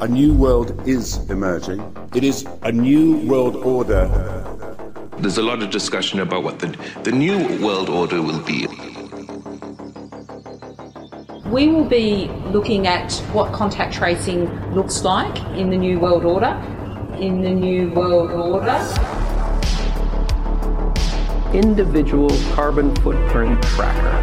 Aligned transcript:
A 0.00 0.06
new 0.06 0.32
world 0.32 0.86
is 0.86 1.28
emerging. 1.28 1.82
It 2.14 2.22
is 2.22 2.46
a 2.62 2.70
new 2.70 3.16
world 3.26 3.56
order. 3.56 4.06
There's 5.18 5.38
a 5.38 5.42
lot 5.42 5.60
of 5.60 5.70
discussion 5.70 6.20
about 6.20 6.44
what 6.44 6.60
the, 6.60 6.68
the 7.02 7.10
new 7.10 7.38
world 7.60 7.88
order 7.88 8.22
will 8.22 8.38
be. 8.44 8.68
We 11.50 11.66
will 11.68 11.84
be 11.84 12.28
looking 12.52 12.86
at 12.86 13.12
what 13.32 13.52
contact 13.52 13.92
tracing 13.92 14.46
looks 14.72 15.02
like 15.02 15.36
in 15.58 15.70
the 15.70 15.76
new 15.76 15.98
world 15.98 16.24
order. 16.24 16.54
In 17.18 17.40
the 17.40 17.50
new 17.50 17.90
world 17.90 18.30
order. 18.30 18.78
Individual 21.52 22.30
carbon 22.54 22.94
footprint 22.96 23.60
tracker 23.62 24.17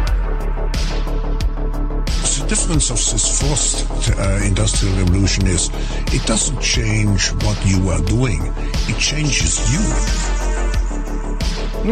difference 2.48 2.90
of 2.90 2.96
this 2.96 3.40
fourth 3.40 4.18
uh, 4.18 4.40
industrial 4.44 4.94
revolution 4.98 5.46
is 5.46 5.68
it 6.14 6.24
doesn't 6.26 6.60
change 6.60 7.32
what 7.42 7.58
you 7.66 7.88
are 7.90 8.00
doing, 8.02 8.40
it 8.88 8.98
changes 8.98 9.58
you. 9.72 9.82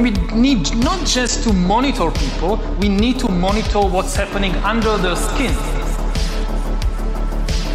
We 0.01 0.11
need 0.33 0.77
not 0.77 1.05
just 1.07 1.43
to 1.45 1.53
monitor 1.53 2.11
people, 2.11 2.61
we 2.79 2.89
need 2.89 3.19
to 3.21 3.29
monitor 3.29 3.81
what's 3.81 4.15
happening 4.15 4.55
under 4.57 4.97
their 4.97 5.17
skin. 5.17 5.55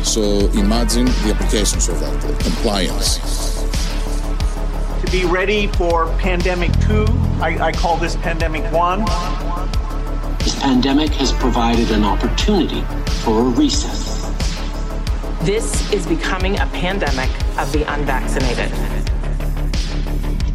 So 0.03 0.21
imagine 0.57 1.05
the 1.05 1.33
applications 1.35 1.89
of 1.89 1.99
that, 1.99 2.39
compliance. 2.39 3.19
To 5.03 5.11
be 5.11 5.25
ready 5.25 5.67
for 5.67 6.07
pandemic 6.17 6.71
two, 6.81 7.05
I, 7.41 7.57
I 7.59 7.71
call 7.73 7.97
this 7.97 8.15
pandemic 8.15 8.71
one 8.71 9.01
this 9.01 9.48
pandemic 10.69 11.09
has 11.09 11.31
provided 11.31 11.89
an 11.89 12.03
opportunity 12.03 12.81
for 13.23 13.39
a 13.39 13.43
recess. 13.43 14.29
This 15.41 15.91
is 15.91 16.05
becoming 16.05 16.59
a 16.59 16.67
pandemic 16.67 17.31
of 17.57 17.71
the 17.71 17.91
unvaccinated. 17.91 18.71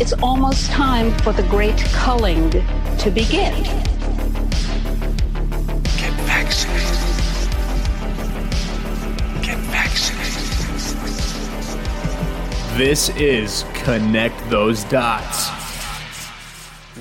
It's 0.01 0.13
almost 0.23 0.71
time 0.71 1.11
for 1.19 1.33
the 1.33 1.43
great 1.49 1.79
culling 1.87 2.49
to 2.53 3.11
begin. 3.11 3.65
Get 5.99 6.13
vaccinated. 6.31 6.99
Get 9.43 9.59
vaccinated. 9.75 10.47
This 12.79 13.09
is 13.17 13.65
Connect 13.75 14.49
Those 14.49 14.85
Dots. 14.85 15.51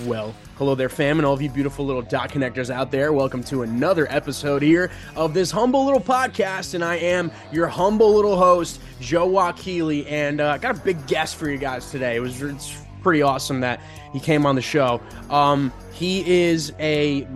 Well, 0.08 0.34
Hello 0.58 0.76
there, 0.76 0.88
fam, 0.88 1.18
and 1.18 1.26
all 1.26 1.34
of 1.34 1.42
you 1.42 1.50
beautiful 1.50 1.84
little 1.84 2.04
dot 2.04 2.30
connectors 2.30 2.70
out 2.70 2.92
there. 2.92 3.12
Welcome 3.12 3.44
to 3.46 3.64
another 3.64 4.06
episode 4.12 4.62
here 4.62 4.92
of 5.16 5.34
this 5.34 5.50
humble 5.50 5.84
little 5.84 6.00
podcast, 6.00 6.76
and 6.76 6.84
I 6.84 6.98
am 6.98 7.32
your 7.52 7.66
humble 7.66 8.14
little 8.14 8.38
host, 8.38 8.80
Joe 9.00 9.28
Wakili, 9.28 10.06
and 10.12 10.40
uh, 10.40 10.52
I 10.52 10.59
got 10.59 10.78
a 10.78 10.80
big 10.80 11.08
guest 11.08 11.38
for 11.38 11.50
you 11.50 11.58
guys 11.58 11.90
today. 11.90 12.18
It 12.18 12.20
was 12.20 12.40
it's 12.44 12.78
pretty 13.02 13.24
awesome 13.24 13.62
that 13.62 13.81
he 14.14 14.20
came 14.20 14.46
on 14.46 14.54
the 14.54 14.62
show. 14.62 15.02
Um, 15.31 15.74
he 15.92 16.44
is 16.44 16.72
a 16.78 17.28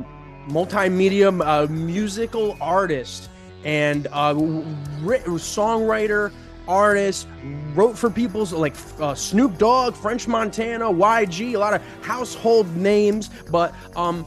multimedia 0.48 1.44
uh, 1.44 1.66
musical 1.72 2.56
artist 2.62 3.32
and 3.64 4.06
uh, 4.12 4.36
songwriter 4.36 6.32
artists, 6.68 7.28
wrote 7.73 7.98
for 7.98 8.10
people's 8.10 8.54
like 8.54 8.76
uh, 9.00 9.16
Snoop 9.16 9.58
Dogg, 9.58 9.96
French 9.96 10.28
Montana, 10.28 10.86
YG, 10.86 11.54
a 11.54 11.58
lot 11.58 11.73
of 11.73 11.82
household 12.04 12.76
names. 12.76 13.30
But 13.52 13.73
um, 13.96 14.23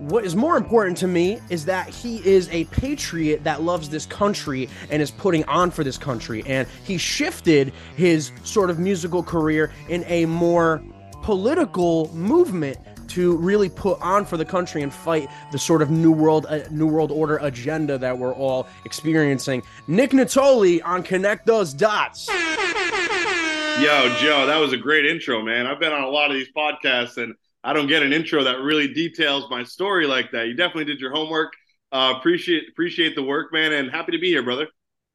what 0.00 0.24
is 0.24 0.34
more 0.34 0.56
important 0.56 0.96
to 0.98 1.06
me 1.06 1.40
is 1.50 1.66
that 1.66 1.88
he 1.88 2.26
is 2.26 2.48
a 2.50 2.64
patriot 2.66 3.44
that 3.44 3.62
loves 3.62 3.88
this 3.90 4.06
country 4.06 4.68
and 4.90 5.02
is 5.02 5.10
putting 5.10 5.44
on 5.44 5.70
for 5.70 5.84
this 5.84 5.98
country. 5.98 6.42
And 6.46 6.66
he 6.84 6.96
shifted 6.96 7.72
his 7.96 8.32
sort 8.42 8.70
of 8.70 8.78
musical 8.78 9.22
career 9.22 9.72
in 9.88 10.04
a 10.06 10.24
more 10.26 10.82
political 11.22 12.10
movement 12.14 12.78
to 13.10 13.36
really 13.36 13.68
put 13.68 14.00
on 14.00 14.24
for 14.24 14.36
the 14.36 14.44
country 14.44 14.82
and 14.82 14.92
fight 14.92 15.28
the 15.52 15.58
sort 15.58 15.82
of 15.82 15.90
new 15.90 16.12
world 16.12 16.46
uh, 16.48 16.60
new 16.70 16.86
world 16.86 17.10
order 17.10 17.38
agenda 17.38 17.98
that 17.98 18.16
we're 18.16 18.34
all 18.34 18.66
experiencing. 18.84 19.62
Nick 19.86 20.10
Nittoli 20.10 20.80
on 20.84 21.02
Connect 21.02 21.46
Those 21.46 21.72
Dots. 21.74 22.28
Yo, 22.28 24.14
Joe, 24.18 24.46
that 24.46 24.58
was 24.58 24.72
a 24.72 24.76
great 24.76 25.06
intro, 25.06 25.42
man. 25.42 25.66
I've 25.66 25.80
been 25.80 25.92
on 25.92 26.02
a 26.02 26.08
lot 26.08 26.30
of 26.30 26.34
these 26.34 26.50
podcasts 26.54 27.16
and 27.16 27.34
I 27.64 27.72
don't 27.72 27.86
get 27.86 28.02
an 28.02 28.12
intro 28.12 28.44
that 28.44 28.60
really 28.60 28.92
details 28.92 29.44
my 29.50 29.64
story 29.64 30.06
like 30.06 30.30
that. 30.32 30.48
You 30.48 30.54
definitely 30.54 30.86
did 30.86 31.00
your 31.00 31.12
homework. 31.12 31.52
Uh, 31.92 32.14
appreciate 32.16 32.68
appreciate 32.70 33.14
the 33.14 33.22
work, 33.22 33.52
man, 33.52 33.72
and 33.72 33.90
happy 33.90 34.12
to 34.12 34.18
be 34.18 34.28
here, 34.28 34.42
brother. 34.42 34.68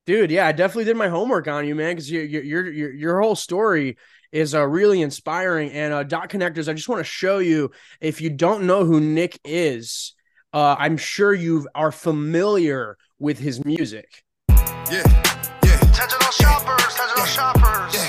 Dude, 0.06 0.30
yeah, 0.30 0.46
I 0.46 0.52
definitely 0.52 0.84
did 0.84 0.98
my 0.98 1.08
homework 1.08 1.48
on 1.48 1.68
you, 1.68 1.74
man, 1.74 1.96
because 1.96 2.12
your 2.12 2.24
your 2.24 2.72
your 2.72 2.94
your 2.94 3.22
whole 3.22 3.36
story 3.36 3.98
is 4.32 4.54
uh, 4.54 4.64
really 4.68 5.02
inspiring. 5.02 5.72
And 5.72 5.94
uh, 5.94 6.04
dot 6.04 6.30
connectors, 6.30 6.70
I 6.70 6.74
just 6.74 6.88
want 6.88 7.00
to 7.00 7.04
show 7.04 7.40
you 7.40 7.72
if 8.00 8.22
you 8.22 8.30
don't 8.30 8.68
know 8.68 8.86
who 8.86 9.00
Nick 9.00 9.40
is, 9.44 10.14
uh, 10.54 10.76
I'm 10.78 10.98
sure 10.98 11.34
you 11.34 11.68
are 11.74 11.92
familiar 11.92 12.98
with 13.18 13.40
his 13.40 13.66
music. 13.66 14.24
Yeah, 14.50 15.02
yeah. 15.64 15.80
Digital 15.80 16.32
shoppers, 16.32 16.94
digital 16.94 17.18
yeah. 17.18 17.26
shoppers. 17.26 17.96
Yeah, 17.96 18.05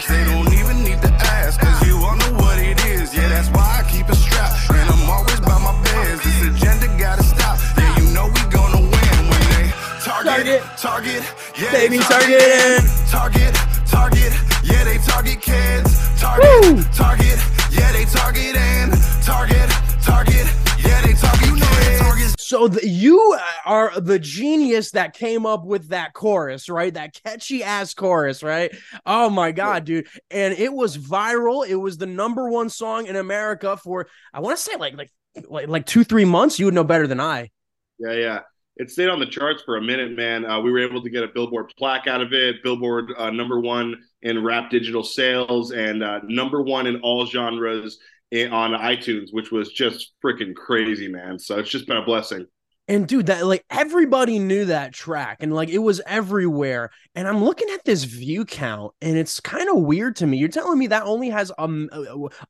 kids. 0.00 0.08
They 0.08 0.24
don't 0.24 0.52
even 0.52 0.84
need 0.84 1.00
to 1.02 1.12
ask, 1.12 1.60
cause 1.60 1.86
you 1.86 1.96
all 1.96 2.16
know 2.16 2.32
what 2.42 2.58
it 2.58 2.84
is. 2.86 3.14
Yeah, 3.14 3.28
that's 3.28 3.48
why 3.50 3.82
I 3.82 3.90
keep 3.90 4.08
it 4.08 4.14
strapped. 4.16 4.70
And 4.70 4.88
I'm 4.90 5.08
always 5.10 5.40
by 5.40 5.58
my 5.58 5.72
beds. 5.84 6.22
This 6.22 6.42
agenda 6.42 6.86
gotta 6.98 7.22
stop. 7.22 7.58
Yeah, 7.78 7.98
you 7.98 8.12
know 8.12 8.26
we 8.26 8.42
gonna 8.50 8.80
win 8.80 9.18
when 9.30 9.44
they 9.56 9.72
target, 10.00 10.62
target, 10.76 11.22
yeah, 11.58 11.70
they 11.72 11.88
be 11.88 11.98
targeting. 11.98 12.84
Target, 13.08 13.54
target, 13.86 14.32
yeah, 14.64 14.84
they 14.84 14.98
target 14.98 15.40
kids. 15.40 16.20
Target, 16.20 16.84
target, 16.94 17.38
yeah, 17.70 17.92
they 17.92 18.04
target 18.04 18.56
and 18.56 18.92
target, 19.24 19.68
target, 20.02 20.46
yeah, 20.86 21.02
they 21.02 21.12
target 21.14 21.62
kids. 21.62 22.34
So 22.38 22.68
the, 22.68 22.88
you 22.88 23.36
are 23.64 23.98
the 24.00 24.20
genius 24.20 24.92
that 24.92 25.14
came 25.14 25.46
up 25.46 25.64
with 25.64 25.88
that 25.88 26.12
chorus, 26.12 26.68
right? 26.68 26.94
That 26.94 27.18
catchy 27.24 27.64
ass 27.64 27.92
chorus, 27.92 28.42
right? 28.42 28.72
Oh 29.04 29.28
my 29.28 29.50
god, 29.50 29.84
dude! 29.84 30.06
And 30.30 30.54
it 30.54 30.72
was 30.72 30.96
viral. 30.96 31.66
It 31.66 31.74
was 31.74 31.98
the 31.98 32.06
number 32.06 32.48
one 32.48 32.68
song 32.68 33.06
in 33.06 33.16
America 33.16 33.76
for 33.76 34.06
I 34.32 34.40
want 34.40 34.58
to 34.58 34.62
say 34.62 34.76
like 34.76 34.96
like 34.96 35.10
like 35.48 35.68
like 35.68 35.86
two 35.86 36.04
three 36.04 36.24
months. 36.24 36.58
You 36.58 36.66
would 36.66 36.74
know 36.74 36.84
better 36.84 37.08
than 37.08 37.20
I. 37.20 37.50
Yeah, 37.98 38.12
yeah. 38.12 38.40
It 38.76 38.90
stayed 38.90 39.08
on 39.08 39.18
the 39.18 39.26
charts 39.26 39.62
for 39.62 39.78
a 39.78 39.82
minute, 39.82 40.14
man. 40.14 40.44
Uh, 40.44 40.60
we 40.60 40.70
were 40.70 40.86
able 40.86 41.02
to 41.02 41.08
get 41.08 41.24
a 41.24 41.28
Billboard 41.28 41.72
plaque 41.78 42.06
out 42.06 42.20
of 42.20 42.32
it. 42.34 42.62
Billboard 42.62 43.10
uh, 43.16 43.30
number 43.30 43.58
one 43.58 43.96
in 44.22 44.44
rap 44.44 44.70
digital 44.70 45.02
sales 45.02 45.72
and 45.72 46.04
uh, 46.04 46.20
number 46.24 46.62
one 46.62 46.86
in 46.86 47.00
all 47.00 47.24
genres 47.26 47.98
in, 48.30 48.52
on 48.52 48.72
iTunes, 48.72 49.28
which 49.32 49.50
was 49.50 49.72
just 49.72 50.12
freaking 50.24 50.54
crazy, 50.54 51.08
man. 51.08 51.38
So 51.38 51.58
it's 51.58 51.70
just 51.70 51.86
been 51.86 51.96
a 51.96 52.04
blessing. 52.04 52.46
And 52.88 53.08
dude, 53.08 53.26
that 53.26 53.46
like 53.46 53.64
everybody 53.68 54.38
knew 54.38 54.66
that 54.66 54.92
track 54.92 55.38
and 55.40 55.52
like 55.52 55.70
it 55.70 55.78
was 55.78 56.00
everywhere. 56.06 56.90
And 57.16 57.26
I'm 57.26 57.42
looking 57.42 57.68
at 57.70 57.84
this 57.84 58.04
view 58.04 58.44
count 58.44 58.92
and 59.02 59.16
it's 59.16 59.40
kind 59.40 59.68
of 59.68 59.78
weird 59.78 60.14
to 60.16 60.26
me. 60.26 60.36
You're 60.36 60.48
telling 60.48 60.78
me 60.78 60.86
that 60.88 61.02
only 61.02 61.28
has 61.30 61.50
a, 61.58 61.68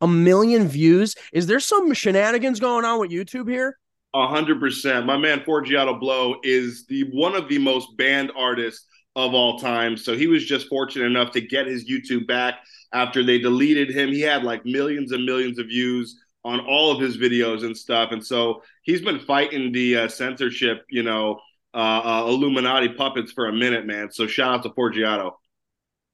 a 0.02 0.06
million 0.06 0.68
views. 0.68 1.14
Is 1.32 1.46
there 1.46 1.60
some 1.60 1.92
shenanigans 1.94 2.60
going 2.60 2.84
on 2.84 3.00
with 3.00 3.10
YouTube 3.10 3.48
here? 3.48 3.78
A 4.12 4.26
hundred 4.26 4.60
percent. 4.60 5.06
My 5.06 5.16
man 5.16 5.40
Forgiato 5.40 5.98
Blow 5.98 6.36
is 6.42 6.84
the 6.86 7.04
one 7.12 7.34
of 7.34 7.48
the 7.48 7.58
most 7.58 7.96
banned 7.96 8.30
artists 8.36 8.86
of 9.14 9.32
all 9.32 9.58
time. 9.58 9.96
So 9.96 10.14
he 10.14 10.26
was 10.26 10.44
just 10.44 10.68
fortunate 10.68 11.06
enough 11.06 11.32
to 11.32 11.40
get 11.40 11.66
his 11.66 11.90
YouTube 11.90 12.26
back 12.26 12.56
after 12.92 13.24
they 13.24 13.38
deleted 13.38 13.90
him. 13.90 14.10
He 14.10 14.20
had 14.20 14.44
like 14.44 14.64
millions 14.64 15.12
and 15.12 15.24
millions 15.24 15.58
of 15.58 15.66
views 15.66 16.20
on 16.44 16.60
all 16.60 16.92
of 16.92 17.00
his 17.00 17.18
videos 17.18 17.64
and 17.64 17.76
stuff. 17.76 18.12
And 18.12 18.24
so 18.24 18.62
he's 18.82 19.02
been 19.02 19.18
fighting 19.18 19.72
the 19.72 19.96
uh, 19.96 20.08
censorship, 20.08 20.84
you 20.88 21.02
know, 21.02 21.40
uh, 21.74 22.22
uh, 22.24 22.26
Illuminati 22.28 22.88
puppets 22.90 23.32
for 23.32 23.48
a 23.48 23.52
minute, 23.52 23.84
man. 23.84 24.10
So 24.10 24.26
shout 24.26 24.54
out 24.54 24.62
to 24.62 24.70
Forgiato. 24.70 25.32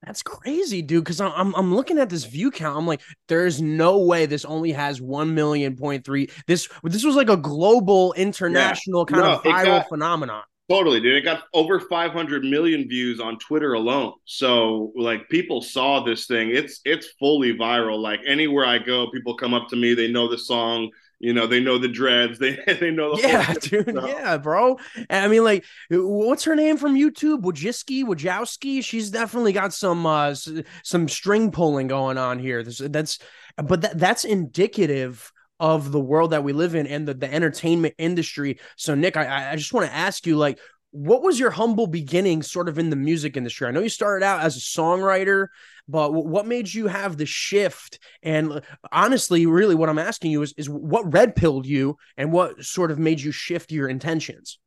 That's 0.05 0.23
crazy, 0.23 0.83
dude. 0.83 1.05
Because 1.05 1.21
I'm 1.21 1.55
I'm 1.55 1.75
looking 1.75 1.99
at 1.99 2.11
this 2.11 2.25
view 2.25 2.51
count. 2.51 2.77
I'm 2.77 2.87
like, 2.87 3.03
there's 3.29 3.63
no 3.63 3.99
way 3.99 4.27
this 4.27 4.45
only 4.45 4.73
has 4.73 5.01
one 5.01 5.35
million 5.35 5.77
point 5.77 6.05
three. 6.05 6.29
This 6.49 6.69
this 6.83 7.05
was 7.05 7.15
like 7.15 7.31
a 7.31 7.37
global, 7.37 8.13
international 8.15 9.07
yeah. 9.09 9.17
kind 9.17 9.29
no, 9.29 9.33
of 9.35 9.43
viral 9.43 9.79
got, 9.79 9.89
phenomenon. 9.89 10.43
Totally, 10.73 11.01
dude. 11.01 11.17
It 11.17 11.21
got 11.23 11.43
over 11.53 11.79
500 11.81 12.45
million 12.45 12.89
views 12.89 13.21
on 13.21 13.39
Twitter 13.39 13.75
alone. 13.75 14.15
So, 14.25 14.91
like, 14.97 15.29
people 15.29 15.61
saw 15.61 16.03
this 16.03 16.27
thing. 16.27 16.49
It's 16.49 16.81
it's 16.87 17.09
fully 17.19 17.53
viral. 17.53 17.99
Like 18.01 18.21
anywhere 18.27 18.65
I 18.65 18.79
go, 18.79 19.11
people 19.11 19.35
come 19.35 19.53
up 19.53 19.69
to 19.69 19.77
me. 19.77 19.93
They 19.93 20.11
know 20.11 20.29
the 20.29 20.39
song. 20.39 20.91
You 21.21 21.35
know, 21.35 21.47
they 21.47 21.61
know 21.61 21.77
the 21.77 21.89
dreads. 21.89 22.39
They 22.41 22.57
they 22.81 22.91
know 22.91 23.15
the 23.17 23.23
Yeah, 23.23 23.53
dude. 23.61 23.91
stuff. 23.91 24.09
Yeah, 24.09 24.39
bro. 24.39 24.79
And 25.11 25.25
I 25.27 25.29
mean, 25.29 25.45
like, 25.45 25.67
what's 25.91 26.45
her 26.45 26.57
name 26.57 26.79
from 26.79 26.97
YouTube? 26.97 27.43
Wojcicki, 27.43 28.03
Wojowski. 28.05 28.83
She's 28.83 29.11
definitely 29.11 29.53
got 29.53 29.75
some 29.75 30.07
uh 30.07 30.35
some 30.83 31.07
string 31.07 31.51
pulling 31.53 31.87
going 31.87 32.17
on 32.17 32.39
here. 32.39 32.63
This, 32.63 32.79
that's, 32.79 33.19
but 33.63 33.83
that 33.83 33.99
that's 33.99 34.25
indicative 34.25 35.33
of 35.63 35.93
the 35.93 36.01
world 36.01 36.33
that 36.33 36.43
we 36.43 36.53
live 36.53 36.75
in 36.75 36.89
and 36.89 37.07
the, 37.07 37.15
the 37.15 37.33
entertainment 37.33 37.95
industry. 37.97 38.59
So, 38.77 38.97
Nick, 38.97 39.17
I 39.17 39.53
I 39.53 39.57
just 39.57 39.73
want 39.73 39.87
to 39.87 39.95
ask 39.95 40.27
you, 40.27 40.37
like, 40.37 40.59
what 40.91 41.23
was 41.23 41.39
your 41.39 41.51
humble 41.51 41.87
beginning, 41.87 42.43
sort 42.43 42.69
of 42.69 42.79
in 42.79 42.91
the 42.91 42.97
music 42.97 43.37
industry? 43.37 43.67
I 43.67 43.71
know 43.71 43.81
you 43.81 43.89
started 43.89 44.25
out 44.25 44.41
as 44.41 44.57
a 44.57 44.61
songwriter, 44.61 45.47
but 45.87 46.13
what 46.13 46.47
made 46.47 46.75
you 46.75 46.89
have 46.89 47.17
the 47.17 47.27
shift? 47.27 48.01
And 48.23 48.53
uh, 48.53 48.61
honestly, 48.91 49.47
really, 49.47 49.77
what 49.77 49.89
I'm 49.89 49.99
asking 49.99 50.33
you 50.33 50.43
is, 50.43 50.53
is 50.57 50.69
what 50.69 51.13
red 51.13 51.37
pilled 51.37 51.65
you, 51.65 51.97
and 52.17 52.33
what 52.33 52.65
sort 52.65 52.91
of 52.91 52.99
made 52.99 53.21
you 53.21 53.31
shift 53.33 53.71
your 53.71 53.89
intentions? 53.89 54.59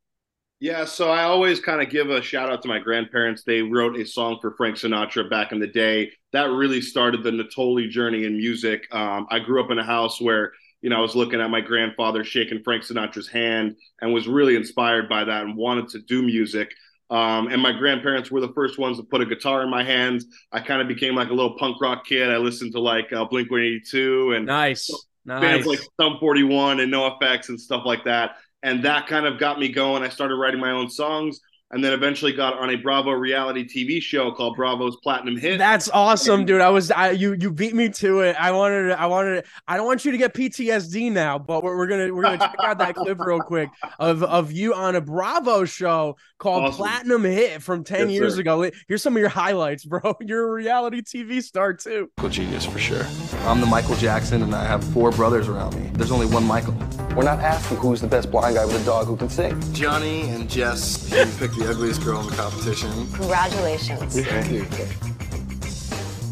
Yeah, 0.62 0.86
so 0.86 1.12
I 1.12 1.24
always 1.24 1.60
kind 1.60 1.82
of 1.82 1.90
give 1.90 2.10
a 2.10 2.22
shout 2.22 2.50
out 2.50 2.62
to 2.62 2.70
my 2.70 2.80
grandparents. 2.80 3.44
They 3.44 3.62
wrote 3.62 4.00
a 4.00 4.06
song 4.06 4.40
for 4.42 4.56
Frank 4.56 4.78
Sinatra 4.78 5.30
back 5.30 5.52
in 5.52 5.60
the 5.60 5.68
day. 5.68 6.12
That 6.32 6.50
really 6.50 6.82
started 6.82 7.24
the 7.24 7.32
Nittoli 7.32 7.90
journey 7.90 8.24
in 8.24 8.38
music. 8.38 8.88
Um, 8.92 9.28
I 9.30 9.40
grew 9.40 9.62
up 9.62 9.70
in 9.70 9.78
a 9.78 9.84
house 9.84 10.22
where, 10.22 10.54
you 10.86 10.92
know, 10.92 10.98
I 10.98 11.02
was 11.02 11.16
looking 11.16 11.42
at 11.42 11.50
my 11.50 11.62
grandfather 11.62 12.24
shaking 12.24 12.62
Frank 12.62 12.84
Sinatra's 12.84 13.28
hand 13.28 13.76
and 14.02 14.14
was 14.14 14.28
really 14.28 14.56
inspired 14.56 15.10
by 15.10 15.24
that 15.24 15.42
and 15.42 15.58
wanted 15.58 15.90
to 15.90 16.00
do 16.02 16.22
music. 16.22 16.72
Um, 17.10 17.48
and 17.48 17.60
my 17.60 17.72
grandparents 17.72 18.30
were 18.30 18.40
the 18.40 18.54
first 18.54 18.78
ones 18.78 18.98
to 18.98 19.04
put 19.04 19.20
a 19.20 19.26
guitar 19.26 19.64
in 19.64 19.72
my 19.72 19.84
hands. 19.84 20.28
I 20.52 20.60
kind 20.60 20.84
of 20.84 20.88
became 20.88 21.16
like 21.16 21.30
a 21.30 21.34
little 21.34 21.58
punk 21.58 21.82
rock 21.82 22.06
kid. 22.06 22.30
I 22.30 22.38
listened 22.38 22.74
to 22.74 22.80
like 22.80 23.12
uh, 23.12 23.26
Blink 23.26 23.50
182 23.50 24.34
and 24.34 24.46
Nice, 24.46 24.92
bands 25.26 25.66
nice. 25.66 25.80
like 25.80 25.80
Sum 26.00 26.18
41 26.20 26.80
and 26.80 26.94
NOFX 26.94 27.50
and 27.50 27.60
stuff 27.60 27.82
like 27.84 28.04
that. 28.04 28.36
And 28.62 28.86
that 28.86 29.08
kind 29.08 29.26
of 29.26 29.40
got 29.40 29.58
me 29.60 29.70
going. 29.70 30.04
I 30.04 30.10
started 30.10 30.36
writing 30.36 30.60
my 30.60 30.70
own 30.70 30.92
songs 30.92 31.40
and 31.72 31.84
then 31.84 31.94
eventually 31.94 32.32
got 32.32 32.54
on 32.58 32.70
a 32.70 32.76
Bravo 32.76 33.12
reality 33.12 33.66
TV 33.68 34.02
show 34.02 34.32
called 34.32 34.56
Bravo's 34.56 34.96
Platinum 34.98 35.36
Hit. 35.38 35.58
That's 35.58 35.90
awesome, 35.90 36.46
dude. 36.46 36.62
I 36.62 36.70
was 36.70 36.92
I 36.92 37.12
you 37.12 37.34
you 37.40 37.52
beat 37.52 37.74
me 37.74 37.90
to 37.90 38.22
it. 38.22 38.36
I 38.40 38.52
wanted 38.52 38.90
to, 38.90 39.00
I 39.00 39.08
wanted 39.08 39.44
to, 39.44 39.50
I 39.68 39.76
don't 39.78 39.86
want 39.86 40.06
you 40.06 40.12
to 40.12 40.18
get 40.18 40.34
PTSD 40.34 41.12
now, 41.12 41.40
but 41.40 41.64
we're, 41.64 41.76
we're 41.76 41.88
gonna 41.88 42.14
we're 42.14 42.22
gonna 42.22 42.38
check 42.38 42.56
out 42.64 42.78
that 42.78 42.96
clip 42.96 43.20
real 43.20 43.40
quick 43.40 43.70
of 44.00 44.24
of 44.24 44.52
you 44.52 44.74
on 44.74 44.96
a 44.96 45.02
Bravo 45.02 45.66
show 45.66 46.18
called 46.38 46.66
Awesome. 46.66 46.78
Platinum 46.78 47.24
Hit 47.24 47.62
from 47.64 47.84
10 47.84 48.10
Yes, 48.10 48.12
years 48.12 48.36
sir. 48.36 48.42
ago. 48.42 48.70
Here's 48.88 49.02
some 49.02 49.16
of 49.16 49.20
your 49.20 49.30
highlights, 49.30 49.86
bro. 49.86 50.16
You're 50.22 50.48
a 50.50 50.52
reality 50.52 51.02
TV 51.02 51.42
star 51.42 51.74
too. 51.74 52.10
Michael 52.18 52.30
genius 52.30 52.66
for 52.66 52.80
sure. 52.80 53.06
I'm 53.48 53.60
the 53.60 53.66
Michael 53.68 53.96
Jackson, 53.96 54.44
and 54.44 54.54
I 54.54 54.66
have 54.66 54.84
four 54.94 55.12
brothers 55.12 55.48
around 55.48 55.76
me. 55.76 55.90
There's 55.94 56.12
only 56.12 56.28
one 56.28 56.44
Michael. 56.46 56.74
We're 57.16 57.24
not 57.24 57.40
asking 57.40 57.78
who's 57.78 58.02
the 58.02 58.08
best 58.08 58.30
blind 58.30 58.56
guy 58.56 58.66
with 58.66 58.82
a 58.82 58.86
dog 58.86 59.08
who 59.08 59.16
can 59.16 59.30
sing. 59.30 59.58
Johnny 59.74 60.28
and 60.30 60.50
Jess, 60.50 61.10
you 61.12 61.26
picked 61.38 61.58
the 61.58 61.70
ugliest 61.70 62.04
girl 62.04 62.20
in 62.20 62.28
the 62.28 62.36
competition. 62.36 62.90
Congratulations. 63.14 64.20
Thank 64.20 64.52
you. 64.52 64.64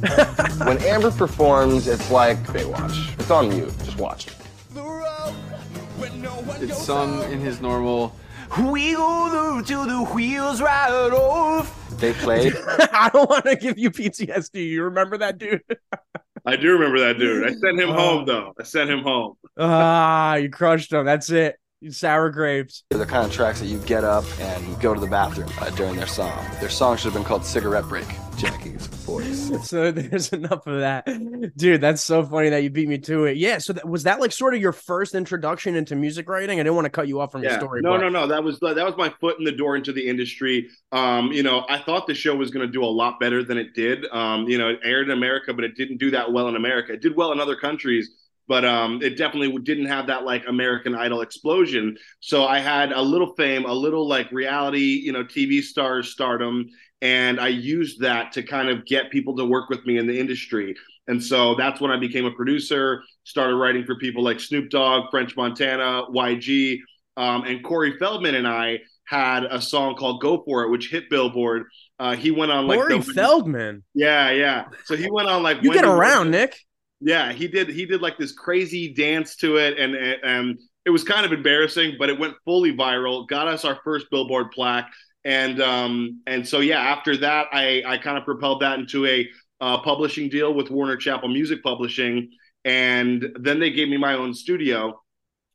when 0.66 0.78
Amber 0.84 1.12
performs, 1.12 1.88
it's 1.88 2.12
like 2.12 2.38
Baywatch. 2.48 3.18
It's 3.18 3.32
on 3.32 3.48
mute. 3.48 3.72
Just 3.86 3.98
watch. 3.98 4.28
It's 6.60 6.78
sung 6.78 7.24
in 7.32 7.40
his 7.40 7.62
normal. 7.62 8.14
We 8.60 8.94
go 8.94 9.62
till 9.66 9.86
the 9.86 10.04
wheels 10.14 10.62
right 10.62 11.12
off. 11.14 11.98
They 11.98 12.12
played. 12.12 12.54
I 12.68 13.10
don't 13.14 13.30
want 13.30 13.46
to 13.46 13.56
give 13.56 13.78
you 13.78 13.90
PTSD. 13.90 14.70
You 14.70 14.84
remember 14.84 15.18
that, 15.20 15.38
dude? 15.38 15.62
I 16.46 16.56
do 16.58 16.74
remember 16.74 17.00
that 17.00 17.18
dude. 17.20 17.46
I 17.46 17.52
sent 17.54 17.80
him 17.80 17.90
Oh. 17.90 17.94
home 17.94 18.26
though. 18.26 18.54
I 18.60 18.64
sent 18.64 18.90
him 18.90 19.00
home. 19.00 19.36
Ah, 19.58 20.36
you 20.36 20.50
crushed 20.50 20.92
him. 20.92 21.06
That's 21.06 21.30
it. 21.30 21.56
You 21.84 21.92
sour 21.92 22.30
grapes. 22.30 22.86
They're 22.90 22.98
the 23.00 23.06
kind 23.06 23.26
of 23.28 23.34
tracks 23.34 23.60
that 23.60 23.66
you 23.66 23.78
get 23.80 24.06
up 24.06 24.24
and 24.40 24.80
go 24.80 24.94
to 24.94 25.02
the 25.02 25.08
bathroom 25.08 25.50
uh, 25.60 25.70
during 25.72 25.98
their 25.98 26.08
song. 26.08 26.42
Their 26.62 26.70
song 26.70 26.96
should 26.96 27.12
have 27.12 27.14
been 27.14 27.26
called 27.26 27.44
Cigarette 27.44 27.90
Break. 27.90 28.08
Jackie's 28.38 28.88
voice. 28.88 29.52
So 29.64 29.92
there's 29.92 30.32
enough 30.32 30.66
of 30.66 30.80
that, 30.80 31.06
dude. 31.58 31.82
That's 31.82 32.02
so 32.02 32.24
funny 32.24 32.50
that 32.50 32.64
you 32.64 32.70
beat 32.70 32.88
me 32.88 32.98
to 33.00 33.26
it. 33.26 33.36
Yeah. 33.38 33.58
So 33.58 33.74
that, 33.74 33.88
was 33.88 34.04
that 34.04 34.20
like 34.22 34.32
sort 34.32 34.54
of 34.56 34.62
your 34.62 34.72
first 34.72 35.14
introduction 35.14 35.76
into 35.76 35.96
music 35.96 36.30
writing? 36.30 36.60
I 36.60 36.64
didn't 36.64 36.76
want 36.76 36.86
to 36.86 36.90
cut 36.90 37.08
you 37.10 37.20
off 37.20 37.32
from 37.34 37.44
your 37.44 37.52
story. 37.54 37.82
No, 37.82 37.92
but- 37.92 37.98
no, 38.02 38.10
no. 38.10 38.28
That 38.28 38.44
was 38.44 38.60
that 38.62 38.76
was 38.78 38.96
my 38.98 39.14
foot 39.20 39.38
in 39.40 39.44
the 39.46 39.52
door 39.52 39.76
into 39.76 39.92
the 39.92 40.08
industry. 40.08 40.70
Um, 40.94 41.32
you 41.34 41.44
know, 41.44 41.66
I 41.70 41.80
thought 41.80 42.08
the 42.08 42.14
show 42.16 42.34
was 42.36 42.50
going 42.50 42.66
to 42.66 42.72
do 42.72 42.84
a 42.84 42.88
lot 42.88 43.20
better 43.20 43.44
than 43.44 43.58
it 43.58 43.74
did. 43.74 44.06
Um, 44.12 44.48
you 44.48 44.58
know, 44.58 44.70
it 44.70 44.80
aired 44.84 45.08
in 45.08 45.12
America, 45.12 45.54
but 45.54 45.64
it 45.66 45.76
didn't 45.76 45.98
do 45.98 46.10
that 46.12 46.32
well 46.32 46.48
in 46.48 46.56
America. 46.56 46.94
It 46.94 47.02
did 47.02 47.16
well 47.16 47.32
in 47.34 47.40
other 47.40 47.56
countries, 47.56 48.10
but 48.48 48.66
um, 48.66 49.02
it 49.02 49.18
definitely 49.18 49.58
didn't 49.60 49.86
have 49.86 50.08
that 50.08 50.24
like 50.24 50.44
American 50.48 50.96
Idol 50.96 51.22
explosion. 51.22 51.98
So 52.20 52.46
I 52.46 52.60
had 52.60 52.92
a 52.92 53.02
little 53.02 53.34
fame, 53.36 53.66
a 53.66 53.74
little 53.74 54.08
like 54.08 54.32
reality, 54.32 55.02
you 55.04 55.12
know, 55.12 55.24
TV 55.24 55.62
stars 55.62 56.10
stardom, 56.12 56.66
and 57.02 57.40
I 57.40 57.50
used 57.50 58.02
that 58.02 58.32
to 58.34 58.44
kind 58.44 58.70
of 58.70 58.86
get 58.86 59.12
people 59.12 59.36
to 59.38 59.46
work 59.46 59.70
with 59.70 59.86
me 59.86 59.98
in 59.98 60.08
the 60.08 60.20
industry. 60.20 60.76
And 61.08 61.22
so 61.22 61.56
that's 61.56 61.82
when 61.82 61.92
I 61.92 61.98
became 61.98 62.26
a 62.26 62.32
producer, 62.32 63.04
started 63.26 63.56
writing 63.56 63.84
for 63.86 63.96
people 63.98 64.24
like 64.24 64.40
Snoop 64.40 64.70
Dogg, 64.70 65.12
French 65.12 65.36
Montana, 65.36 66.04
YG, 66.10 66.80
um, 67.18 67.44
and 67.44 67.64
Corey 67.64 67.98
Feldman 67.98 68.36
and 68.36 68.48
I 68.48 68.80
had 69.06 69.44
a 69.44 69.62
song 69.62 69.96
called 69.96 70.22
"Go 70.22 70.44
For 70.44 70.64
It," 70.64 70.70
which 70.70 70.90
hit 70.90 71.10
Billboard. 71.10 71.66
Uh, 72.00 72.16
he 72.16 72.32
went 72.32 72.52
on 72.52 72.68
like 72.68 72.80
Corey 72.80 73.02
Feldman. 73.02 73.84
yeah, 73.94 74.32
yeah. 74.32 74.66
So 74.86 74.96
he 74.96 75.10
went 75.12 75.30
on 75.30 75.44
like 75.44 75.62
You 75.62 75.74
get 75.74 75.86
around, 75.86 76.32
Nick. 76.32 76.58
Yeah, 77.06 77.34
he 77.34 77.50
did. 77.50 77.70
He 77.70 77.86
did 77.86 78.02
like 78.02 78.18
this 78.18 78.32
crazy 78.32 78.94
dance 78.94 79.36
to 79.38 79.58
it, 79.58 79.78
and 79.78 79.96
and, 79.96 80.60
it 80.86 80.90
was 80.90 81.06
kind 81.06 81.26
of 81.26 81.32
embarrassing, 81.32 81.96
but 81.98 82.10
it 82.10 82.20
went 82.20 82.36
fully 82.44 82.76
viral. 82.76 83.26
Got 83.26 83.48
us 83.48 83.64
our 83.64 83.80
first 83.86 84.08
Billboard 84.12 84.52
plaque, 84.52 84.92
and 85.24 85.62
um 85.62 86.22
and 86.28 86.46
so 86.46 86.60
yeah, 86.60 86.80
after 86.80 87.16
that, 87.18 87.48
I 87.54 87.84
I 87.86 87.98
kind 87.98 88.18
of 88.18 88.26
propelled 88.26 88.62
that 88.62 88.80
into 88.80 89.06
a 89.06 89.28
uh, 89.62 89.80
publishing 89.82 90.28
deal 90.30 90.54
with 90.54 90.70
Warner 90.70 90.98
Chappell 90.98 91.30
Music 91.30 91.64
Publishing, 91.64 92.30
and 92.66 93.26
then 93.40 93.60
they 93.60 93.72
gave 93.72 93.88
me 93.88 93.98
my 93.98 94.16
own 94.16 94.34
studio. 94.34 95.00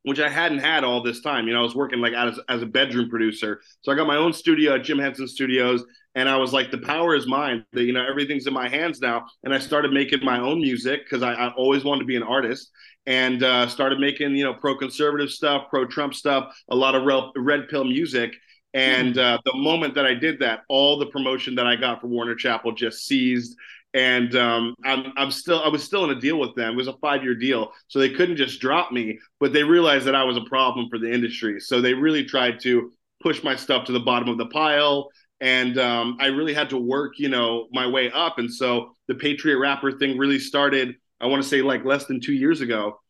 Which 0.05 0.21
I 0.21 0.29
hadn't 0.31 0.61
had 0.61 0.85
all 0.85 1.03
this 1.03 1.21
time. 1.21 1.47
You 1.47 1.53
know, 1.53 1.59
I 1.61 1.63
was 1.63 1.75
working 1.75 2.01
like 2.01 2.15
as, 2.15 2.41
as 2.49 2.63
a 2.63 2.67
bedroom 2.67 3.11
producer. 3.11 3.61
So 3.83 3.93
I 3.93 3.97
got 3.97 4.07
my 4.07 4.17
own 4.17 4.33
studio 4.33 4.77
at 4.77 4.85
Jim 4.85 4.99
Henson 4.99 5.29
Studios, 5.29 5.85
and 6.19 6.29
I 6.29 6.37
was 6.37 6.53
like, 6.53 6.73
the 6.73 6.79
power 6.79 7.15
is 7.15 7.29
mine. 7.29 7.65
The, 7.73 7.85
you 7.85 7.93
know, 7.93 8.05
everything's 8.05 8.49
in 8.49 8.53
my 8.53 8.69
hands 8.69 9.01
now. 9.01 9.27
And 9.45 9.55
I 9.55 9.61
started 9.61 9.93
making 9.93 10.25
my 10.25 10.41
own 10.41 10.61
music 10.61 11.05
because 11.05 11.23
I, 11.23 11.33
I 11.33 11.53
always 11.53 11.85
wanted 11.85 12.01
to 12.01 12.07
be 12.07 12.17
an 12.17 12.25
artist 12.25 12.73
and 13.07 13.45
uh, 13.45 13.69
started 13.69 14.01
making, 14.01 14.35
you 14.35 14.43
know, 14.43 14.53
pro 14.53 14.77
conservative 14.77 15.31
stuff, 15.31 15.67
pro 15.71 15.85
Trump 15.85 16.15
stuff, 16.15 16.53
a 16.71 16.75
lot 16.75 16.97
of 16.97 17.05
red, 17.05 17.23
red 17.37 17.69
pill 17.69 17.85
music. 17.85 18.35
And 18.75 19.17
uh, 19.17 19.39
the 19.45 19.55
moment 19.55 19.95
that 19.95 20.07
I 20.07 20.15
did 20.15 20.41
that, 20.41 20.63
all 20.69 20.99
the 20.99 21.07
promotion 21.07 21.55
that 21.55 21.69
I 21.69 21.77
got 21.77 22.01
for 22.01 22.09
Warner 22.09 22.35
Chappell 22.35 22.73
just 22.73 23.07
seized. 23.07 23.57
And 23.95 24.35
um, 24.35 24.75
I'm, 24.85 25.13
I'm 25.17 25.31
still, 25.31 25.63
I 25.63 25.69
was 25.69 25.85
still 25.85 26.03
in 26.03 26.11
a 26.11 26.21
deal 26.21 26.41
with 26.41 26.57
them. 26.57 26.73
It 26.73 26.77
was 26.77 26.89
a 26.89 26.95
five 26.95 27.23
year 27.23 27.37
deal. 27.37 27.71
So 27.87 28.01
they 28.01 28.11
couldn't 28.11 28.39
just 28.39 28.61
drop 28.61 28.91
me, 28.91 29.21
but 29.39 29.53
they 29.53 29.63
realized 29.63 30.05
that 30.09 30.17
I 30.17 30.25
was 30.25 30.37
a 30.37 30.45
problem 30.47 30.89
for 30.91 30.99
the 30.99 31.13
industry. 31.13 31.61
So 31.61 31.81
they 31.81 31.95
really 31.95 32.25
tried 32.25 32.59
to 32.63 32.93
push 33.23 33.45
my 33.45 33.55
stuff 33.55 33.85
to 33.85 33.93
the 33.93 34.01
bottom 34.01 34.29
of 34.29 34.37
the 34.39 34.47
pile 34.47 35.11
and 35.41 35.79
um, 35.79 36.17
I 36.21 36.27
really 36.27 36.55
had 36.55 36.71
to 36.71 36.79
work, 36.79 37.19
you 37.19 37.29
know, 37.29 37.69
my 37.73 37.87
way 37.87 38.11
up. 38.11 38.39
And 38.39 38.53
so 38.53 38.95
the 39.07 39.15
Patriot 39.15 39.59
Rapper 39.59 39.93
thing 39.93 40.19
really 40.19 40.39
started. 40.39 40.95
I 41.21 41.27
want 41.27 41.43
to 41.43 41.49
say 41.49 41.63
like 41.63 41.85
less 41.85 42.07
than 42.07 42.21
two 42.21 42.33
years 42.33 42.61
ago, 42.61 43.01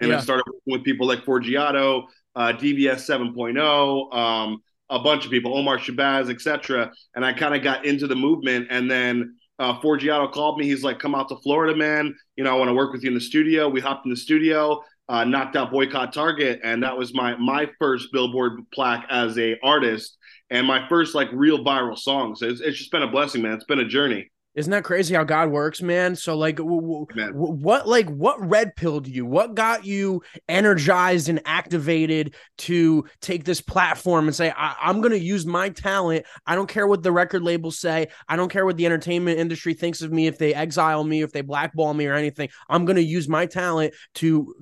and 0.00 0.10
Yeah. 0.10 0.18
I 0.18 0.20
started 0.20 0.44
working 0.46 0.72
with 0.72 0.84
people 0.84 1.06
like 1.06 1.24
Forgiato, 1.24 2.04
uh, 2.36 2.52
DVS 2.52 3.04
7.0, 3.06 4.14
um, 4.14 4.62
a 4.88 4.98
bunch 4.98 5.24
of 5.24 5.30
people, 5.30 5.56
Omar 5.56 5.78
Shabazz, 5.78 6.30
etc. 6.30 6.90
And 7.14 7.24
I 7.24 7.32
kind 7.32 7.54
of 7.54 7.62
got 7.62 7.84
into 7.84 8.06
the 8.06 8.16
movement, 8.16 8.68
and 8.70 8.90
then. 8.90 9.36
Uh, 9.58 9.78
Forgiato 9.78 10.32
called 10.32 10.56
me. 10.56 10.64
He's 10.64 10.82
like, 10.82 10.98
"Come 10.98 11.14
out 11.14 11.28
to 11.28 11.36
Florida, 11.36 11.76
man. 11.76 12.14
You 12.34 12.44
know, 12.44 12.50
I 12.50 12.58
want 12.58 12.70
to 12.70 12.74
work 12.74 12.94
with 12.94 13.02
you 13.02 13.08
in 13.08 13.14
the 13.14 13.20
studio." 13.20 13.68
We 13.68 13.78
hopped 13.78 14.06
in 14.06 14.10
the 14.10 14.16
studio, 14.16 14.82
uh, 15.10 15.24
knocked 15.24 15.54
out 15.54 15.70
Boycott 15.70 16.14
Target, 16.14 16.60
and 16.64 16.82
that 16.82 16.96
was 16.96 17.12
my 17.12 17.36
my 17.36 17.68
first 17.78 18.10
Billboard 18.10 18.62
plaque 18.72 19.04
as 19.10 19.36
a 19.38 19.58
artist 19.62 20.16
and 20.50 20.66
my 20.66 20.88
first 20.88 21.14
like 21.14 21.28
real 21.32 21.64
viral 21.64 21.98
song. 21.98 22.34
So 22.34 22.46
it's, 22.46 22.60
it's 22.60 22.78
just 22.78 22.90
been 22.90 23.02
a 23.02 23.10
blessing, 23.10 23.42
man. 23.42 23.54
It's 23.54 23.64
been 23.64 23.80
a 23.80 23.88
journey. 23.88 24.30
Isn't 24.52 24.72
that 24.72 24.82
crazy 24.82 25.14
how 25.14 25.22
God 25.22 25.50
works, 25.50 25.80
man? 25.80 26.16
So 26.16 26.36
like, 26.36 26.56
w- 26.56 26.80
w- 26.80 27.06
w- 27.28 27.52
what 27.52 27.86
like 27.86 28.08
what 28.08 28.44
red 28.44 28.74
pilled 28.74 29.06
you? 29.06 29.24
What 29.24 29.54
got 29.54 29.84
you 29.84 30.22
energized 30.48 31.28
and 31.28 31.40
activated 31.44 32.34
to 32.58 33.04
take 33.20 33.44
this 33.44 33.60
platform 33.60 34.26
and 34.26 34.34
say, 34.34 34.50
I- 34.50 34.74
I'm 34.80 35.00
going 35.00 35.12
to 35.12 35.20
use 35.20 35.46
my 35.46 35.68
talent. 35.68 36.26
I 36.46 36.56
don't 36.56 36.68
care 36.68 36.88
what 36.88 37.04
the 37.04 37.12
record 37.12 37.44
labels 37.44 37.78
say. 37.78 38.08
I 38.28 38.34
don't 38.34 38.50
care 38.50 38.66
what 38.66 38.76
the 38.76 38.86
entertainment 38.86 39.38
industry 39.38 39.72
thinks 39.72 40.02
of 40.02 40.10
me. 40.10 40.26
If 40.26 40.38
they 40.38 40.52
exile 40.52 41.04
me, 41.04 41.22
if 41.22 41.30
they 41.30 41.42
blackball 41.42 41.94
me 41.94 42.08
or 42.08 42.14
anything, 42.14 42.48
I'm 42.68 42.84
going 42.86 42.96
to 42.96 43.04
use 43.04 43.28
my 43.28 43.46
talent 43.46 43.94
to, 44.16 44.52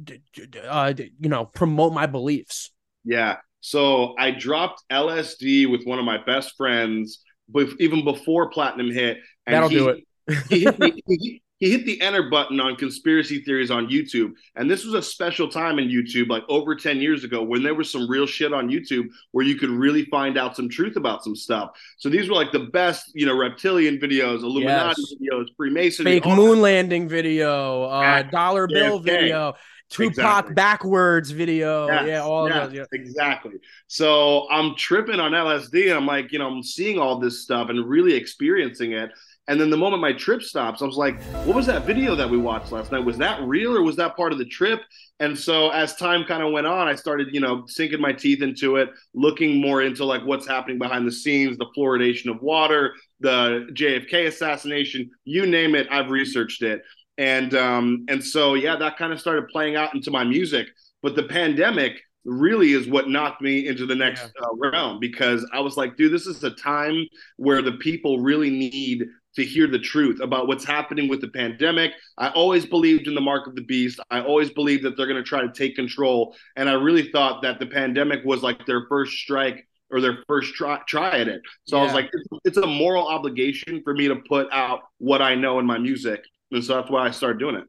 uh, 0.69 0.93
you 1.19 1.31
know, 1.31 1.47
promote 1.47 1.95
my 1.95 2.05
beliefs. 2.05 2.73
Yeah. 3.05 3.37
So 3.61 4.15
I 4.19 4.31
dropped 4.31 4.83
LSD 4.91 5.71
with 5.71 5.85
one 5.85 5.99
of 5.99 6.05
my 6.05 6.23
best 6.23 6.57
friends, 6.57 7.23
but 7.49 7.69
even 7.81 8.05
before 8.05 8.51
Platinum 8.51 8.91
hit. 8.91 9.19
And 9.47 9.55
That'll 9.55 9.69
he, 9.69 9.77
do 9.77 9.89
it. 9.89 10.05
he, 10.51 10.61
hit 10.61 10.79
me, 10.79 11.03
he, 11.07 11.43
he 11.59 11.71
hit 11.73 11.87
the 11.87 12.01
enter 12.01 12.31
button 12.31 12.61
on 12.61 12.77
conspiracy 12.77 13.41
theories 13.41 13.71
on 13.71 13.89
YouTube. 13.89 14.33
And 14.55 14.71
this 14.71 14.85
was 14.85 14.95
a 14.95 15.03
special 15.03 15.49
time 15.49 15.79
in 15.79 15.89
YouTube, 15.89 16.29
like 16.29 16.45
over 16.49 16.77
10 16.77 16.99
years 17.01 17.25
ago, 17.25 17.43
when 17.43 17.63
there 17.63 17.75
was 17.75 17.91
some 17.91 18.09
real 18.09 18.27
shit 18.27 18.53
on 18.53 18.69
YouTube 18.69 19.09
where 19.33 19.45
you 19.45 19.57
could 19.57 19.71
really 19.71 20.05
find 20.05 20.39
out 20.39 20.55
some 20.55 20.69
truth 20.69 20.97
about 20.97 21.25
some 21.25 21.35
stuff. 21.35 21.71
So 21.97 22.09
these 22.09 22.29
were 22.29 22.37
like 22.37 22.53
the 22.53 22.61
best, 22.73 23.11
you 23.15 23.27
know, 23.27 23.37
reptilian 23.37 23.99
videos, 23.99 24.43
Illuminati 24.43 25.03
Yes. 25.03 25.15
videos, 25.21 25.47
Freemasonry, 25.57 26.21
Fake 26.21 26.27
moon 26.27 26.61
landing 26.61 27.09
video, 27.09 27.85
uh, 27.85 28.23
dollar 28.23 28.69
bill 28.69 29.01
JFK. 29.01 29.05
video, 29.05 29.55
Tupac 29.91 30.11
Exactly. 30.11 30.55
backwards 30.55 31.31
video. 31.31 31.87
Yes, 31.87 32.07
yeah, 32.07 32.23
all 32.23 32.47
of 32.47 32.53
those. 32.53 32.73
Yeah. 32.73 32.85
Exactly. 32.93 33.55
So 33.87 34.47
I'm 34.51 34.75
tripping 34.77 35.19
on 35.19 35.33
LSD 35.33 35.89
and 35.89 35.95
I'm 35.95 36.07
like, 36.07 36.31
you 36.33 36.39
know, 36.39 36.49
I'm 36.49 36.63
seeing 36.63 36.99
all 36.99 37.19
this 37.19 37.43
stuff 37.43 37.71
and 37.71 37.89
really 37.89 38.15
experiencing 38.15 38.93
it. 38.93 39.11
And 39.49 39.59
then 39.59 39.71
the 39.71 39.79
moment 39.79 40.03
my 40.03 40.13
trip 40.13 40.43
stops, 40.43 40.83
I 40.83 40.85
was 40.85 40.97
like, 40.97 41.23
what 41.47 41.57
was 41.57 41.65
that 41.67 41.87
video 41.87 42.15
that 42.15 42.29
we 42.29 42.37
watched 42.37 42.71
last 42.71 42.93
night? 42.93 43.03
Was 43.03 43.17
that 43.17 43.41
real 43.43 43.75
or 43.75 43.83
was 43.83 43.97
that 43.97 44.15
part 44.15 44.33
of 44.33 44.39
the 44.39 44.45
trip? 44.45 44.83
And 45.21 45.37
so 45.37 45.71
as 45.71 45.97
time 45.97 46.25
kind 46.25 46.43
of 46.43 46.53
went 46.53 46.67
on, 46.67 46.87
I 46.87 46.95
started, 46.95 47.29
you 47.33 47.41
know, 47.41 47.65
sinking 47.67 48.01
my 48.01 48.13
teeth 48.13 48.43
into 48.43 48.77
it, 48.77 48.91
looking 49.15 49.59
more 49.59 49.81
into 49.83 50.05
like 50.05 50.23
what's 50.23 50.47
happening 50.47 50.79
behind 50.79 51.07
the 51.07 51.13
scenes, 51.13 51.57
the 51.57 51.67
fluoridation 51.77 52.31
of 52.31 52.43
water, 52.43 52.93
the 53.21 53.67
JFK 53.73 54.27
assassination, 54.27 55.11
you 55.25 55.47
name 55.47 55.75
it, 55.75 55.89
I've 55.91 56.11
researched 56.11 56.63
it. 56.63 56.83
And 57.19 57.55
um, 57.55 58.07
and 58.09 58.25
so 58.25 58.55
yeah, 58.55 58.77
that 58.77 58.97
kind 58.97 59.13
of 59.13 59.21
started 59.21 59.49
playing 59.49 59.77
out 59.77 59.95
into 59.95 60.11
my 60.11 60.25
music. 60.25 60.69
But 61.03 61.17
the 61.17 61.25
pandemic 61.25 62.01
really 62.25 62.73
is 62.73 62.89
what 62.89 63.09
knocked 63.09 63.41
me 63.41 63.67
into 63.67 63.87
the 63.87 63.95
next 63.95 64.25
uh, 64.25 64.71
realm 64.71 64.99
because 65.01 65.49
I 65.53 65.61
was 65.61 65.77
like, 65.77 65.97
dude, 65.97 66.13
this 66.13 66.27
is 66.27 66.43
a 66.45 66.51
time 66.51 67.07
where 67.37 67.63
the 67.63 67.73
people 67.73 68.21
really 68.21 68.51
need 68.51 69.07
to 69.37 69.45
hear 69.45 69.67
the 69.67 69.79
truth 69.79 70.21
about 70.21 70.49
what's 70.49 70.65
happening 70.65 71.09
with 71.09 71.21
the 71.21 71.29
pandemic. 71.29 71.93
I 72.19 72.29
always 72.31 72.67
believed 72.67 73.07
in 73.07 73.15
the 73.15 73.21
mark 73.21 73.47
of 73.47 73.55
the 73.55 73.63
beast. 73.63 74.01
I 74.11 74.21
always 74.21 74.51
believed 74.51 74.83
that 74.85 74.97
they're 74.97 75.07
going 75.07 75.23
to 75.23 75.29
try 75.29 75.43
to 75.43 75.53
take 75.53 75.77
control. 75.77 76.35
And 76.57 76.69
I 76.69 76.73
really 76.75 77.11
thought 77.11 77.43
that 77.43 77.59
the 77.59 77.67
pandemic 77.67 78.25
was 78.25 78.43
like 78.43 78.67
their 78.67 78.87
first 78.89 79.13
strike 79.13 79.67
or 79.91 80.01
their 80.01 80.19
first 80.27 80.55
try, 80.55 80.81
try 80.87 81.19
at 81.19 81.29
it. 81.29 81.41
So 81.65 81.79
I 81.79 81.85
was 81.85 81.95
like, 81.95 82.11
it's, 82.13 82.29
it's 82.45 82.57
a 82.59 82.67
moral 82.67 83.07
obligation 83.07 83.81
for 83.85 83.95
me 83.95 84.09
to 84.09 84.17
put 84.29 84.49
out 84.53 84.81
what 84.99 85.23
I 85.23 85.35
know 85.35 85.61
in 85.61 85.67
my 85.67 85.79
music. 85.79 86.23
And 86.51 86.65
so 86.65 86.77
that's 86.77 86.91
why 86.91 87.07
I 87.07 87.11
started 87.11 87.39
doing 87.39 87.57
it. 87.57 87.65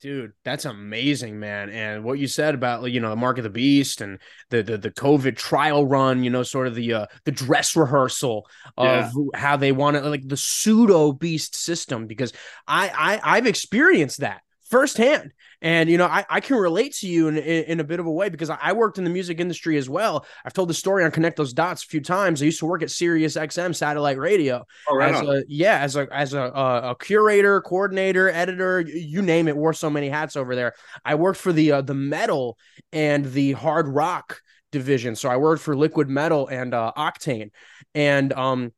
Dude, 0.00 0.32
that's 0.44 0.64
amazing, 0.64 1.38
man. 1.38 1.70
And 1.70 2.02
what 2.02 2.18
you 2.18 2.26
said 2.26 2.56
about 2.56 2.82
you 2.90 2.98
know 2.98 3.10
the 3.10 3.14
mark 3.14 3.38
of 3.38 3.44
the 3.44 3.50
beast 3.50 4.00
and 4.00 4.18
the 4.50 4.60
the, 4.60 4.76
the 4.76 4.90
COVID 4.90 5.36
trial 5.36 5.86
run, 5.86 6.24
you 6.24 6.30
know, 6.30 6.42
sort 6.42 6.66
of 6.66 6.74
the 6.74 6.92
uh, 6.92 7.06
the 7.24 7.30
dress 7.30 7.76
rehearsal 7.76 8.44
of 8.76 9.12
Yeah. 9.14 9.40
how 9.40 9.56
they 9.56 9.70
want 9.70 9.96
to 9.96 10.02
like 10.02 10.26
the 10.26 10.36
pseudo 10.36 11.12
beast 11.12 11.54
system 11.54 12.08
because 12.08 12.32
I, 12.66 13.20
I 13.22 13.36
I've 13.36 13.46
experienced 13.46 14.20
that 14.20 14.42
firsthand. 14.72 15.32
And 15.60 15.88
you 15.90 15.98
know, 15.98 16.06
I, 16.06 16.24
I 16.28 16.40
can 16.40 16.56
relate 16.56 16.94
to 16.94 17.06
you 17.06 17.28
in, 17.28 17.36
in, 17.36 17.64
in 17.64 17.80
a 17.80 17.84
bit 17.84 18.00
of 18.00 18.06
a 18.06 18.10
way 18.10 18.30
because 18.30 18.48
I, 18.48 18.58
I 18.60 18.72
worked 18.72 18.96
in 18.96 19.04
the 19.04 19.10
music 19.10 19.38
industry 19.38 19.76
as 19.76 19.88
well. 19.88 20.26
I've 20.44 20.54
told 20.54 20.70
the 20.70 20.74
story 20.74 21.04
on 21.04 21.10
Connect 21.10 21.36
Those 21.36 21.52
Dots 21.52 21.84
a 21.84 21.86
few 21.86 22.00
times. 22.00 22.40
I 22.40 22.46
used 22.46 22.58
to 22.60 22.66
work 22.66 22.82
at 22.82 22.90
Sirius 22.90 23.36
XM 23.36 23.76
satellite 23.76 24.18
radio. 24.18 24.64
Oh, 24.88 24.96
right 24.96 25.14
as 25.14 25.20
a, 25.20 25.44
yeah, 25.46 25.78
as 25.78 25.96
a 25.96 26.08
as 26.10 26.32
a, 26.32 26.40
a, 26.40 26.90
a 26.90 26.96
curator, 26.96 27.60
coordinator, 27.60 28.30
editor, 28.30 28.80
you 28.80 29.20
name 29.20 29.46
it. 29.46 29.56
Wore 29.56 29.74
so 29.74 29.90
many 29.90 30.08
hats 30.08 30.36
over 30.36 30.56
there. 30.56 30.72
I 31.04 31.16
worked 31.16 31.38
for 31.38 31.52
the 31.52 31.72
uh, 31.72 31.82
the 31.82 31.94
metal 31.94 32.56
and 32.92 33.26
the 33.26 33.52
hard 33.52 33.86
rock 33.86 34.40
division. 34.72 35.14
So 35.14 35.28
I 35.28 35.36
worked 35.36 35.62
for 35.62 35.76
Liquid 35.76 36.08
Metal 36.08 36.48
and 36.48 36.72
uh, 36.72 36.92
Octane, 36.96 37.50
and 37.94 38.32
um 38.32 38.72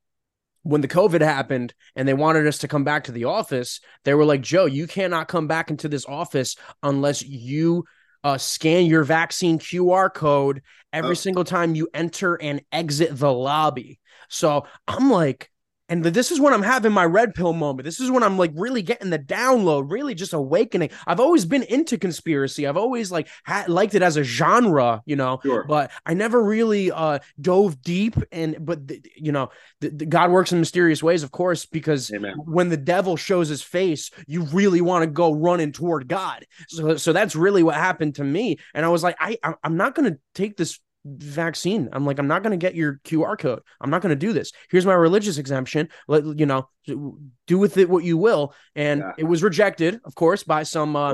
when 0.65 0.81
the 0.81 0.87
COVID 0.87 1.21
happened 1.21 1.75
and 1.95 2.07
they 2.07 2.15
wanted 2.15 2.47
us 2.47 2.57
to 2.59 2.67
come 2.67 2.83
back 2.83 3.03
to 3.03 3.11
the 3.11 3.25
office, 3.25 3.79
they 4.03 4.15
were 4.15 4.25
like, 4.25 4.41
Joe, 4.41 4.65
you 4.65 4.87
cannot 4.87 5.27
come 5.27 5.47
back 5.47 5.69
into 5.69 5.87
this 5.87 6.07
office 6.07 6.55
unless 6.81 7.21
you 7.21 7.85
uh, 8.23 8.39
scan 8.39 8.87
your 8.87 9.03
vaccine 9.03 9.59
QR 9.59 10.09
code 10.11 10.63
every 10.91 11.11
Oh. 11.11 11.13
single 11.13 11.43
time 11.43 11.75
you 11.75 11.87
enter 11.93 12.33
and 12.41 12.61
exit 12.71 13.15
the 13.15 13.31
lobby. 13.31 13.99
So 14.27 14.65
I'm 14.87 15.11
like, 15.11 15.51
and 15.87 16.03
this 16.03 16.31
is 16.31 16.39
when 16.39 16.53
I'm 16.53 16.63
having 16.63 16.91
my 16.91 17.05
red 17.05 17.33
pill 17.35 17.53
moment. 17.53 17.85
This 17.85 17.99
is 17.99 18.09
when 18.09 18.23
I'm 18.23 18.37
like 18.37 18.51
really 18.55 18.81
getting 18.81 19.09
the 19.11 19.19
download, 19.19 19.91
really 19.91 20.15
just 20.15 20.33
awakening. 20.33 20.89
I've 21.05 21.19
always 21.19 21.45
been 21.45 21.63
into 21.63 21.97
conspiracy. 21.97 22.65
I've 22.65 22.77
always 22.77 23.11
like 23.11 23.27
ha- 23.45 23.65
liked 23.67 23.93
it 23.95 24.01
as 24.01 24.17
a 24.17 24.23
genre, 24.23 25.01
you 25.05 25.15
know, 25.15 25.39
Sure. 25.43 25.63
but 25.67 25.91
I 26.05 26.13
never 26.15 26.43
really 26.43 26.91
uh 26.91 27.19
dove 27.39 27.81
deep. 27.81 28.15
And 28.31 28.57
but 28.65 28.87
th- 28.87 29.05
you 29.15 29.31
know, 29.31 29.49
th- 29.81 29.97
th- 29.97 30.09
God 30.09 30.31
works 30.31 30.51
in 30.51 30.59
mysterious 30.59 31.03
ways, 31.03 31.21
of 31.23 31.31
course, 31.31 31.65
because 31.65 32.11
Amen. 32.13 32.35
when 32.45 32.69
the 32.69 32.77
devil 32.77 33.15
shows 33.15 33.49
his 33.49 33.61
face, 33.61 34.09
you 34.27 34.43
really 34.45 34.81
want 34.81 35.03
to 35.03 35.07
go 35.07 35.33
running 35.33 35.71
toward 35.71 36.07
God. 36.07 36.45
So 36.67 36.97
so 36.97 37.13
that's 37.13 37.35
really 37.35 37.61
what 37.63 37.75
happened 37.75 38.15
to 38.15 38.23
me. 38.23 38.57
And 38.73 38.85
I 38.85 38.89
was 38.89 39.03
like, 39.03 39.17
I 39.19 39.37
I- 39.43 39.53
I'm 39.63 39.77
not 39.77 39.93
gonna 39.95 40.17
take 40.33 40.57
this 40.57 40.79
vaccine. 41.05 41.87
I'm 41.93 42.05
like, 42.05 42.19
I'm 42.19 42.27
not 42.27 42.43
going 42.43 42.57
to 42.57 42.63
get 42.63 42.75
your 42.75 42.99
QR 43.05 43.37
code. 43.37 43.61
I'm 43.79 43.89
not 43.89 44.01
going 44.01 44.09
to 44.09 44.15
do 44.15 44.33
this. 44.33 44.51
Here's 44.69 44.85
my 44.85 44.93
religious 44.93 45.37
exemption. 45.37 45.89
Let 46.07 46.25
you 46.39 46.45
know, 46.45 46.67
do 46.85 47.57
with 47.57 47.77
it 47.77 47.89
what 47.89 48.03
you 48.03 48.17
will. 48.17 48.53
And 48.75 49.01
Yeah. 49.01 49.11
it 49.19 49.23
was 49.25 49.43
rejected, 49.43 50.01
of 50.03 50.15
course, 50.15 50.43
by 50.43 50.63
some 50.63 50.95
uh, 50.95 51.13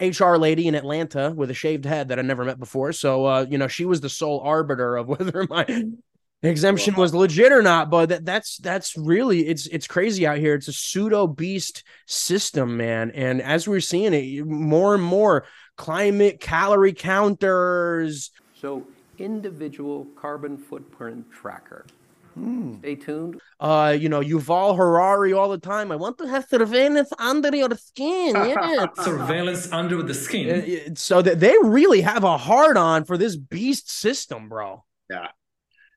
HR 0.00 0.36
lady 0.36 0.68
in 0.68 0.74
Atlanta 0.74 1.32
with 1.34 1.50
a 1.50 1.54
shaved 1.54 1.84
head 1.84 2.08
that 2.08 2.18
I 2.18 2.22
never 2.22 2.44
met 2.44 2.58
before. 2.58 2.92
So, 2.92 3.24
uh, 3.26 3.46
you 3.48 3.58
know, 3.58 3.68
she 3.68 3.84
was 3.84 4.00
the 4.00 4.08
sole 4.08 4.40
arbiter 4.40 4.96
of 4.96 5.08
whether 5.08 5.46
my 5.48 5.66
exemption 6.42 6.94
was 6.94 7.14
legit 7.14 7.52
or 7.52 7.62
not. 7.62 7.90
But 7.90 8.08
that, 8.10 8.24
that's 8.24 8.58
that's 8.58 8.96
really 8.96 9.46
it's 9.46 9.66
it's 9.66 9.86
crazy 9.86 10.26
out 10.26 10.38
here. 10.38 10.54
It's 10.54 10.68
a 10.68 10.72
pseudo 10.72 11.26
beast 11.26 11.82
system, 12.06 12.76
man. 12.76 13.10
And 13.12 13.42
as 13.42 13.66
we're 13.66 13.80
seeing 13.80 14.12
it 14.12 14.44
more 14.46 14.94
and 14.94 15.02
more, 15.02 15.46
climate 15.76 16.40
calorie 16.40 16.92
counters. 16.92 18.30
So, 18.60 18.86
individual 19.18 20.06
carbon 20.16 20.56
footprint 20.56 21.30
tracker. 21.30 21.84
Stay 22.80 22.94
tuned. 22.94 23.40
Uh, 23.58 23.96
you 23.98 24.08
know, 24.08 24.20
Yuval 24.20 24.76
Harari 24.76 25.32
all 25.32 25.48
the 25.48 25.58
time. 25.58 25.90
I 25.90 25.96
want 25.96 26.18
to 26.18 26.28
have 26.28 26.46
surveillance 26.48 27.10
under 27.18 27.54
your 27.54 27.70
skin. 27.76 28.34
Yeah. 28.34 28.86
Surveillance 29.02 29.72
under 29.72 30.02
the 30.02 30.14
skin. 30.14 30.90
Uh, 30.90 30.94
so 30.94 31.20
that 31.20 31.40
they 31.40 31.56
really 31.62 32.00
have 32.00 32.24
a 32.24 32.36
hard 32.36 32.76
on 32.76 33.04
for 33.04 33.18
this 33.18 33.36
beast 33.36 33.90
system, 33.90 34.48
bro. 34.48 34.84
Yeah. 35.10 35.28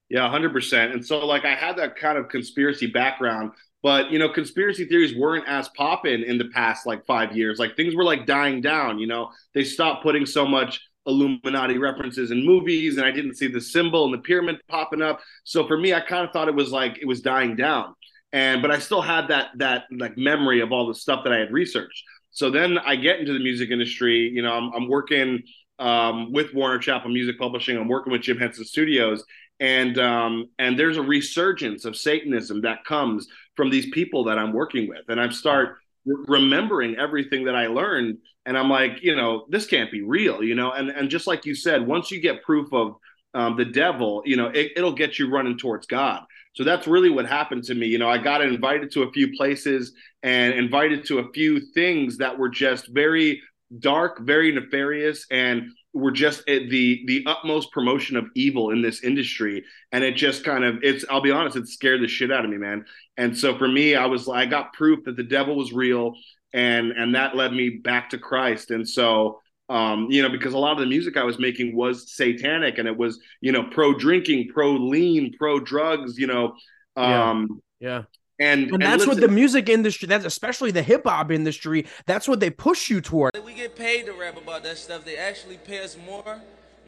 Yeah, 0.09 0.27
100%. 0.29 0.93
And 0.93 1.05
so, 1.05 1.25
like, 1.25 1.45
I 1.45 1.55
had 1.55 1.77
that 1.77 1.95
kind 1.95 2.17
of 2.17 2.27
conspiracy 2.27 2.87
background, 2.87 3.51
but, 3.81 4.11
you 4.11 4.19
know, 4.19 4.27
conspiracy 4.27 4.85
theories 4.85 5.15
weren't 5.15 5.47
as 5.47 5.69
poppin' 5.69 6.23
in 6.23 6.37
the 6.37 6.49
past, 6.53 6.85
like, 6.85 7.05
five 7.05 7.37
years. 7.37 7.59
Like, 7.59 7.75
things 7.75 7.95
were, 7.95 8.03
like, 8.03 8.25
dying 8.25 8.61
down, 8.61 8.99
you 8.99 9.07
know? 9.07 9.29
They 9.53 9.63
stopped 9.63 10.03
putting 10.03 10.25
so 10.25 10.45
much 10.45 10.81
Illuminati 11.05 11.77
references 11.77 12.31
in 12.31 12.45
movies, 12.45 12.97
and 12.97 13.05
I 13.05 13.11
didn't 13.11 13.35
see 13.35 13.47
the 13.47 13.61
symbol 13.61 14.05
and 14.05 14.13
the 14.13 14.19
pyramid 14.19 14.59
popping 14.67 15.01
up. 15.01 15.19
So, 15.43 15.67
for 15.67 15.77
me, 15.77 15.93
I 15.93 16.01
kind 16.01 16.25
of 16.25 16.31
thought 16.31 16.47
it 16.47 16.55
was 16.55 16.71
like 16.71 16.97
it 17.01 17.07
was 17.07 17.21
dying 17.21 17.55
down. 17.55 17.95
And, 18.33 18.61
but 18.61 18.71
I 18.71 18.79
still 18.79 19.01
had 19.01 19.27
that, 19.27 19.47
that, 19.57 19.83
like, 19.91 20.17
memory 20.17 20.61
of 20.61 20.71
all 20.71 20.87
the 20.87 20.95
stuff 20.95 21.23
that 21.25 21.33
I 21.33 21.37
had 21.37 21.51
researched. 21.51 22.03
So 22.29 22.49
then 22.49 22.77
I 22.77 22.95
get 22.95 23.19
into 23.19 23.33
the 23.33 23.39
music 23.39 23.71
industry, 23.71 24.31
you 24.33 24.41
know, 24.41 24.53
I'm, 24.53 24.71
I'm 24.73 24.87
working 24.87 25.43
um, 25.79 26.31
with 26.31 26.53
Warner 26.53 26.79
Chappell 26.79 27.11
Music 27.11 27.37
Publishing, 27.37 27.75
I'm 27.75 27.89
working 27.89 28.13
with 28.13 28.21
Jim 28.21 28.37
Henson 28.37 28.63
Studios 28.63 29.25
and 29.61 29.99
um, 29.99 30.49
and 30.57 30.77
there's 30.77 30.97
a 30.97 31.03
resurgence 31.03 31.85
of 31.85 31.95
Satanism 31.95 32.61
that 32.61 32.83
comes 32.83 33.27
from 33.55 33.69
these 33.69 33.89
people 33.91 34.25
that 34.25 34.37
I'm 34.37 34.53
working 34.53 34.89
with, 34.89 35.07
and 35.07 35.21
I 35.21 35.29
start 35.29 35.77
remembering 36.05 36.97
everything 36.97 37.45
that 37.45 37.55
I 37.55 37.67
learned, 37.67 38.17
and 38.45 38.57
I'm 38.57 38.69
like, 38.69 39.01
you 39.01 39.15
know, 39.15 39.45
this 39.49 39.65
can't 39.65 39.91
be 39.91 40.01
real, 40.01 40.43
you 40.43 40.55
know, 40.55 40.71
and 40.71 40.89
and 40.89 41.09
just 41.09 41.27
like 41.27 41.45
you 41.45 41.55
said, 41.55 41.85
once 41.85 42.11
you 42.11 42.19
get 42.21 42.43
proof 42.43 42.73
of 42.73 42.95
um, 43.33 43.55
the 43.57 43.65
devil, 43.65 44.21
you 44.25 44.35
know, 44.35 44.47
it, 44.47 44.71
it'll 44.75 44.93
get 44.93 45.19
you 45.19 45.29
running 45.29 45.57
towards 45.57 45.87
God. 45.87 46.23
So 46.53 46.63
that's 46.63 46.85
really 46.87 47.09
what 47.09 47.25
happened 47.25 47.63
to 47.65 47.75
me. 47.75 47.87
You 47.87 47.97
know, 47.97 48.09
I 48.09 48.17
got 48.17 48.41
invited 48.41 48.91
to 48.91 49.03
a 49.03 49.11
few 49.11 49.35
places 49.37 49.93
and 50.21 50.53
invited 50.53 51.05
to 51.05 51.19
a 51.19 51.31
few 51.31 51.61
things 51.73 52.17
that 52.17 52.37
were 52.37 52.49
just 52.49 52.87
very 52.89 53.41
dark, 53.79 54.19
very 54.21 54.51
nefarious, 54.51 55.25
and 55.31 55.69
were 55.93 56.11
just 56.11 56.39
at 56.49 56.69
the 56.69 57.03
the 57.05 57.23
utmost 57.25 57.71
promotion 57.71 58.17
of 58.17 58.25
evil 58.35 58.71
in 58.71 58.81
this 58.81 59.03
industry. 59.03 59.63
And 59.91 60.03
it 60.03 60.15
just 60.15 60.43
kind 60.43 60.63
of 60.63 60.79
it's 60.83 61.05
I'll 61.09 61.21
be 61.21 61.31
honest, 61.31 61.55
it 61.55 61.67
scared 61.67 62.01
the 62.01 62.07
shit 62.07 62.31
out 62.31 62.43
of 62.43 62.51
me, 62.51 62.57
man. 62.57 62.85
And 63.21 63.37
so 63.37 63.55
for 63.55 63.67
me, 63.67 63.95
I 63.95 64.07
was 64.07 64.27
I 64.27 64.47
got 64.47 64.73
proof 64.73 65.05
that 65.05 65.15
the 65.15 65.23
devil 65.23 65.55
was 65.55 65.71
real, 65.71 66.15
and 66.53 66.91
and 66.91 67.13
that 67.13 67.35
led 67.35 67.53
me 67.53 67.69
back 67.69 68.09
to 68.09 68.17
Christ. 68.17 68.71
And 68.71 68.87
so 68.87 69.39
um, 69.69 70.07
you 70.09 70.23
know, 70.23 70.29
because 70.29 70.53
a 70.53 70.57
lot 70.57 70.73
of 70.73 70.79
the 70.79 70.87
music 70.87 71.17
I 71.17 71.23
was 71.23 71.37
making 71.37 71.75
was 71.75 72.11
satanic 72.13 72.79
and 72.79 72.87
it 72.87 72.97
was, 72.97 73.19
you 73.39 73.51
know, 73.51 73.63
pro 73.63 73.93
drinking, 73.93 74.49
pro 74.51 74.71
lean, 74.71 75.33
pro 75.37 75.59
drugs, 75.59 76.17
you 76.17 76.27
know. 76.27 76.55
Um 76.95 77.61
yeah. 77.79 78.03
And, 78.39 78.71
And 78.71 78.81
that's 78.81 79.05
what 79.05 79.21
the 79.21 79.27
music 79.27 79.69
industry, 79.69 80.07
that's 80.07 80.25
especially 80.25 80.71
the 80.71 80.81
hip 80.81 81.03
hop 81.05 81.31
industry, 81.31 81.85
that's 82.07 82.27
what 82.27 82.39
they 82.39 82.49
push 82.49 82.89
you 82.89 83.01
toward. 83.01 83.31
We 83.45 83.53
get 83.53 83.75
paid 83.75 84.07
to 84.07 84.13
rap 84.13 84.35
about 84.35 84.63
that 84.63 84.79
stuff. 84.79 85.05
They 85.05 85.15
actually 85.15 85.57
pay 85.57 85.83
us 85.83 85.95
more 85.95 86.41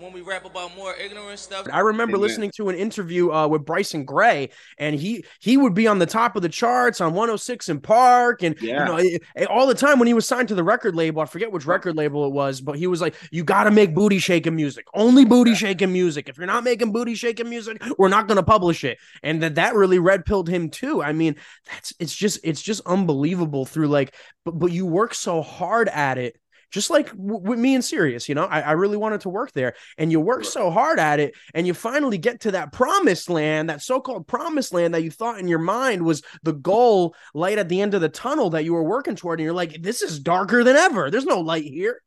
when 0.04 0.12
we 0.12 0.22
rap 0.22 0.44
about 0.44 0.76
more 0.76 0.94
ignorant 0.96 1.40
stuff. 1.40 1.66
I 1.72 1.80
remember 1.80 2.18
Amen. 2.18 2.28
listening 2.28 2.52
to 2.58 2.68
an 2.68 2.76
interview 2.76 3.32
uh, 3.32 3.48
with 3.48 3.66
Bryson 3.66 4.04
Gray, 4.04 4.50
and 4.78 4.96
he 4.96 5.24
he 5.40 5.56
would 5.56 5.74
be 5.74 5.88
on 5.88 6.00
the 6.00 6.06
top 6.06 6.36
of 6.36 6.42
the 6.42 6.50
charts 6.50 7.00
on 7.00 7.14
106 7.14 7.70
& 7.76 7.84
Park, 7.84 8.44
and 8.44 8.56
Yeah. 8.62 8.80
you 8.80 8.86
know 8.86 8.96
eh, 8.98 9.18
eh, 9.38 9.46
all 9.46 9.66
the 9.66 9.74
time 9.74 10.00
when 10.00 10.08
he 10.08 10.14
was 10.14 10.28
signed 10.28 10.50
to 10.50 10.56
the 10.56 10.64
record 10.64 10.96
label. 10.96 11.22
I 11.22 11.26
forget 11.26 11.52
which 11.52 11.66
record 11.66 11.96
label 11.96 12.26
it 12.26 12.34
was, 12.34 12.60
but 12.60 12.78
he 12.78 12.86
was 12.86 13.00
like, 13.00 13.16
"You 13.32 13.44
got 13.44 13.64
to 13.64 13.72
make 13.72 13.96
booty 13.96 14.20
shaking 14.20 14.56
music, 14.56 14.86
only 14.94 15.24
booty 15.24 15.56
shaking 15.56 15.94
music. 15.94 16.28
If 16.28 16.38
you're 16.38 16.48
not 16.48 16.66
making 16.66 16.92
booty 16.92 17.16
shaking 17.16 17.50
music, 17.50 17.82
we're 17.98 18.10
not 18.10 18.28
going 18.28 18.38
to 18.38 18.44
publish 18.44 18.84
it." 18.84 18.98
And 19.24 19.42
that 19.42 19.56
that 19.56 19.74
really 19.74 20.00
red 20.00 20.26
pilled 20.26 20.50
him 20.50 20.70
too. 20.70 21.02
I 21.02 21.14
mean, 21.14 21.36
that's 21.70 21.94
it's 22.00 22.14
just 22.14 22.40
it's 22.44 22.62
just 22.62 22.82
unbelievable 22.86 23.66
through 23.66 23.88
like, 23.88 24.14
but 24.44 24.60
but 24.60 24.72
you 24.72 24.86
work 24.86 25.14
so 25.14 25.42
hard 25.42 25.88
at 25.88 26.18
it 26.18 26.38
just 26.74 26.90
like 26.90 27.12
w- 27.12 27.40
with 27.40 27.60
me 27.60 27.76
and 27.76 27.86
Sirius, 27.86 28.28
you 28.28 28.36
know, 28.36 28.44
I, 28.44 28.60
I 28.62 28.72
really 28.72 28.98
wanted 28.98 29.22
to 29.22 29.30
work 29.30 29.54
there, 29.54 29.76
and 29.98 30.12
you 30.12 30.20
work 30.20 30.44
so 30.44 30.70
hard 30.70 31.00
at 31.00 31.22
it, 31.22 31.36
and 31.54 31.66
you 31.66 31.74
finally 31.74 32.18
get 32.18 32.42
to 32.42 32.52
that 32.52 32.74
promised 32.74 33.30
land, 33.30 33.70
that 33.70 33.82
so-called 33.82 34.28
promised 34.28 34.74
land 34.74 34.94
that 34.94 35.04
you 35.04 35.12
thought 35.12 35.40
in 35.40 35.48
your 35.48 35.60
mind 35.60 36.04
was 36.04 36.24
the 36.44 36.54
goal, 36.54 37.16
light 37.34 37.58
at 37.60 37.70
the 37.70 37.80
end 37.80 37.94
of 37.94 38.02
the 38.02 38.10
tunnel 38.10 38.50
that 38.50 38.66
you 38.66 38.74
were 38.74 38.84
working 38.84 39.16
toward, 39.16 39.40
and 39.40 39.46
you're 39.46 39.54
like, 39.54 39.82
this 39.82 40.02
is 40.02 40.20
darker 40.20 40.64
than 40.64 40.76
ever. 40.76 41.10
There's 41.10 41.26
no 41.26 41.40
light 41.40 41.64
here. 41.64 42.02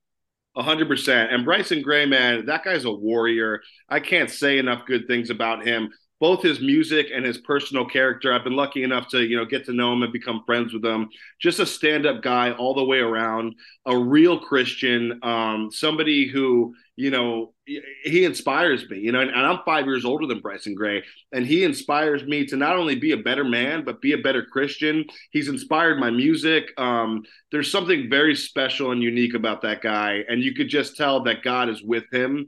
A 0.56 0.62
hundred 0.62 0.88
percent. 0.88 1.32
And 1.32 1.44
Bryson 1.44 1.82
Gray, 1.82 2.06
man, 2.06 2.46
that 2.46 2.64
guy's 2.64 2.87
a 2.87 2.90
warrior. 2.90 3.61
I 3.88 4.00
can't 4.00 4.30
say 4.30 4.58
enough 4.58 4.87
good 4.87 5.06
things 5.06 5.30
about 5.30 5.66
him. 5.66 5.90
Both 6.18 6.42
his 6.42 6.61
music 6.61 7.08
and 7.14 7.25
his 7.25 7.38
personal 7.38 7.85
character. 7.85 8.32
I've 8.32 8.44
been 8.44 8.56
lucky 8.56 8.82
enough 8.82 9.08
to, 9.08 9.23
you 9.23 9.37
know, 9.37 9.44
get 9.44 9.66
to 9.66 9.73
know 9.73 9.92
him 9.92 10.02
and 10.02 10.12
become 10.12 10.42
friends 10.46 10.73
with 10.73 10.85
him. 10.85 11.11
Just 11.40 11.61
a 11.61 11.66
stand-up 11.66 12.23
guy 12.23 12.52
all 12.52 12.75
the 12.75 12.85
way 12.85 12.99
around, 12.99 13.54
a 13.85 13.96
real 13.96 14.38
Christian, 14.38 15.20
um, 15.23 15.70
somebody 15.70 16.26
who, 16.26 16.75
you 16.96 17.11
know, 17.11 17.52
he 18.04 18.25
inspires 18.25 18.88
me, 18.88 19.00
you 19.00 19.12
know, 19.12 19.20
and, 19.20 19.30
and 19.30 19.40
I'm 19.44 19.58
five 19.66 19.87
years 19.87 20.04
older 20.04 20.26
than 20.26 20.40
Bryson 20.40 20.75
Gray, 20.75 21.02
and 21.32 21.44
he 21.44 21.64
inspires 21.64 22.23
me 22.23 22.46
to 22.46 22.56
not 22.56 22.76
only 22.76 22.94
be 22.94 23.11
a 23.11 23.16
better 23.16 23.44
man, 23.44 23.85
but 23.85 24.00
be 24.00 24.12
a 24.12 24.18
better 24.18 24.44
Christian. 24.44 25.04
He's 25.32 25.49
inspired 25.49 25.99
my 25.99 26.11
music. 26.11 26.73
Um, 26.78 27.25
there's 27.50 27.70
something 27.70 28.08
very 28.08 28.37
special 28.37 28.92
and 28.92 29.02
unique 29.02 29.35
about 29.35 29.62
that 29.62 29.82
guy, 29.82 30.23
and 30.28 30.42
you 30.42 30.54
could 30.54 30.68
just 30.68 30.96
tell 30.96 31.25
that 31.25 31.42
God 31.42 31.68
is 31.68 31.82
with 31.82 32.04
him. 32.12 32.46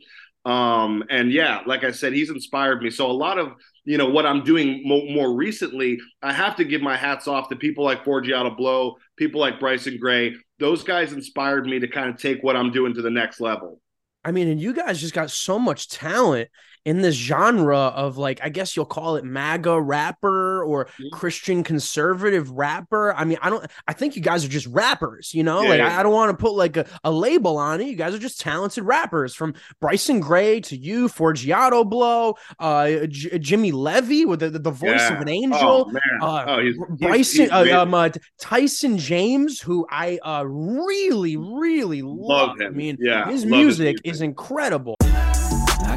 Um, 0.49 1.05
and 1.11 1.31
yeah, 1.31 1.61
like 1.67 1.85
I 1.85 1.91
said, 1.91 2.15
he's 2.15 2.31
inspired 2.31 2.83
me. 2.83 2.89
So 2.89 3.11
a 3.11 3.13
lot 3.13 3.39
of 3.39 3.53
you 3.85 3.99
know 3.99 4.09
what 4.09 4.25
I'm 4.25 4.43
doing 4.45 4.83
mo- 4.87 5.05
more 5.05 5.35
recently, 5.35 5.99
I 6.23 6.33
have 6.33 6.57
to 6.57 6.65
give 6.65 6.81
my 6.81 6.97
hats 6.97 7.29
off 7.29 7.51
to 7.51 7.57
people 7.57 7.85
like 7.85 8.03
Forgiato 8.03 8.57
Blow, 8.57 8.97
people 9.17 9.41
like 9.41 9.61
Bryson 9.61 9.99
Gray. 10.01 10.35
Those 10.59 10.83
guys 10.83 11.13
inspired 11.13 11.67
me 11.67 11.79
to 11.81 11.87
kind 11.87 12.09
of 12.09 12.17
take 12.17 12.43
what 12.43 12.57
I'm 12.57 12.71
doing 12.73 12.95
to 12.95 13.03
the 13.03 13.11
next 13.11 13.41
level. 13.41 13.81
I 14.25 14.33
mean, 14.33 14.49
and 14.49 14.61
you 14.61 14.73
guys 14.73 15.01
just 15.01 15.15
got 15.15 15.31
so 15.31 15.59
much 15.59 15.89
talent 15.89 16.49
in 16.89 17.03
this 17.03 17.15
genre 17.15 17.77
of 18.05 18.17
like, 18.17 18.41
I 18.43 18.49
guess 18.49 18.75
you'll 18.75 18.87
call 18.87 19.17
it 19.17 19.25
MAGA 19.25 19.79
rapper 19.79 20.65
or 20.65 20.89
Christian 21.13 21.63
conservative 21.63 22.51
rapper. 22.51 23.13
I 23.15 23.25
mean, 23.25 23.37
I 23.43 23.51
don't, 23.51 23.67
I 23.87 23.93
think 23.93 24.17
you 24.17 24.23
guys 24.23 24.43
are 24.43 24.49
just 24.49 24.67
rappers, 24.69 25.35
you 25.35 25.43
know, 25.43 25.61
Yeah, 25.63 25.69
like 25.69 25.79
yeah. 25.81 26.01
I, 26.01 26.03
don't 26.03 26.15
want 26.15 26.31
to 26.31 26.37
put 26.43 26.53
like 26.55 26.79
a, 26.79 26.87
a 27.05 27.11
label 27.11 27.59
on 27.59 27.83
it. 27.83 27.89
You 27.89 27.97
guys 27.97 28.15
are 28.15 28.19
just 28.19 28.41
talented 28.41 28.85
rappers 28.85 29.35
from 29.35 29.53
Bryson 29.83 30.21
Gray 30.21 30.61
to 30.63 30.77
you, 30.79 31.09
Forgiato 31.09 31.87
Blow, 31.89 32.37
uh, 32.59 32.89
J- 33.09 33.39
Jimmy 33.39 33.71
Levy 33.71 34.25
with 34.25 34.41
the, 34.41 34.49
the, 34.49 34.59
the 34.59 34.71
voice 34.71 35.11
of 35.11 35.21
an 35.21 35.29
angel, 35.29 35.61
Oh, 35.89 35.91
man. 35.91 36.03
uh, 36.23 36.45
Oh, 36.49 36.61
he's- 36.63 36.75
he's- 36.77 36.99
Bryson, 37.01 37.43
he's 37.43 37.51
uh, 37.73 37.83
um, 37.83 37.93
uh, 37.93 38.09
Tyson 38.41 38.97
James, 38.97 39.61
who 39.61 39.87
I 39.91 40.19
uh, 40.25 40.45
really, 40.47 41.37
really 41.37 42.01
love. 42.03 42.49
Love 42.49 42.61
him. 42.61 42.67
I 42.73 42.77
mean, 42.77 42.97
Yeah, 43.01 43.27
his 43.27 43.27
love 43.27 43.33
his 43.43 43.45
music 43.47 43.97
is 44.05 44.23
incredible. 44.23 44.97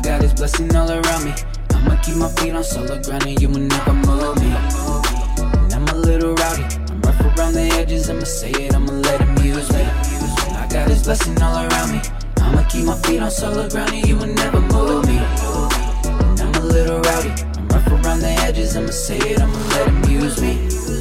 I 0.01 0.03
got 0.03 0.22
his 0.24 0.34
blessing 0.34 0.75
all 0.75 0.89
around 0.89 1.25
me. 1.25 1.34
I'ma 1.75 1.96
keep 2.01 2.15
my 2.15 2.27
feet 2.29 2.55
on 2.55 2.63
solid 2.63 3.05
ground 3.05 3.24
and 3.27 3.39
you 3.39 3.48
will 3.48 3.60
never 3.60 3.93
move 3.93 4.36
me. 4.41 4.50
And 4.50 5.74
I'm 5.75 5.88
a 5.89 5.93
little 5.93 6.34
rowdy. 6.34 6.63
I'm 6.89 7.00
rough 7.01 7.22
around 7.38 7.53
the 7.53 7.70
edges. 7.77 8.10
I'ma 8.10 8.24
say 8.24 8.50
it, 8.50 8.74
I'ma 8.74 8.93
let 8.93 9.22
him 9.22 9.38
use 9.46 9.72
me. 9.72 9.84
I 9.84 10.67
got 10.72 10.89
his 10.89 11.03
blessing 11.03 11.39
all 11.43 11.55
around 11.67 11.91
me. 11.91 12.01
I'ma 12.38 12.67
keep 12.67 12.86
my 12.86 12.98
feet 13.03 13.20
on 13.22 13.29
solid 13.29 13.70
ground 13.70 13.93
and 13.93 14.08
you 14.08 14.15
will 14.15 14.34
never 14.34 14.60
move 14.60 15.05
me. 15.05 15.20
And 15.20 16.41
I'm 16.41 16.55
a 16.55 16.65
little 16.65 17.00
rowdy. 17.00 17.29
I'm 17.60 17.67
rough 17.67 17.86
around 17.86 18.22
the 18.22 18.34
edges. 18.41 18.75
I'ma 18.75 18.89
say 18.89 19.20
it, 19.20 19.39
I'ma 19.39 19.53
let 19.53 19.88
him 19.88 20.03
use 20.10 20.41
me. 20.41 21.00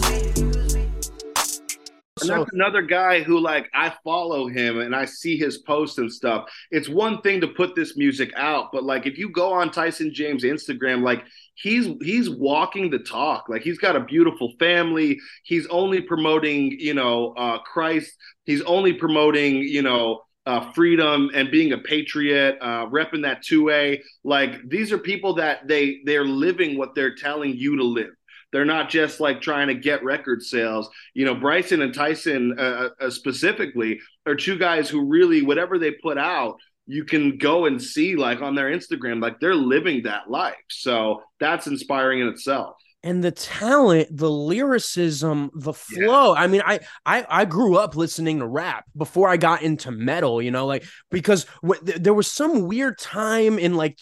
And 2.22 2.30
that's 2.30 2.52
another 2.52 2.82
guy 2.82 3.22
who 3.22 3.38
like 3.38 3.68
I 3.74 3.94
follow 4.04 4.48
him 4.48 4.80
and 4.80 4.94
I 4.94 5.04
see 5.04 5.36
his 5.36 5.58
posts 5.58 5.98
and 5.98 6.12
stuff. 6.12 6.50
It's 6.70 6.88
one 6.88 7.20
thing 7.22 7.40
to 7.40 7.48
put 7.48 7.74
this 7.74 7.96
music 7.96 8.32
out, 8.36 8.70
but 8.72 8.84
like 8.84 9.06
if 9.06 9.18
you 9.18 9.30
go 9.30 9.52
on 9.52 9.70
Tyson 9.70 10.12
James 10.12 10.44
Instagram, 10.44 11.02
like 11.02 11.24
he's 11.54 11.88
he's 12.02 12.30
walking 12.30 12.90
the 12.90 12.98
talk. 12.98 13.48
Like 13.48 13.62
he's 13.62 13.78
got 13.78 13.96
a 13.96 14.00
beautiful 14.00 14.52
family. 14.58 15.18
He's 15.44 15.66
only 15.66 16.00
promoting, 16.00 16.72
you 16.78 16.94
know, 16.94 17.32
uh 17.36 17.58
Christ. 17.58 18.12
He's 18.44 18.62
only 18.62 18.92
promoting, 18.92 19.56
you 19.56 19.82
know, 19.82 20.22
uh, 20.46 20.72
freedom 20.72 21.30
and 21.34 21.50
being 21.50 21.72
a 21.72 21.78
patriot, 21.78 22.58
uh, 22.60 22.86
repping 22.86 23.22
that 23.22 23.44
2A. 23.44 24.00
Like 24.24 24.68
these 24.68 24.90
are 24.90 24.98
people 24.98 25.34
that 25.34 25.68
they 25.68 26.00
they're 26.04 26.24
living 26.24 26.78
what 26.78 26.94
they're 26.94 27.14
telling 27.14 27.56
you 27.56 27.76
to 27.76 27.84
live. 27.84 28.10
They're 28.52 28.64
not 28.64 28.90
just 28.90 29.20
like 29.20 29.40
trying 29.40 29.68
to 29.68 29.74
get 29.74 30.02
record 30.04 30.42
sales. 30.42 30.88
You 31.14 31.24
know, 31.24 31.34
Bryson 31.34 31.82
and 31.82 31.94
Tyson 31.94 32.56
uh, 32.58 32.88
uh, 33.00 33.10
specifically 33.10 34.00
are 34.26 34.34
two 34.34 34.58
guys 34.58 34.88
who 34.88 35.06
really, 35.06 35.42
whatever 35.42 35.78
they 35.78 35.92
put 35.92 36.18
out, 36.18 36.56
you 36.86 37.04
can 37.04 37.38
go 37.38 37.66
and 37.66 37.80
see 37.80 38.16
like 38.16 38.40
on 38.42 38.54
their 38.56 38.70
Instagram, 38.70 39.22
like 39.22 39.38
they're 39.40 39.54
living 39.54 40.02
that 40.04 40.28
life. 40.28 40.56
So 40.68 41.22
that's 41.38 41.66
inspiring 41.68 42.20
in 42.20 42.28
itself. 42.28 42.74
and 43.02 43.24
the 43.24 43.30
talent, 43.30 44.08
the 44.14 44.30
lyricism, 44.30 45.50
the 45.54 45.72
flow. 45.72 46.34
I 46.34 46.46
mean, 46.48 46.62
I, 46.66 46.80
I 47.06 47.24
I 47.28 47.44
grew 47.46 47.76
up 47.76 47.96
listening 47.96 48.40
to 48.40 48.46
rap 48.46 48.84
before 48.96 49.28
I 49.28 49.36
got 49.38 49.62
into 49.62 49.90
metal. 49.90 50.42
You 50.42 50.50
know, 50.50 50.66
like 50.66 50.84
because 51.10 51.46
w- 51.62 51.80
th- 51.82 51.98
there 52.02 52.12
was 52.12 52.30
some 52.30 52.66
weird 52.66 52.98
time 52.98 53.58
in 53.58 53.74
like 53.74 53.98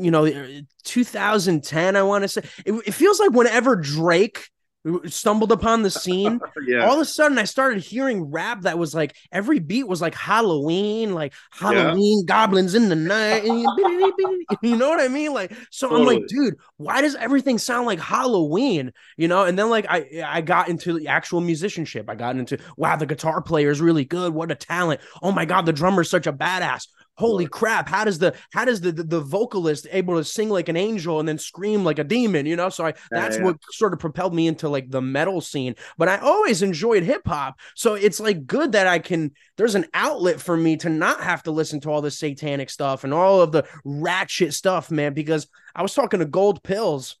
you 0.00 0.10
know 0.10 0.26
uh, 0.26 0.60
2010. 0.84 1.96
I 1.96 2.02
want 2.02 2.22
to 2.22 2.28
say. 2.28 2.42
It, 2.64 2.72
it 2.86 2.92
feels 2.92 3.20
like 3.20 3.30
whenever 3.30 3.76
Drake 3.76 4.48
uh, 4.88 4.98
stumbled 5.06 5.52
upon 5.52 5.82
the 5.82 5.90
scene 5.90 6.40
Yeah. 6.66 6.86
all 6.86 6.94
of 6.94 7.00
a 7.00 7.04
sudden 7.04 7.36
i 7.36 7.44
started 7.44 7.82
hearing 7.82 8.30
rap 8.30 8.62
that 8.62 8.78
was 8.78 8.94
like 8.94 9.14
every 9.30 9.58
beat 9.58 9.86
was 9.86 10.00
like 10.00 10.14
halloween 10.14 11.12
like 11.12 11.34
halloween 11.50 12.24
goblins 12.24 12.74
in 12.74 12.88
the 12.88 12.96
night. 12.96 13.42
You 14.62 14.76
know 14.76 14.88
what 14.88 15.00
i 15.00 15.08
mean? 15.08 15.34
Like 15.34 15.52
so 15.70 15.94
i'm 15.94 16.06
like 16.06 16.26
dude 16.28 16.56
why 16.78 17.02
does 17.02 17.14
everything 17.14 17.58
sound 17.58 17.86
like 17.86 18.00
halloween? 18.00 18.92
You 19.18 19.28
know 19.28 19.44
and 19.44 19.58
then 19.58 19.68
like 19.68 19.84
i 19.88 20.24
i 20.26 20.40
got 20.40 20.70
into 20.70 20.98
the 20.98 21.08
actual 21.08 21.42
musicianship. 21.42 22.08
I 22.08 22.14
got 22.14 22.36
into 22.36 22.56
wow 22.78 22.96
the 22.96 23.04
guitar 23.04 23.42
player 23.42 23.70
is 23.70 23.82
really 23.82 24.06
good. 24.06 24.32
What 24.32 24.50
a 24.50 24.54
talent. 24.54 25.02
Oh 25.22 25.30
my 25.30 25.44
god 25.44 25.66
the 25.66 25.74
drummer's 25.74 26.08
such 26.08 26.26
a 26.26 26.32
badass 26.32 26.86
holy 27.20 27.46
crap 27.46 27.88
how 27.88 28.04
does 28.04 28.18
the 28.18 28.34
how 28.52 28.64
does 28.64 28.80
the, 28.80 28.90
the 28.90 29.02
the 29.04 29.20
vocalist 29.20 29.86
able 29.92 30.16
to 30.16 30.24
sing 30.24 30.48
like 30.48 30.68
an 30.68 30.76
angel 30.76 31.20
and 31.20 31.28
then 31.28 31.38
scream 31.38 31.84
like 31.84 31.98
a 31.98 32.04
demon 32.04 32.46
you 32.46 32.56
know 32.56 32.68
so 32.68 32.86
i 32.86 32.94
that's 33.10 33.36
yeah. 33.36 33.44
what 33.44 33.56
sort 33.70 33.92
of 33.92 33.98
propelled 33.98 34.34
me 34.34 34.46
into 34.46 34.68
like 34.68 34.90
the 34.90 35.00
metal 35.00 35.40
scene 35.40 35.74
but 35.98 36.08
i 36.08 36.16
always 36.18 36.62
enjoyed 36.62 37.02
hip 37.02 37.22
hop 37.26 37.60
so 37.76 37.94
it's 37.94 38.18
like 38.18 38.46
good 38.46 38.72
that 38.72 38.86
i 38.86 38.98
can 38.98 39.30
there's 39.56 39.74
an 39.74 39.86
outlet 39.94 40.40
for 40.40 40.56
me 40.56 40.76
to 40.76 40.88
not 40.88 41.20
have 41.20 41.42
to 41.42 41.50
listen 41.50 41.78
to 41.80 41.90
all 41.90 42.00
this 42.00 42.18
satanic 42.18 42.70
stuff 42.70 43.04
and 43.04 43.14
all 43.14 43.40
of 43.40 43.52
the 43.52 43.64
ratchet 43.84 44.52
stuff 44.52 44.90
man 44.90 45.14
because 45.14 45.46
i 45.76 45.82
was 45.82 45.94
talking 45.94 46.20
to 46.20 46.26
gold 46.26 46.62
pills 46.62 47.16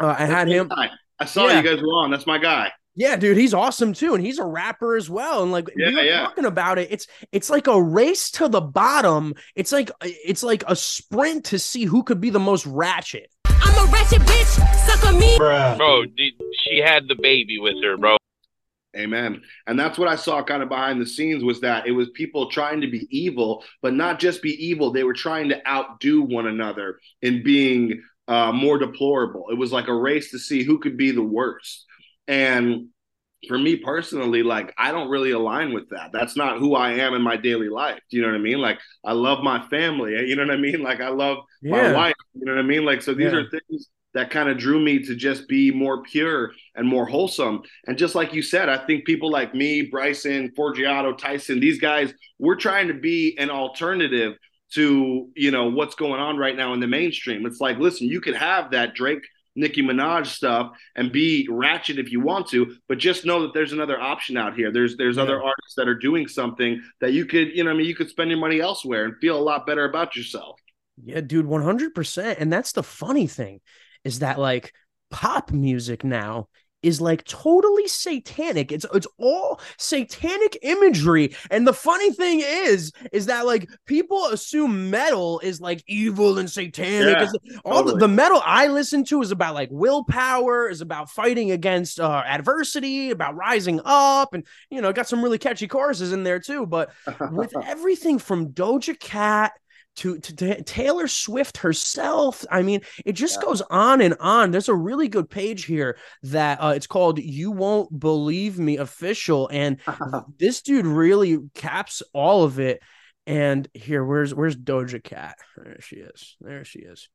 uh, 0.00 0.16
i 0.18 0.24
had 0.24 0.48
him 0.48 0.68
I 1.20 1.24
saw 1.24 1.48
Yeah. 1.48 1.60
you 1.60 1.68
guys 1.68 1.82
were 1.82 1.88
on. 1.88 2.10
That's 2.10 2.26
my 2.26 2.38
guy. 2.38 2.70
Yeah, 2.98 3.14
dude, 3.14 3.36
he's 3.36 3.54
awesome 3.54 3.92
too, 3.92 4.14
and 4.14 4.26
he's 4.26 4.40
a 4.40 4.44
rapper 4.44 4.96
as 4.96 5.08
well. 5.08 5.44
And 5.44 5.52
like 5.52 5.70
Yeah, 5.76 5.88
we 5.90 5.94
were 5.94 6.02
yeah. 6.02 6.22
talking 6.22 6.46
about 6.46 6.78
it, 6.78 6.88
it's 6.90 7.06
it's 7.30 7.48
like 7.48 7.68
a 7.68 7.80
race 7.80 8.28
to 8.32 8.48
the 8.48 8.60
bottom. 8.60 9.34
It's 9.54 9.70
like 9.70 9.92
it's 10.02 10.42
like 10.42 10.64
a 10.66 10.74
sprint 10.74 11.44
to 11.46 11.60
see 11.60 11.84
who 11.84 12.02
could 12.02 12.20
be 12.20 12.30
the 12.30 12.40
most 12.40 12.66
ratchet. 12.66 13.30
I'm 13.44 13.88
a 13.88 13.92
ratchet 13.92 14.22
bitch, 14.22 14.86
suck 14.86 15.06
on 15.06 15.16
me. 15.16 15.38
Bro, 15.38 16.06
dude, 16.16 16.34
she 16.64 16.78
had 16.78 17.06
the 17.06 17.14
baby 17.14 17.58
with 17.58 17.80
her, 17.84 17.96
bro. 17.96 18.16
Amen. 18.96 19.42
And 19.68 19.78
that's 19.78 19.96
what 19.96 20.08
I 20.08 20.16
saw 20.16 20.42
kind 20.42 20.60
of 20.60 20.68
behind 20.68 21.00
the 21.00 21.06
scenes 21.06 21.44
was 21.44 21.60
that 21.60 21.86
it 21.86 21.92
was 21.92 22.08
people 22.10 22.50
trying 22.50 22.80
to 22.80 22.90
be 22.90 23.06
evil, 23.16 23.62
but 23.80 23.94
not 23.94 24.18
just 24.18 24.42
be 24.42 24.50
evil. 24.66 24.90
They 24.90 25.04
were 25.04 25.14
trying 25.14 25.50
to 25.50 25.68
outdo 25.68 26.22
one 26.22 26.48
another 26.48 26.98
in 27.22 27.44
being 27.44 28.02
uh, 28.26 28.50
more 28.50 28.76
deplorable. 28.76 29.50
It 29.50 29.58
was 29.58 29.70
like 29.70 29.86
a 29.86 29.94
race 29.94 30.32
to 30.32 30.38
see 30.40 30.64
who 30.64 30.80
could 30.80 30.96
be 30.96 31.12
the 31.12 31.22
worst. 31.22 31.84
And 32.28 32.88
for 33.48 33.58
me 33.58 33.76
personally, 33.76 34.42
like 34.42 34.74
I 34.78 34.92
don't 34.92 35.10
really 35.10 35.30
align 35.32 35.72
with 35.72 35.88
that. 35.90 36.10
That's 36.12 36.36
not 36.36 36.58
who 36.58 36.74
I 36.74 36.92
am 36.94 37.14
in 37.14 37.22
my 37.22 37.36
daily 37.36 37.68
life. 37.68 38.00
Do 38.10 38.16
you 38.16 38.22
know 38.22 38.30
what 38.30 38.36
I 38.36 38.40
mean? 38.42 38.58
Like 38.60 38.78
I 39.04 39.12
love 39.12 39.44
my 39.44 39.66
family. 39.68 40.12
You 40.28 40.36
know 40.36 40.44
what 40.44 40.54
I 40.54 40.58
mean? 40.58 40.82
Like 40.82 41.00
I 41.00 41.08
love 41.08 41.38
my 41.68 41.84
wife. 41.84 42.14
You 42.34 42.46
know 42.46 42.54
what 42.54 42.60
I 42.60 42.66
mean? 42.66 42.84
Like 42.84 43.02
so 43.02 43.14
these 43.14 43.32
Yeah. 43.32 43.38
are 43.38 43.48
things 43.50 43.88
that 44.14 44.30
kind 44.30 44.48
of 44.48 44.58
drew 44.58 44.80
me 44.80 45.00
to 45.04 45.14
just 45.14 45.46
be 45.48 45.70
more 45.70 46.02
pure 46.02 46.52
and 46.74 46.88
more 46.88 47.06
wholesome. 47.06 47.62
And 47.86 47.96
just 47.98 48.14
like 48.14 48.32
you 48.34 48.42
said, 48.42 48.68
I 48.68 48.78
think 48.86 49.04
people 49.04 49.30
like 49.30 49.54
me, 49.54 49.82
Bryson, 49.82 50.50
Forgiato, 50.58 51.16
Tyson, 51.16 51.60
these 51.60 51.78
guys, 51.78 52.12
we're 52.38 52.56
trying 52.56 52.88
to 52.88 52.94
be 52.94 53.36
an 53.38 53.50
alternative 53.50 54.34
to 54.74 55.30
you 55.34 55.50
know 55.50 55.70
what's 55.70 55.94
going 55.94 56.20
on 56.20 56.36
right 56.36 56.56
now 56.56 56.74
in 56.74 56.80
the 56.80 56.86
mainstream. 56.86 57.46
It's 57.46 57.60
like, 57.60 57.78
listen, 57.78 58.08
you 58.08 58.20
could 58.20 58.34
have 58.36 58.72
that 58.72 58.94
Drake, 58.94 59.22
Nicki 59.58 59.82
Minaj 59.82 60.26
stuff 60.26 60.72
and 60.96 61.12
be 61.12 61.46
ratchet 61.50 61.98
if 61.98 62.10
you 62.12 62.20
want 62.20 62.46
to, 62.48 62.76
but 62.88 62.98
just 62.98 63.24
know 63.24 63.42
that 63.42 63.52
there's 63.54 63.72
another 63.72 64.00
option 64.00 64.36
out 64.36 64.54
here. 64.54 64.70
There's 64.72 64.96
there's 64.96 65.16
Yeah. 65.16 65.24
other 65.24 65.42
artists 65.42 65.74
that 65.76 65.88
are 65.88 65.94
doing 65.94 66.28
something 66.28 66.80
that 67.00 67.12
you 67.12 67.26
could, 67.26 67.56
you 67.56 67.64
know, 67.64 67.70
I 67.70 67.74
mean, 67.74 67.86
you 67.86 67.94
could 67.94 68.08
spend 68.08 68.30
your 68.30 68.38
money 68.38 68.60
elsewhere 68.60 69.04
and 69.04 69.14
feel 69.20 69.36
a 69.38 69.42
lot 69.42 69.66
better 69.66 69.84
about 69.84 70.16
yourself. 70.16 70.58
Yeah, 71.04 71.20
dude, 71.20 71.46
100%. 71.46 72.38
And 72.38 72.52
that's 72.52 72.72
the 72.72 72.82
funny 72.82 73.26
thing 73.26 73.60
is 74.04 74.20
that 74.20 74.38
like 74.38 74.72
pop 75.10 75.50
music 75.52 76.04
now 76.04 76.48
is 76.82 77.00
like 77.00 77.24
totally 77.24 77.88
satanic. 77.88 78.70
It's 78.70 78.86
it's 78.94 79.06
all 79.18 79.60
satanic 79.76 80.58
imagery. 80.62 81.34
And 81.50 81.66
the 81.66 81.72
funny 81.72 82.12
thing 82.12 82.40
is 82.42 82.92
is 83.12 83.26
that 83.26 83.46
like 83.46 83.68
people 83.86 84.26
assume 84.26 84.90
metal 84.90 85.40
is 85.40 85.60
like 85.60 85.82
evil 85.86 86.38
and 86.38 86.50
satanic. 86.50 87.28
Yeah, 87.44 87.58
all 87.64 87.82
the, 87.82 87.96
the 87.96 88.08
metal 88.08 88.40
I 88.44 88.68
listen 88.68 89.04
to 89.06 89.22
is 89.22 89.30
about 89.30 89.54
like 89.54 89.68
willpower, 89.72 90.68
is 90.68 90.80
about 90.80 91.10
fighting 91.10 91.50
against 91.50 91.98
uh 91.98 92.22
adversity, 92.26 93.10
about 93.10 93.34
rising 93.34 93.80
up 93.84 94.34
and 94.34 94.46
you 94.70 94.80
know, 94.80 94.92
got 94.92 95.08
some 95.08 95.22
really 95.22 95.38
catchy 95.38 95.68
choruses 95.68 96.12
in 96.12 96.22
there 96.22 96.38
too, 96.40 96.66
but 96.66 96.90
with 97.32 97.52
everything 97.64 98.18
from 98.18 98.52
Doja 98.52 98.98
Cat 98.98 99.52
to, 99.98 100.18
to, 100.18 100.34
to 100.36 100.62
Taylor 100.62 101.08
Swift 101.08 101.58
herself. 101.58 102.44
I 102.50 102.62
mean, 102.62 102.82
it 103.04 103.12
just 103.12 103.42
goes 103.42 103.60
on 103.62 104.00
and 104.00 104.14
on. 104.20 104.50
There's 104.50 104.68
a 104.68 104.74
really 104.74 105.08
good 105.08 105.28
page 105.28 105.64
here 105.64 105.98
that 106.22 106.58
uh, 106.62 106.72
it's 106.76 106.86
called 106.86 107.18
"You 107.18 107.50
Won't 107.50 107.98
Believe 107.98 108.58
Me" 108.58 108.76
official, 108.76 109.48
and 109.52 109.78
this 110.38 110.62
dude 110.62 110.86
really 110.86 111.38
caps 111.54 112.02
all 112.12 112.44
of 112.44 112.58
it. 112.60 112.80
And 113.26 113.68
here, 113.74 114.04
where's 114.04 114.34
where's 114.34 114.56
Doja 114.56 115.02
Cat? 115.02 115.36
There 115.56 115.80
she 115.80 115.96
is. 115.96 116.36
There 116.40 116.64
she 116.64 116.78
is. 116.78 117.08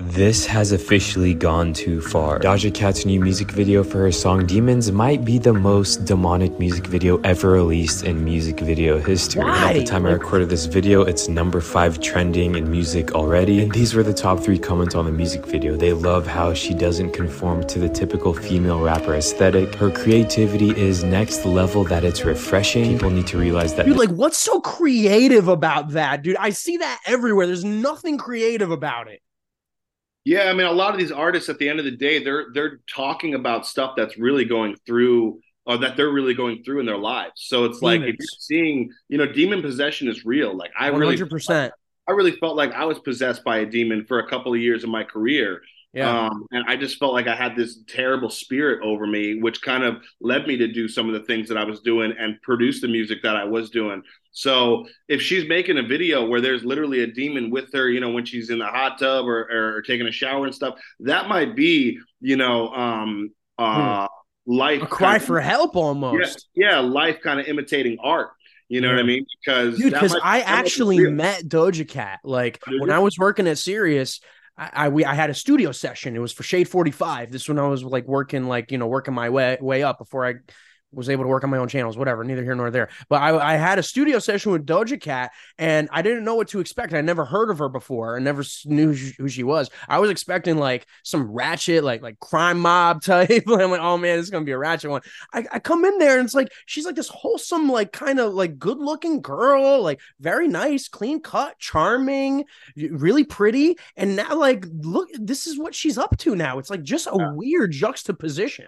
This 0.00 0.46
has 0.46 0.70
officially 0.70 1.34
gone 1.34 1.72
too 1.72 2.00
far. 2.00 2.38
Doja 2.38 2.72
Cat's 2.72 3.04
new 3.04 3.20
music 3.20 3.50
video 3.50 3.82
for 3.82 3.98
her 3.98 4.12
song 4.12 4.46
Demons 4.46 4.92
might 4.92 5.24
be 5.24 5.38
the 5.38 5.52
most 5.52 6.04
demonic 6.04 6.56
music 6.56 6.86
video 6.86 7.20
ever 7.22 7.50
released 7.50 8.04
in 8.04 8.24
music 8.24 8.60
video 8.60 9.00
history. 9.00 9.42
At 9.42 9.72
the 9.72 9.82
time 9.82 10.06
I 10.06 10.12
recorded 10.12 10.50
this 10.50 10.66
video, 10.66 11.02
it's 11.02 11.28
number 11.28 11.60
five 11.60 12.00
trending 12.00 12.54
in 12.54 12.70
music 12.70 13.16
already. 13.16 13.62
And 13.62 13.72
these 13.72 13.94
were 13.94 14.04
the 14.04 14.14
top 14.14 14.38
three 14.38 14.58
comments 14.58 14.94
on 14.94 15.04
the 15.04 15.10
music 15.10 15.44
video. 15.44 15.76
They 15.76 15.92
love 15.92 16.28
how 16.28 16.54
she 16.54 16.74
doesn't 16.74 17.10
conform 17.10 17.66
to 17.66 17.80
the 17.80 17.88
typical 17.88 18.32
female 18.32 18.80
rapper 18.80 19.14
aesthetic. 19.14 19.74
Her 19.74 19.90
creativity 19.90 20.70
is 20.80 21.02
next 21.02 21.44
level 21.44 21.82
that 21.84 22.04
it's 22.04 22.24
refreshing. 22.24 22.92
People 22.92 23.10
need 23.10 23.26
to 23.26 23.38
realize 23.38 23.74
that 23.74 23.86
Dude, 23.86 23.96
like, 23.96 24.10
what's 24.10 24.38
so 24.38 24.60
creative 24.60 25.48
about 25.48 25.88
that, 25.90 26.22
dude? 26.22 26.36
I 26.36 26.50
see 26.50 26.76
that 26.76 27.00
everywhere. 27.04 27.48
There's 27.48 27.64
nothing 27.64 28.16
creative 28.16 28.70
about 28.70 29.08
it. 29.08 29.22
Yeah, 30.28 30.50
I 30.50 30.52
mean, 30.52 30.66
a 30.66 30.72
lot 30.72 30.92
of 30.92 31.00
these 31.00 31.10
artists 31.10 31.48
at 31.48 31.56
the 31.58 31.70
end 31.70 31.78
of 31.78 31.86
the 31.86 31.96
day, 31.96 32.22
they're 32.22 32.48
they're 32.52 32.80
talking 32.86 33.32
about 33.32 33.66
stuff 33.66 33.94
that's 33.96 34.18
really 34.18 34.44
going 34.44 34.76
through 34.84 35.40
or 35.64 35.78
that 35.78 35.96
they're 35.96 36.10
really 36.10 36.34
going 36.34 36.62
through 36.62 36.80
in 36.80 36.86
their 36.86 36.98
lives. 36.98 37.32
So 37.36 37.64
it's 37.64 37.80
like 37.80 38.02
if 38.02 38.08
you're 38.08 38.38
seeing, 38.38 38.92
you 39.08 39.16
know, 39.16 39.24
demon 39.24 39.62
possession 39.62 40.06
is 40.06 40.26
real. 40.26 40.54
Like 40.54 40.70
I 40.78 40.88
really 40.88 41.16
hundred 41.16 41.30
percent. 41.30 41.72
I 42.06 42.12
really 42.12 42.32
felt 42.32 42.56
like 42.56 42.74
I 42.74 42.84
was 42.84 42.98
possessed 42.98 43.42
by 43.42 43.60
a 43.60 43.66
demon 43.66 44.04
for 44.04 44.18
a 44.18 44.28
couple 44.28 44.52
of 44.52 44.60
years 44.60 44.84
in 44.84 44.90
my 44.90 45.02
career. 45.02 45.62
Yeah. 45.94 46.26
Um, 46.26 46.44
and 46.50 46.64
I 46.68 46.76
just 46.76 46.98
felt 46.98 47.14
like 47.14 47.26
I 47.26 47.34
had 47.34 47.56
this 47.56 47.80
terrible 47.88 48.28
spirit 48.28 48.82
over 48.84 49.06
me, 49.06 49.40
which 49.40 49.62
kind 49.62 49.82
of 49.82 49.96
led 50.20 50.46
me 50.46 50.56
to 50.58 50.68
do 50.68 50.86
some 50.86 51.08
of 51.08 51.14
the 51.14 51.26
things 51.26 51.48
that 51.48 51.56
I 51.56 51.64
was 51.64 51.80
doing 51.80 52.12
and 52.18 52.40
produce 52.42 52.80
the 52.80 52.88
music 52.88 53.22
that 53.22 53.36
I 53.36 53.44
was 53.44 53.70
doing. 53.70 54.02
So 54.30 54.86
if 55.08 55.22
she's 55.22 55.48
making 55.48 55.78
a 55.78 55.82
video 55.82 56.26
where 56.26 56.40
there's 56.42 56.62
literally 56.62 57.02
a 57.02 57.06
demon 57.06 57.50
with 57.50 57.72
her, 57.72 57.88
you 57.88 58.00
know, 58.00 58.10
when 58.10 58.26
she's 58.26 58.50
in 58.50 58.58
the 58.58 58.66
hot 58.66 58.98
tub 58.98 59.26
or, 59.26 59.48
or 59.78 59.82
taking 59.82 60.06
a 60.06 60.12
shower 60.12 60.44
and 60.44 60.54
stuff, 60.54 60.74
that 61.00 61.26
might 61.28 61.56
be, 61.56 61.98
you 62.20 62.36
know, 62.36 62.68
um, 62.68 63.30
uh, 63.58 64.06
life 64.46 64.80
Hmm. 64.80 64.84
A 64.84 64.88
cry 64.88 65.08
kind 65.12 65.22
of- 65.22 65.26
for 65.26 65.40
help 65.40 65.74
almost. 65.74 66.48
Yeah, 66.54 66.70
yeah, 66.70 66.78
life 66.80 67.20
kind 67.22 67.40
of 67.40 67.46
imitating 67.46 67.96
art. 68.02 68.28
You 68.68 68.82
know 68.82 68.90
what 68.90 68.98
I 68.98 69.02
mean? 69.02 69.24
Because 69.42 69.82
because 69.82 70.14
i 70.22 70.42
actually 70.42 70.98
met 71.10 71.44
doja 71.44 71.88
cat 71.88 72.20
like 72.22 72.60
when 72.66 72.90
i 72.90 72.98
was 72.98 73.16
working 73.18 73.46
at 73.48 73.56
sirius 73.56 74.20
I, 74.58 74.70
I 74.72 74.88
we 74.88 75.04
I 75.04 75.14
had 75.14 75.30
a 75.30 75.34
studio 75.34 75.72
session. 75.72 76.16
It 76.16 76.18
was 76.18 76.32
for 76.32 76.42
Shade 76.42 76.68
45. 76.68 77.30
This 77.30 77.48
when 77.48 77.58
I 77.58 77.68
was 77.68 77.84
like 77.84 78.06
working 78.06 78.48
like, 78.48 78.72
you 78.72 78.78
know, 78.78 78.88
working 78.88 79.14
my 79.14 79.30
way 79.30 79.56
way 79.60 79.82
up 79.82 79.98
before 79.98 80.26
I 80.26 80.34
was 80.92 81.08
able 81.08 81.24
to 81.24 81.28
work 81.28 81.44
on 81.44 81.50
my 81.50 81.58
own 81.58 81.68
channels, 81.68 81.96
whatever, 81.96 82.24
neither 82.24 82.42
here 82.42 82.54
nor 82.54 82.70
there. 82.70 82.88
But 83.08 83.22
I, 83.22 83.54
I 83.54 83.56
had 83.56 83.78
a 83.78 83.82
studio 83.82 84.18
session 84.18 84.52
with 84.52 84.66
Doja 84.66 85.00
Cat 85.00 85.32
and 85.58 85.88
I 85.92 86.02
didn't 86.02 86.24
know 86.24 86.34
what 86.34 86.48
to 86.48 86.60
expect. 86.60 86.94
I 86.94 87.00
never 87.00 87.24
heard 87.24 87.50
of 87.50 87.58
her 87.58 87.68
before. 87.68 88.16
I 88.16 88.20
never 88.20 88.42
knew 88.64 88.94
who 88.94 89.28
she- 89.28 89.48
was. 89.48 89.70
I 89.88 89.98
was 89.98 90.10
expecting 90.10 90.58
like 90.58 90.86
some 91.04 91.30
ratchet, 91.30 91.82
like 91.84 92.02
like 92.02 92.18
crime 92.20 92.60
mob 92.60 93.02
type. 93.04 93.44
I'm 93.46 93.70
like, 93.70 93.80
oh 93.80 93.96
man, 93.96 94.16
this 94.16 94.24
is 94.24 94.30
gonna 94.30 94.44
be 94.44 94.52
a 94.52 94.58
ratchet 94.58 94.90
one. 94.90 95.02
I, 95.32 95.46
I 95.52 95.58
come 95.58 95.84
in 95.84 95.98
there 95.98 96.18
and 96.18 96.26
it's 96.26 96.34
like 96.34 96.52
she's 96.66 96.84
like 96.84 96.96
this 96.96 97.08
wholesome, 97.08 97.70
like 97.70 97.92
kind 97.92 98.18
of 98.18 98.34
like 98.34 98.58
good 98.58 98.78
looking 98.78 99.22
girl, 99.22 99.80
like 99.82 100.00
very 100.20 100.48
nice, 100.48 100.88
clean 100.88 101.20
cut, 101.20 101.58
charming, 101.58 102.44
really 102.76 103.24
pretty. 103.24 103.76
And 103.96 104.16
now, 104.16 104.34
like, 104.36 104.66
look, 104.70 105.08
this 105.14 105.46
is 105.46 105.58
what 105.58 105.74
she's 105.74 105.98
up 105.98 106.16
to 106.18 106.34
now. 106.34 106.58
It's 106.58 106.70
like 106.70 106.82
just 106.82 107.06
a 107.06 107.32
weird 107.34 107.72
juxtaposition. 107.72 108.66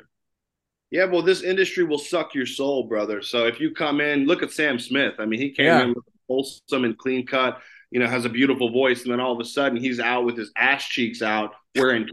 Yeah, 0.90 1.04
well, 1.04 1.22
this 1.22 1.42
industry 1.42 1.84
will 1.84 1.98
suck 1.98 2.34
your 2.34 2.46
soul, 2.46 2.84
brother. 2.84 3.22
So 3.22 3.46
if 3.46 3.60
you 3.60 3.70
come 3.72 4.00
in, 4.00 4.26
look 4.26 4.42
at 4.42 4.50
Sam 4.50 4.78
Smith. 4.78 5.14
I 5.18 5.24
mean, 5.26 5.40
he 5.40 5.50
came 5.50 5.66
Yeah. 5.66 5.82
in 5.84 5.94
wholesome 6.28 6.84
and 6.84 6.98
clean 6.98 7.26
cut, 7.26 7.60
you 7.90 8.00
know, 8.00 8.06
has 8.06 8.24
a 8.24 8.28
beautiful 8.28 8.70
voice, 8.70 9.02
and 9.02 9.12
then 9.12 9.20
all 9.20 9.32
of 9.32 9.40
a 9.40 9.44
sudden 9.44 9.78
he's 9.78 10.00
out 10.00 10.24
with 10.24 10.36
his 10.36 10.50
ass 10.56 10.84
cheeks 10.86 11.22
out, 11.22 11.52
wearing 11.76 12.08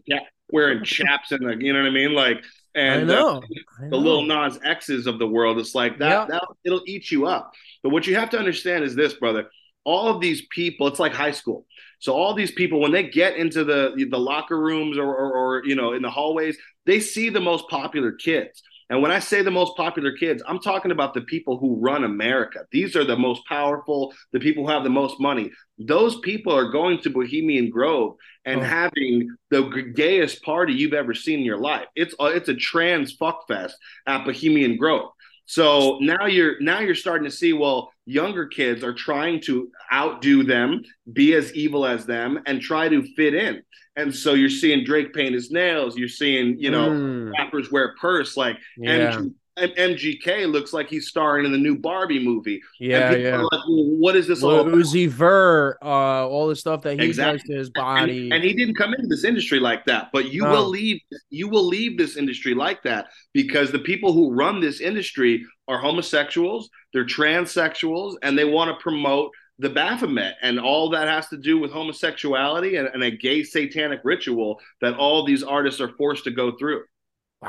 wearing 0.52 0.84
chaps 0.84 1.32
and 1.32 1.46
like, 1.46 1.62
you 1.62 1.74
know 1.74 1.80
what 1.82 1.88
I 1.88 1.92
mean, 1.92 2.14
like. 2.14 2.44
And 2.76 3.10
uh, 3.10 3.42
the 3.90 3.98
Lil 3.98 4.22
Nas 4.22 4.60
X's 4.64 5.08
of 5.08 5.18
the 5.18 5.28
world, 5.28 5.58
it's 5.58 5.74
like 5.74 5.98
that. 5.98 6.28
That 6.28 6.44
it'll 6.64 6.84
eat 6.86 7.10
you 7.12 7.26
up. 7.26 7.54
But 7.82 7.90
what 7.90 8.06
you 8.06 8.16
have 8.16 8.30
to 8.32 8.38
understand 8.40 8.84
is 8.84 8.94
this, 8.94 9.14
brother. 9.16 9.50
All 9.92 10.08
of 10.14 10.18
these 10.26 10.42
people, 10.60 10.88
it's 10.90 11.00
like 11.06 11.14
high 11.14 11.36
school. 11.42 11.66
So 12.00 12.14
all 12.14 12.34
these 12.36 12.52
people, 12.60 12.80
when 12.84 12.92
they 12.96 13.06
get 13.22 13.38
into 13.44 13.64
the 13.64 13.82
the 14.14 14.20
locker 14.32 14.60
rooms 14.68 14.98
or, 15.04 15.10
or, 15.22 15.30
or 15.40 15.66
you 15.70 15.76
know 15.80 15.94
in 15.98 16.02
the 16.08 16.12
hallways, 16.18 16.56
they 16.86 17.00
see 17.00 17.28
the 17.30 17.46
most 17.52 17.64
popular 17.70 18.12
kids. 18.28 18.62
And 18.90 19.02
when 19.02 19.12
I 19.12 19.20
say 19.20 19.42
the 19.42 19.52
most 19.62 19.74
popular 19.76 20.14
kids, 20.24 20.42
I'm 20.48 20.60
talking 20.60 20.92
about 20.92 21.14
the 21.14 21.22
people 21.34 21.58
who 21.62 21.76
run 21.88 22.04
America. 22.06 22.60
These 22.72 22.96
are 22.96 23.04
the 23.04 23.18
most 23.18 23.42
powerful, 23.56 24.14
the 24.32 24.40
people 24.40 24.64
who 24.66 24.72
have 24.72 24.86
the 24.86 25.00
most 25.02 25.20
money. 25.20 25.52
Those 25.78 26.16
people 26.30 26.54
are 26.60 26.72
going 26.72 27.02
to 27.02 27.10
Bohemian 27.10 27.70
Grove 27.70 28.12
and 28.46 28.62
Oh. 28.62 28.64
having 28.80 29.14
the 29.50 29.62
gayest 29.94 30.42
party 30.42 30.74
you've 30.74 30.94
ever 31.04 31.14
seen 31.14 31.40
in 31.40 31.46
your 31.46 31.62
life. 31.72 31.88
It's 32.02 32.16
a, 32.20 32.26
it's 32.38 32.50
a 32.50 32.56
trans 32.70 33.12
fuck 33.20 33.40
fest 33.50 33.76
at 34.12 34.26
Bohemian 34.26 34.78
Grove. 34.78 35.10
So 35.46 35.98
now 36.02 36.26
you're 36.36 36.56
now 36.62 36.80
you're 36.80 36.96
starting 37.06 37.26
to 37.30 37.36
see 37.42 37.54
well 37.54 37.92
younger 38.08 38.46
kids 38.48 38.84
are 38.84 38.94
trying 38.94 39.42
to 39.42 39.70
outdo 39.94 40.44
them, 40.44 40.82
be 41.14 41.36
as 41.36 41.54
evil 41.54 41.86
as 41.86 42.06
them 42.06 42.40
and 42.48 42.62
try 42.62 42.88
to 42.90 43.04
fit 43.16 43.36
in. 43.36 43.62
And 43.98 44.16
so 44.16 44.34
you're 44.34 44.50
seeing 44.50 44.84
Drake 44.86 45.14
paint 45.14 45.34
his 45.34 45.52
nails, 45.52 45.98
you're 45.98 46.08
seeing, 46.08 46.58
you 46.60 46.72
know, 46.72 46.90
Mm. 46.90 47.32
rappers 47.38 47.72
wear 47.72 47.96
purse 48.00 48.38
like 48.38 48.58
Yeah. 48.78 49.16
M- 49.16 49.36
MGK 49.58 50.52
looks 50.52 50.74
like 50.74 50.88
he's 50.90 51.08
starring 51.08 51.46
in 51.46 51.52
the 51.52 51.58
new 51.58 51.78
Barbie 51.78 52.24
movie. 52.24 52.62
Yeah, 52.80 53.12
and 53.12 53.22
yeah. 53.22 53.30
are 53.38 53.44
like, 53.44 53.52
well, 53.68 53.86
what 53.98 54.16
is 54.16 54.28
this 54.28 54.44
all 54.44 54.60
about? 54.62 54.74
Uzi 54.74 55.08
Vert, 55.08 55.78
uh, 55.82 56.28
all 56.28 56.48
the 56.48 56.56
stuff 56.56 56.82
that 56.84 57.00
he 57.00 57.06
Exactly. 57.06 57.38
does 57.40 57.48
to 57.48 57.56
his 57.56 57.68
And, 57.68 57.74
body. 57.74 58.30
and 58.32 58.44
he 58.44 58.54
didn't 58.54 58.76
come 58.76 58.94
into 58.94 59.08
this 59.08 59.24
industry 59.24 59.60
like 59.60 59.86
that, 59.86 60.10
but 60.14 60.32
you 60.32 60.44
No. 60.44 60.52
will 60.52 60.68
leave 60.68 61.00
you 61.30 61.48
will 61.48 61.66
leave 61.66 61.98
this 61.98 62.18
industry 62.18 62.54
like 62.54 62.84
that 62.84 63.08
because 63.34 63.72
the 63.72 63.80
people 63.80 64.14
who 64.14 64.32
run 64.34 64.60
this 64.60 64.80
industry 64.80 65.46
are 65.68 65.80
homosexuals, 65.80 66.70
they're 66.94 67.06
transsexuals, 67.06 68.16
and 68.24 68.38
they 68.38 68.46
want 68.46 68.70
to 68.76 68.82
promote 68.82 69.32
the 69.60 69.70
Baphomet 69.70 70.36
and 70.44 70.60
all 70.60 70.90
that 70.92 71.08
has 71.08 71.28
to 71.30 71.38
do 71.38 71.58
with 71.58 71.72
homosexuality 71.72 72.76
and, 72.78 72.88
and 72.94 73.04
a 73.04 73.10
gay 73.10 73.42
satanic 73.44 74.00
ritual 74.04 74.60
that 74.82 74.94
all 74.96 75.26
these 75.26 75.42
artists 75.44 75.82
are 75.82 75.90
forced 75.98 76.24
to 76.26 76.32
go 76.32 76.52
through. 76.58 76.84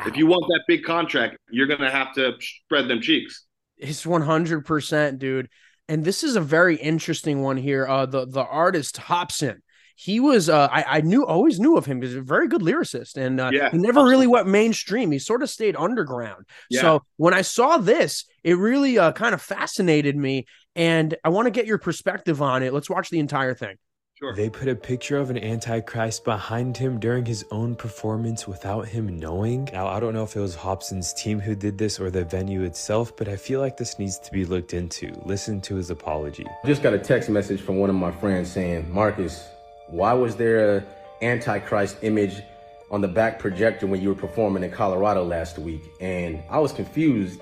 If 0.07 0.17
you 0.17 0.27
want 0.27 0.45
that 0.49 0.65
big 0.69 0.85
contract, 0.85 1.39
you're 1.51 1.67
gonna 1.67 1.91
have 1.91 2.15
to 2.15 2.35
spread 2.41 2.89
them 2.89 3.01
cheeks. 3.01 3.45
It's 3.79 4.05
one 4.05 4.23
hundred 4.23 4.67
percent, 4.67 5.19
dude. 5.19 5.49
And 5.89 6.05
this 6.05 6.23
is 6.23 6.37
a 6.37 6.41
very 6.41 6.77
interesting 6.77 7.43
one 7.43 7.57
here. 7.57 7.87
Uh, 7.87 8.07
the 8.07 8.27
the 8.27 8.45
artist 8.45 8.97
Hopsin. 8.97 9.59
He 9.97 10.21
was 10.21 10.49
uh, 10.49 10.69
I 10.71 10.99
I 10.99 11.01
knew 11.01 11.27
always 11.27 11.59
knew 11.59 11.77
of 11.77 11.87
him 11.87 11.99
because 11.99 12.13
he's 12.13 12.21
a 12.21 12.23
very 12.23 12.47
good 12.49 12.61
lyricist, 12.61 13.17
and 13.17 13.41
uh, 13.41 13.51
Yeah, 13.53 13.71
he 13.71 13.79
never 13.79 14.05
really 14.05 14.27
went 14.27 14.47
mainstream. 14.47 15.11
He 15.11 15.19
sort 15.19 15.43
of 15.43 15.51
stayed 15.51 15.75
underground. 15.75 16.45
Yeah. 16.71 16.83
So 16.83 17.03
when 17.17 17.35
I 17.35 17.43
saw 17.43 17.79
this, 17.79 18.27
it 18.45 18.55
really 18.55 18.99
uh, 18.99 19.13
kind 19.13 19.35
of 19.35 19.43
fascinated 19.43 20.15
me, 20.17 20.45
and 20.77 21.17
I 21.25 21.31
want 21.31 21.47
to 21.47 21.51
get 21.51 21.67
your 21.67 21.79
perspective 21.79 22.43
on 22.43 22.63
it. 22.63 22.73
Let's 22.73 22.91
watch 22.91 23.09
the 23.11 23.19
entire 23.19 23.55
thing. 23.55 23.77
Sure. 24.19 24.35
They 24.35 24.51
put 24.51 24.67
a 24.67 24.75
picture 24.75 25.17
of 25.17 25.31
an 25.31 25.39
Antichrist 25.39 26.25
behind 26.25 26.77
him 26.77 26.99
during 26.99 27.25
his 27.25 27.45
own 27.53 27.77
performance 27.77 28.49
without 28.49 28.89
him 28.89 29.17
knowing. 29.21 29.69
Now, 29.73 29.87
I 29.87 30.01
don't 30.01 30.13
know 30.13 30.25
if 30.25 30.35
it 30.35 30.41
was 30.41 30.57
Hopsin's 30.57 31.15
team 31.15 31.39
who 31.39 31.55
did 31.55 31.79
this 31.79 32.01
or 32.01 32.11
the 32.11 32.25
venue 32.25 32.65
itself, 32.65 33.17
but 33.17 33.29
I 33.29 33.37
feel 33.37 33.61
like 33.61 33.77
this 33.77 33.97
needs 33.97 34.19
to 34.19 34.33
be 34.33 34.45
looked 34.45 34.75
into. 34.75 35.13
Listen 35.25 35.61
to 35.61 35.77
his 35.77 35.91
apology. 35.91 36.45
I 36.65 36.67
just 36.67 36.83
got 36.83 36.95
a 36.95 36.99
text 36.99 37.31
message 37.31 37.61
from 37.61 37.77
one 37.77 37.91
of 37.91 37.95
my 37.95 38.11
friends 38.11 38.51
saying, 38.51 38.93
Marcus, 38.93 39.47
why 39.87 40.15
was 40.15 40.35
there 40.35 40.79
a 40.79 40.85
Antichrist 41.23 41.99
image 42.03 42.43
on 42.91 43.01
the 43.01 43.07
back 43.07 43.39
projector 43.39 43.87
when 43.87 44.03
you 44.03 44.09
were 44.09 44.17
performing 44.17 44.65
in 44.65 44.73
Colorado 44.73 45.23
last 45.23 45.61
week? 45.61 45.83
And 46.01 46.43
I 46.51 46.59
was 46.59 46.73
confused 46.73 47.41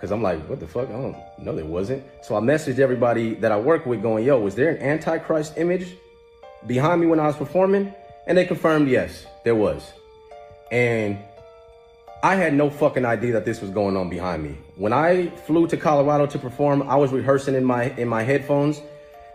because 0.00 0.12
I'm 0.12 0.22
like, 0.22 0.40
what 0.48 0.60
the 0.60 0.66
fuck? 0.66 0.88
I 0.88 0.92
don't 0.92 1.14
know 1.36 1.54
there 1.54 1.66
wasn't. 1.66 2.02
So 2.22 2.34
I 2.34 2.40
messaged 2.40 2.78
everybody 2.78 3.34
that 3.34 3.52
I 3.52 3.60
work 3.60 3.84
with 3.84 4.00
going, 4.00 4.24
yo, 4.24 4.40
was 4.40 4.54
there 4.54 4.70
an 4.70 4.78
Antichrist 4.82 5.58
image 5.58 5.94
behind 6.66 7.02
me 7.02 7.06
when 7.06 7.20
I 7.20 7.26
was 7.26 7.36
performing? 7.36 7.92
And 8.26 8.38
they 8.38 8.46
confirmed, 8.46 8.88
yes, 8.88 9.26
there 9.44 9.54
was. 9.54 9.92
And 10.72 11.18
I 12.22 12.34
had 12.34 12.54
no 12.54 12.70
fucking 12.70 13.04
idea 13.04 13.34
that 13.34 13.44
this 13.44 13.60
was 13.60 13.68
going 13.68 13.94
on 13.94 14.08
behind 14.08 14.42
me. 14.42 14.56
When 14.76 14.94
I 14.94 15.28
flew 15.28 15.66
to 15.66 15.76
Colorado 15.76 16.24
to 16.28 16.38
perform, 16.38 16.88
I 16.88 16.96
was 16.96 17.12
rehearsing 17.12 17.54
in 17.54 17.64
my 17.64 17.90
in 17.98 18.08
my 18.08 18.22
headphones. 18.22 18.80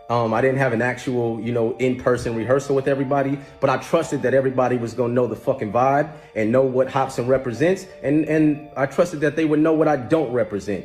Um, 0.08 0.32
I 0.32 0.40
didn't 0.40 0.58
have 0.58 0.72
an 0.72 0.82
actual, 0.82 1.40
you 1.40 1.52
know, 1.52 1.76
in-person 1.78 2.36
rehearsal 2.36 2.76
with 2.76 2.86
everybody, 2.86 3.38
but 3.58 3.70
I 3.70 3.78
trusted 3.78 4.22
that 4.22 4.34
everybody 4.34 4.76
was 4.76 4.94
gonna 4.94 5.12
know 5.12 5.26
the 5.26 5.34
fucking 5.34 5.72
vibe 5.72 6.12
and 6.36 6.52
know 6.52 6.62
what 6.62 6.86
Hopsin 6.86 7.26
represents, 7.26 7.86
and 8.02 8.24
and 8.26 8.68
I 8.76 8.86
trusted 8.86 9.20
that 9.22 9.34
they 9.34 9.44
would 9.44 9.58
know 9.58 9.72
what 9.72 9.88
I 9.88 9.96
don't 9.96 10.32
represent. 10.32 10.84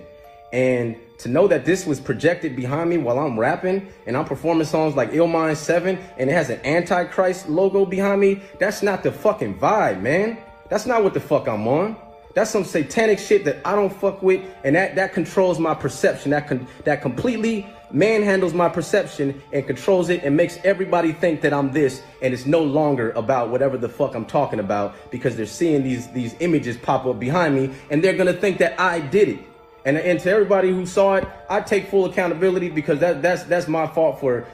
And 0.54 0.98
to 1.20 1.30
know 1.30 1.48
that 1.48 1.66
this 1.66 1.86
was 1.86 2.00
projected 2.00 2.56
behind 2.56 2.90
me 2.90 2.98
while 2.98 3.20
I'm 3.20 3.40
rapping 3.40 3.88
and 4.06 4.18
I'm 4.18 4.26
performing 4.26 4.66
songs 4.66 4.96
like 4.96 5.12
Illmind 5.12 5.56
7 5.56 5.98
and 6.18 6.30
it 6.30 6.34
has 6.34 6.50
an 6.50 6.60
Antichrist 6.66 7.48
logo 7.48 7.86
behind 7.86 8.20
me, 8.20 8.42
that's 8.60 8.84
not 8.84 9.02
the 9.02 9.14
fucking 9.14 9.60
vibe, 9.60 10.02
man. 10.02 10.38
That's 10.70 10.86
not 10.86 11.04
what 11.04 11.14
the 11.14 11.22
fuck 11.22 11.48
I'm 11.48 11.68
on. 11.68 11.96
That's 12.34 12.50
some 12.50 12.64
satanic 12.64 13.20
shit 13.20 13.46
that 13.46 13.58
I 13.66 13.76
don't 13.76 13.92
fuck 13.92 14.24
with, 14.24 14.42
and 14.64 14.76
that 14.76 14.96
that 14.96 15.14
controls 15.14 15.60
my 15.60 15.74
perception. 15.74 16.32
That 16.32 16.48
con- 16.48 16.66
that 16.86 17.02
completely 17.02 17.68
manhandles 17.94 18.54
my 18.54 18.70
perception 18.70 19.42
and 19.52 19.66
controls 19.66 20.10
it 20.10 20.24
and 20.24 20.36
makes 20.36 20.58
everybody 20.64 21.12
think 21.12 21.42
that 21.42 21.54
I'm 21.54 21.72
this, 21.72 22.02
and 22.22 22.34
it's 22.34 22.46
no 22.46 22.64
longer 22.64 23.12
about 23.12 23.50
whatever 23.50 23.78
the 23.78 23.90
fuck 23.90 24.16
I'm 24.16 24.26
talking 24.26 24.60
about 24.60 24.96
because 25.12 25.36
they're 25.36 25.46
seeing 25.46 25.84
these 25.84 26.08
these 26.10 26.36
images 26.40 26.78
pop 26.78 27.06
up 27.06 27.20
behind 27.20 27.56
me, 27.56 27.74
and 27.90 28.04
they're 28.04 28.18
gonna 28.18 28.34
think 28.34 28.60
that 28.60 28.80
I 28.80 29.00
did 29.00 29.30
it. 29.30 29.40
And 29.86 29.98
and 29.98 30.20
to 30.20 30.30
everybody 30.30 30.70
who 30.70 30.86
saw 30.86 31.16
it, 31.16 31.28
I 31.50 31.62
take 31.62 31.90
full 31.90 32.06
accountability 32.06 32.70
because 32.70 33.00
that 33.00 33.22
that's 33.22 33.44
that's 33.44 33.68
my 33.68 33.88
fault 33.88 34.20
for 34.20 34.46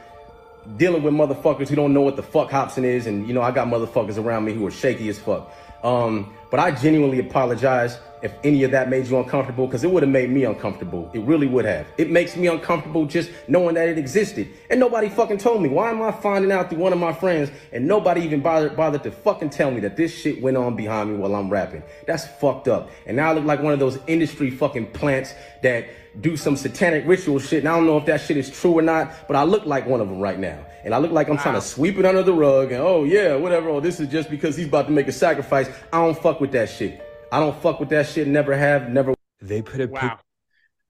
dealing 0.75 1.03
with 1.03 1.13
motherfuckers 1.13 1.69
who 1.69 1.75
don't 1.75 1.93
know 1.93 2.01
what 2.01 2.15
the 2.15 2.23
fuck 2.23 2.49
Hopsin 2.49 2.83
is, 2.83 3.07
and 3.07 3.27
you 3.27 3.33
know 3.33 3.41
I 3.41 3.51
got 3.51 3.67
motherfuckers 3.67 4.21
around 4.21 4.45
me 4.45 4.53
who 4.53 4.65
are 4.67 4.71
shaky 4.71 5.09
as 5.09 5.19
fuck. 5.19 5.51
Um, 5.83 6.33
but 6.49 6.59
I 6.59 6.71
genuinely 6.71 7.19
apologize 7.19 7.97
if 8.21 8.33
any 8.43 8.63
of 8.63 8.71
that 8.71 8.89
made 8.89 9.07
you 9.07 9.17
uncomfortable 9.17 9.67
because 9.67 9.83
it 9.83 9.91
would 9.91 10.03
have 10.03 10.11
made 10.11 10.29
me 10.29 10.43
uncomfortable. 10.43 11.09
It 11.13 11.21
really 11.21 11.47
would 11.47 11.65
have. 11.65 11.87
It 11.97 12.09
makes 12.09 12.35
me 12.35 12.47
uncomfortable 12.47 13.05
just 13.05 13.29
knowing 13.47 13.75
that 13.75 13.87
it 13.87 13.97
existed. 13.97 14.47
And 14.69 14.79
nobody 14.79 15.09
fucking 15.09 15.37
told 15.37 15.61
me. 15.61 15.69
Why 15.69 15.91
am 15.91 16.01
I 16.01 16.11
finding 16.11 16.51
out 16.51 16.69
through 16.69 16.79
one 16.79 16.93
of 16.93 16.99
my 16.99 17.13
friends 17.13 17.51
and 17.71 17.87
nobody 17.87 18.21
even 18.21 18.41
bothered 18.41 18.75
bothered 18.75 19.03
to 19.03 19.11
fucking 19.11 19.51
tell 19.51 19.71
me 19.71 19.79
that 19.81 19.97
this 19.97 20.15
shit 20.15 20.41
went 20.41 20.57
on 20.57 20.75
behind 20.75 21.11
me 21.11 21.17
while 21.17 21.35
I'm 21.35 21.49
rapping? 21.49 21.83
That's 22.05 22.25
fucked 22.25 22.67
up. 22.67 22.89
And 23.05 23.17
now 23.17 23.29
I 23.29 23.33
look 23.33 23.45
like 23.45 23.61
one 23.61 23.73
of 23.73 23.79
those 23.79 23.99
industry 24.07 24.49
fucking 24.49 24.91
plants 24.91 25.33
that 25.61 25.87
do 26.21 26.35
some 26.35 26.55
satanic 26.55 27.05
ritual 27.05 27.39
shit. 27.39 27.59
And 27.59 27.69
I 27.69 27.75
don't 27.75 27.85
know 27.85 27.97
if 27.97 28.05
that 28.05 28.21
shit 28.21 28.37
is 28.37 28.49
true 28.49 28.73
or 28.73 28.81
not, 28.81 29.27
but 29.27 29.35
I 29.35 29.43
look 29.43 29.65
like 29.65 29.85
one 29.85 30.01
of 30.01 30.09
them 30.09 30.19
right 30.19 30.39
now. 30.39 30.65
And 30.83 30.95
I 30.95 30.97
look 30.97 31.11
like 31.11 31.29
I'm 31.29 31.37
trying 31.37 31.55
to 31.55 31.61
sweep 31.61 31.97
it 31.97 32.05
under 32.05 32.23
the 32.23 32.33
rug 32.33 32.71
and 32.71 32.81
oh 32.81 33.03
yeah, 33.03 33.35
whatever. 33.35 33.69
Oh, 33.69 33.79
this 33.79 33.99
is 33.99 34.07
just 34.07 34.29
because 34.29 34.55
he's 34.55 34.67
about 34.67 34.87
to 34.87 34.91
make 34.91 35.07
a 35.07 35.11
sacrifice. 35.11 35.69
I 35.91 35.99
don't 35.99 36.17
fuck 36.17 36.39
with 36.39 36.51
that 36.53 36.69
shit. 36.69 37.06
I 37.31 37.39
don't 37.39 37.59
fuck 37.61 37.79
with 37.79 37.89
that 37.89 38.07
shit. 38.07 38.27
Never 38.27 38.55
have, 38.55 38.89
never. 38.89 39.13
They 39.41 39.61
put 39.61 39.81
a 39.81 39.87
wow. 39.87 40.19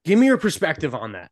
Give 0.05 0.17
me 0.19 0.27
your 0.27 0.37
perspective 0.37 0.95
on 0.95 1.13
that. 1.13 1.31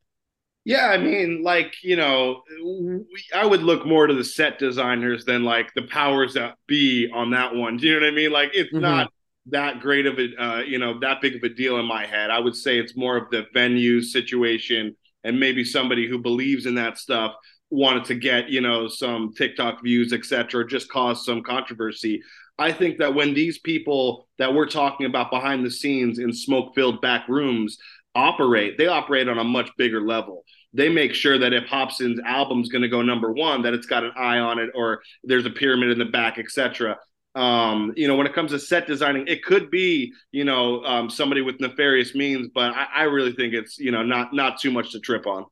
Yeah, 0.66 0.88
I 0.88 0.98
mean, 0.98 1.44
like 1.44 1.76
you 1.84 1.96
know, 1.96 2.42
we, 2.64 3.06
I 3.34 3.46
would 3.46 3.62
look 3.62 3.86
more 3.86 4.08
to 4.08 4.14
the 4.14 4.24
set 4.24 4.58
designers 4.58 5.24
than 5.24 5.44
like 5.44 5.72
the 5.76 5.84
powers 5.84 6.34
that 6.34 6.56
be 6.68 7.10
on 7.14 7.32
that 7.32 7.54
one. 7.54 7.78
Do 7.78 7.88
you 7.88 7.94
know 8.00 8.06
what 8.06 8.12
I 8.12 8.16
mean? 8.16 8.32
Like, 8.32 8.52
it's 8.54 8.74
Mhm. 8.74 8.82
not 8.82 9.12
that 9.48 9.80
great 9.80 10.08
of 10.08 10.18
a, 10.18 10.44
uh, 10.44 10.60
you 10.62 10.80
know, 10.80 11.00
that 11.02 11.22
big 11.22 11.36
of 11.36 11.44
a 11.44 11.50
deal 11.50 11.78
in 11.78 11.86
my 11.86 12.04
head. 12.06 12.32
I 12.32 12.40
would 12.40 12.56
say 12.56 12.80
it's 12.80 12.98
more 12.98 13.16
of 13.16 13.30
the 13.30 13.46
venue 13.54 14.02
situation 14.02 14.96
and 15.24 15.40
maybe 15.40 15.64
somebody 15.64 16.08
who 16.08 16.18
believes 16.18 16.66
in 16.66 16.74
that 16.76 16.98
stuff 16.98 17.36
wanted 17.70 18.06
to 18.06 18.16
get, 18.16 18.50
you 18.50 18.62
know, 18.62 18.88
some 18.88 19.34
TikTok 19.36 19.84
views, 19.84 20.14
etc., 20.14 20.68
just 20.68 20.90
cause 20.90 21.24
some 21.24 21.44
controversy. 21.44 22.22
I 22.58 22.72
think 22.72 23.00
that 23.00 23.14
when 23.14 23.34
these 23.34 23.60
people 23.60 24.28
that 24.38 24.54
we're 24.54 24.68
talking 24.68 25.06
about 25.06 25.30
behind 25.30 25.66
the 25.66 25.72
scenes 25.72 26.20
in 26.20 26.32
smoke-filled 26.32 27.02
back 27.02 27.28
rooms 27.28 27.78
operate, 28.14 28.78
they 28.78 28.88
operate 28.88 29.28
on 29.28 29.40
a 29.40 29.44
much 29.44 29.70
bigger 29.78 30.02
level. 30.02 30.44
They 30.74 30.90
make 30.90 31.14
sure 31.14 31.38
that 31.38 31.54
if 31.54 31.66
Hopsin's 31.66 32.20
album's 32.26 32.70
going 32.70 32.82
to 32.82 32.88
go 32.88 33.02
number 33.02 33.32
one, 33.32 33.62
that 33.64 33.74
it's 33.74 33.88
got 33.88 34.04
an 34.04 34.12
eye 34.16 34.40
on 34.40 34.60
it, 34.60 34.70
or 34.76 35.02
there's 35.24 35.46
a 35.46 35.50
pyramid 35.50 35.90
in 35.90 36.00
the 36.00 36.06
back, 36.06 36.38
etc. 36.38 36.98
Um, 37.34 37.94
you 37.98 38.08
know, 38.08 38.16
when 38.16 38.28
it 38.28 38.34
comes 38.34 38.52
to 38.52 38.60
set 38.60 38.88
designing, 38.88 39.28
it 39.28 39.44
could 39.44 39.70
be, 39.70 40.14
you 40.32 40.46
know, 40.46 40.84
um, 40.84 41.10
somebody 41.10 41.42
with 41.42 41.60
nefarious 41.60 42.16
means, 42.16 42.50
but 42.54 42.74
I, 42.74 42.88
I 42.94 43.04
really 43.04 43.34
think 43.34 43.54
it's, 43.54 43.78
you 43.78 43.92
know, 43.92 44.04
not 44.04 44.34
not 44.34 44.60
too 44.60 44.72
much 44.72 44.92
to 44.94 45.00
trip 45.00 45.28
on. 45.28 45.46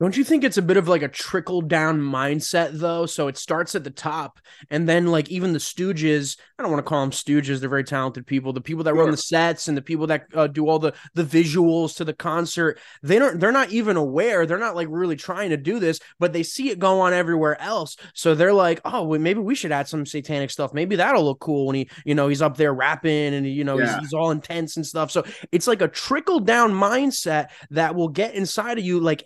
Don't 0.00 0.16
you 0.16 0.24
think 0.24 0.42
it's 0.42 0.58
a 0.58 0.62
bit 0.62 0.76
of 0.76 0.88
like 0.88 1.02
a 1.02 1.08
trickle 1.08 1.60
down 1.62 2.00
mindset 2.00 2.72
though? 2.72 3.06
So 3.06 3.28
it 3.28 3.38
starts 3.38 3.76
at 3.76 3.84
the 3.84 3.90
top, 3.90 4.40
and 4.68 4.88
then 4.88 5.06
like 5.06 5.28
even 5.30 5.52
the 5.52 5.60
Stooges. 5.60 6.36
I 6.58 6.62
don't 6.62 6.72
want 6.72 6.84
to 6.84 6.88
call 6.88 7.00
them 7.00 7.12
Stooges; 7.12 7.60
they're 7.60 7.68
very 7.68 7.84
talented 7.84 8.26
people. 8.26 8.52
The 8.52 8.60
people 8.60 8.82
that 8.84 8.94
run 8.94 9.12
the 9.12 9.16
sets 9.16 9.68
and 9.68 9.76
the 9.76 9.82
people 9.82 10.08
that 10.08 10.26
uh, 10.34 10.48
do 10.48 10.68
all 10.68 10.80
the 10.80 10.94
the 11.14 11.22
visuals 11.22 11.96
to 11.96 12.04
the 12.04 12.12
concert. 12.12 12.80
They 13.04 13.20
don't. 13.20 13.38
They're 13.38 13.52
not 13.52 13.70
even 13.70 13.96
aware. 13.96 14.46
They're 14.46 14.58
not 14.58 14.74
like 14.74 14.88
really 14.90 15.14
trying 15.14 15.50
to 15.50 15.56
do 15.56 15.78
this, 15.78 16.00
but 16.18 16.32
they 16.32 16.42
see 16.42 16.70
it 16.70 16.80
go 16.80 17.00
on 17.00 17.12
everywhere 17.12 17.60
else. 17.62 17.96
So 18.14 18.34
they're 18.34 18.52
like, 18.52 18.80
oh, 18.84 19.04
well, 19.04 19.20
maybe 19.20 19.38
we 19.40 19.54
should 19.54 19.70
add 19.72 19.86
some 19.86 20.06
satanic 20.06 20.50
stuff. 20.50 20.74
Maybe 20.74 20.96
that'll 20.96 21.24
look 21.24 21.38
cool 21.38 21.66
when 21.66 21.76
he, 21.76 21.88
you 22.04 22.16
know, 22.16 22.26
he's 22.26 22.42
up 22.42 22.56
there 22.56 22.74
rapping 22.74 23.32
and 23.32 23.46
you 23.46 23.62
know 23.62 23.78
Yeah. 23.78 23.94
he's, 23.94 24.06
he's 24.06 24.12
all 24.12 24.32
intense 24.32 24.76
and 24.76 24.84
stuff. 24.84 25.12
So 25.12 25.22
it's 25.52 25.68
like 25.68 25.82
a 25.82 25.88
trickle 25.88 26.40
down 26.40 26.72
mindset 26.72 27.50
that 27.70 27.94
will 27.94 28.08
get 28.08 28.34
inside 28.34 28.78
of 28.78 28.84
you 28.84 28.98
like 28.98 29.22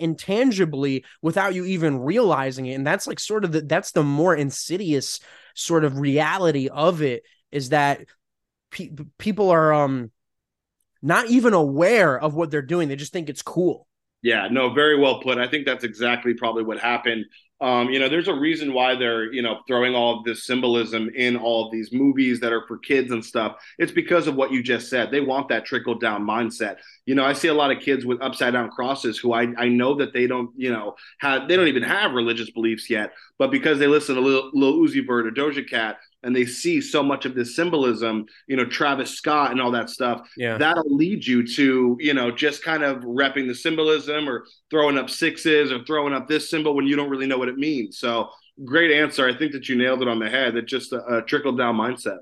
intangibly 0.68 1.04
without 1.22 1.54
you 1.54 1.64
even 1.64 2.00
realizing 2.00 2.66
it. 2.66 2.74
And 2.74 2.86
that's 2.86 3.06
like 3.06 3.20
sort 3.20 3.44
of 3.44 3.52
the 3.52 3.62
that's 3.62 3.92
the 3.92 4.02
more 4.02 4.34
insidious 4.34 5.20
sort 5.54 5.84
of 5.84 5.98
reality 5.98 6.68
of 6.68 7.02
it 7.02 7.22
is 7.50 7.70
that 7.70 8.00
pe- 8.70 8.90
people 9.18 9.50
are 9.50 9.72
um 9.72 10.10
not 11.00 11.28
even 11.28 11.52
aware 11.52 12.18
of 12.18 12.34
what 12.34 12.50
they're 12.50 12.62
doing. 12.62 12.88
They 12.88 12.96
just 12.96 13.12
think 13.12 13.28
it's 13.28 13.42
cool. 13.42 13.86
Yeah, 14.20 14.48
no, 14.50 14.74
very 14.74 14.98
well 14.98 15.20
put. 15.20 15.38
I 15.38 15.46
think 15.46 15.64
that's 15.64 15.84
exactly 15.84 16.34
probably 16.34 16.64
what 16.64 16.80
happened. 16.80 17.26
Um, 17.60 17.90
you 17.90 17.98
know, 17.98 18.08
there's 18.08 18.28
a 18.28 18.34
reason 18.34 18.72
why 18.72 18.94
they're, 18.94 19.32
you 19.32 19.42
know, 19.42 19.60
throwing 19.66 19.94
all 19.94 20.18
of 20.18 20.24
this 20.24 20.44
symbolism 20.44 21.10
in 21.14 21.36
all 21.36 21.66
of 21.66 21.72
these 21.72 21.92
movies 21.92 22.38
that 22.40 22.52
are 22.52 22.64
for 22.68 22.78
kids 22.78 23.10
and 23.10 23.24
stuff. 23.24 23.56
It's 23.78 23.90
because 23.90 24.28
of 24.28 24.36
what 24.36 24.52
you 24.52 24.62
just 24.62 24.88
said. 24.88 25.10
They 25.10 25.20
want 25.20 25.48
that 25.48 25.64
trickle 25.64 25.98
down 25.98 26.24
mindset. 26.24 26.76
You 27.04 27.16
know, 27.16 27.24
I 27.24 27.32
see 27.32 27.48
a 27.48 27.54
lot 27.54 27.72
of 27.72 27.80
kids 27.80 28.06
with 28.06 28.22
upside 28.22 28.52
down 28.52 28.70
crosses 28.70 29.18
who 29.18 29.32
I, 29.32 29.52
I 29.56 29.68
know 29.68 29.94
that 29.96 30.12
they 30.12 30.28
don't, 30.28 30.50
you 30.56 30.72
know, 30.72 30.94
have 31.18 31.48
they 31.48 31.56
don't 31.56 31.68
even 31.68 31.82
have 31.82 32.12
religious 32.12 32.50
beliefs 32.50 32.88
yet, 32.88 33.12
but 33.38 33.50
because 33.50 33.78
they 33.80 33.88
listen 33.88 34.14
to 34.14 34.20
Lil, 34.20 34.50
Lil 34.52 34.74
Uzi 34.74 35.04
Vert 35.04 35.26
or 35.26 35.30
Doja 35.32 35.68
Cat 35.68 35.98
and 36.22 36.34
they 36.34 36.44
see 36.46 36.80
so 36.80 37.02
much 37.02 37.24
of 37.26 37.34
this 37.34 37.54
symbolism, 37.54 38.26
you 38.46 38.56
know, 38.56 38.64
Travis 38.64 39.10
Scott 39.16 39.52
and 39.52 39.60
all 39.60 39.70
that 39.72 39.88
stuff, 39.90 40.28
Yeah. 40.36 40.58
that'll 40.58 40.94
lead 40.96 41.24
you 41.26 41.46
to, 41.46 41.96
you 42.00 42.14
know, 42.14 42.30
just 42.30 42.62
kind 42.62 42.82
of 42.82 42.98
repping 43.04 43.46
the 43.46 43.54
symbolism 43.54 44.28
or 44.28 44.44
throwing 44.70 44.98
up 44.98 45.10
sixes 45.10 45.70
or 45.70 45.84
throwing 45.84 46.12
up 46.14 46.26
this 46.28 46.50
symbol 46.50 46.74
when 46.74 46.86
you 46.86 46.96
don't 46.96 47.10
really 47.10 47.26
know 47.26 47.38
what 47.38 47.48
it 47.48 47.56
means. 47.56 47.98
So 47.98 48.30
great 48.64 48.90
answer. 48.90 49.28
I 49.28 49.36
think 49.36 49.52
that 49.52 49.68
you 49.68 49.76
nailed 49.76 50.02
it 50.02 50.08
on 50.08 50.18
the 50.18 50.28
head. 50.28 50.54
That 50.54 50.66
just 50.66 50.92
a, 50.92 51.18
a 51.18 51.22
trickle 51.22 51.52
down 51.52 51.76
mindset. 51.76 52.18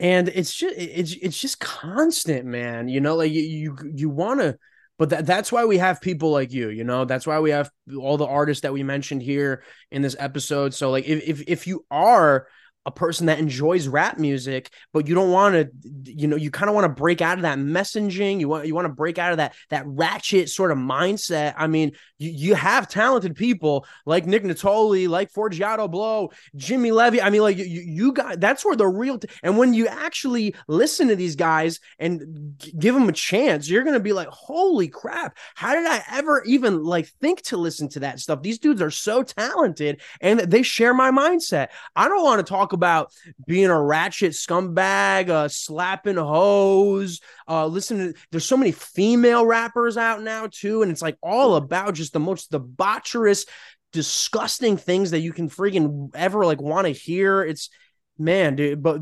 and 0.00 0.28
it's 0.28 0.54
just 0.54 0.74
it's 0.76 1.12
it's 1.14 1.40
just 1.40 1.60
constant 1.60 2.44
man 2.44 2.88
you 2.88 3.00
know 3.00 3.14
like 3.16 3.30
you 3.30 3.42
you, 3.42 3.76
you 3.94 4.08
want 4.10 4.40
to 4.40 4.58
but 4.98 5.10
that, 5.10 5.24
that's 5.26 5.52
why 5.52 5.64
we 5.64 5.78
have 5.78 6.00
people 6.00 6.30
like 6.32 6.52
you 6.52 6.68
you 6.68 6.82
know 6.84 7.04
that's 7.04 7.26
why 7.28 7.38
we 7.38 7.50
have 7.50 7.70
all 7.98 8.16
the 8.16 8.26
artists 8.26 8.62
that 8.62 8.72
we 8.72 8.82
mentioned 8.82 9.22
here 9.22 9.62
in 9.92 10.02
this 10.02 10.16
episode 10.18 10.74
so 10.74 10.90
like 10.90 11.06
if 11.06 11.22
if, 11.28 11.42
if 11.46 11.66
you 11.68 11.84
are 11.92 12.48
a 12.86 12.90
person 12.90 13.26
that 13.26 13.38
enjoys 13.38 13.88
rap 13.88 14.18
music, 14.18 14.70
but 14.92 15.08
you 15.08 15.14
don't 15.14 15.30
want 15.30 15.54
to, 15.54 15.70
you 16.04 16.26
know, 16.26 16.36
you 16.36 16.50
kind 16.50 16.68
of 16.68 16.74
want 16.74 16.84
to 16.84 17.00
break 17.00 17.22
out 17.22 17.38
of 17.38 17.42
that 17.42 17.58
messaging. 17.58 18.40
You 18.40 18.48
want 18.48 18.66
you 18.66 18.74
want 18.74 18.86
to 18.86 18.92
break 18.92 19.18
out 19.18 19.32
of 19.32 19.38
that 19.38 19.54
that 19.70 19.86
ratchet 19.86 20.50
sort 20.50 20.70
of 20.70 20.78
mindset. 20.78 21.54
I 21.56 21.66
mean, 21.66 21.92
you, 22.24 22.30
you 22.30 22.54
have 22.54 22.88
talented 22.88 23.36
people 23.36 23.86
like 24.06 24.26
Nick 24.26 24.42
Nittoli, 24.42 25.08
like 25.08 25.32
Forgiato 25.32 25.90
Blow, 25.90 26.30
Jimmy 26.56 26.90
Levy. 26.90 27.20
I 27.20 27.30
mean, 27.30 27.42
like 27.42 27.58
you, 27.58 27.64
you 27.64 28.12
got 28.12 28.40
that's 28.40 28.64
where 28.64 28.76
the 28.76 28.86
real 28.86 29.18
t- 29.18 29.28
and 29.42 29.58
when 29.58 29.74
you 29.74 29.86
actually 29.86 30.54
listen 30.68 31.08
to 31.08 31.16
these 31.16 31.36
guys 31.36 31.80
and 31.98 32.54
g- 32.58 32.72
give 32.78 32.94
them 32.94 33.08
a 33.08 33.12
chance, 33.12 33.68
you're 33.68 33.84
gonna 33.84 34.00
be 34.00 34.12
like, 34.12 34.28
holy 34.28 34.88
crap, 34.88 35.36
how 35.54 35.74
did 35.74 35.86
I 35.86 36.02
ever 36.12 36.42
even 36.44 36.82
like 36.82 37.08
think 37.20 37.42
to 37.42 37.56
listen 37.56 37.88
to 37.90 38.00
that 38.00 38.20
stuff? 38.20 38.42
These 38.42 38.58
dudes 38.58 38.82
are 38.82 38.90
so 38.90 39.22
talented 39.22 40.00
and 40.20 40.40
they 40.40 40.62
share 40.62 40.94
my 40.94 41.10
mindset. 41.10 41.68
I 41.94 42.08
don't 42.08 42.24
want 42.24 42.44
to 42.44 42.50
talk 42.50 42.72
about 42.72 43.12
being 43.46 43.66
a 43.66 43.80
ratchet 43.80 44.32
scumbag, 44.32 45.28
uh, 45.28 45.48
slapping 45.48 46.16
hoes. 46.16 47.20
Uh, 47.48 47.66
listen, 47.66 47.98
to, 47.98 48.14
there's 48.30 48.44
so 48.44 48.56
many 48.56 48.72
female 48.72 49.44
rappers 49.44 49.96
out 49.96 50.22
now 50.22 50.48
too, 50.50 50.82
and 50.82 50.90
it's 50.90 51.02
like 51.02 51.16
all 51.22 51.56
about 51.56 51.94
just 51.94 52.12
the 52.12 52.20
most 52.20 52.50
debaucherous, 52.50 53.46
disgusting 53.92 54.76
things 54.76 55.10
that 55.10 55.20
you 55.20 55.32
can 55.32 55.48
freaking 55.48 56.10
ever 56.14 56.44
like 56.44 56.60
want 56.60 56.86
to 56.86 56.92
hear. 56.92 57.42
It's 57.42 57.70
man, 58.18 58.56
dude, 58.56 58.82
but 58.82 59.00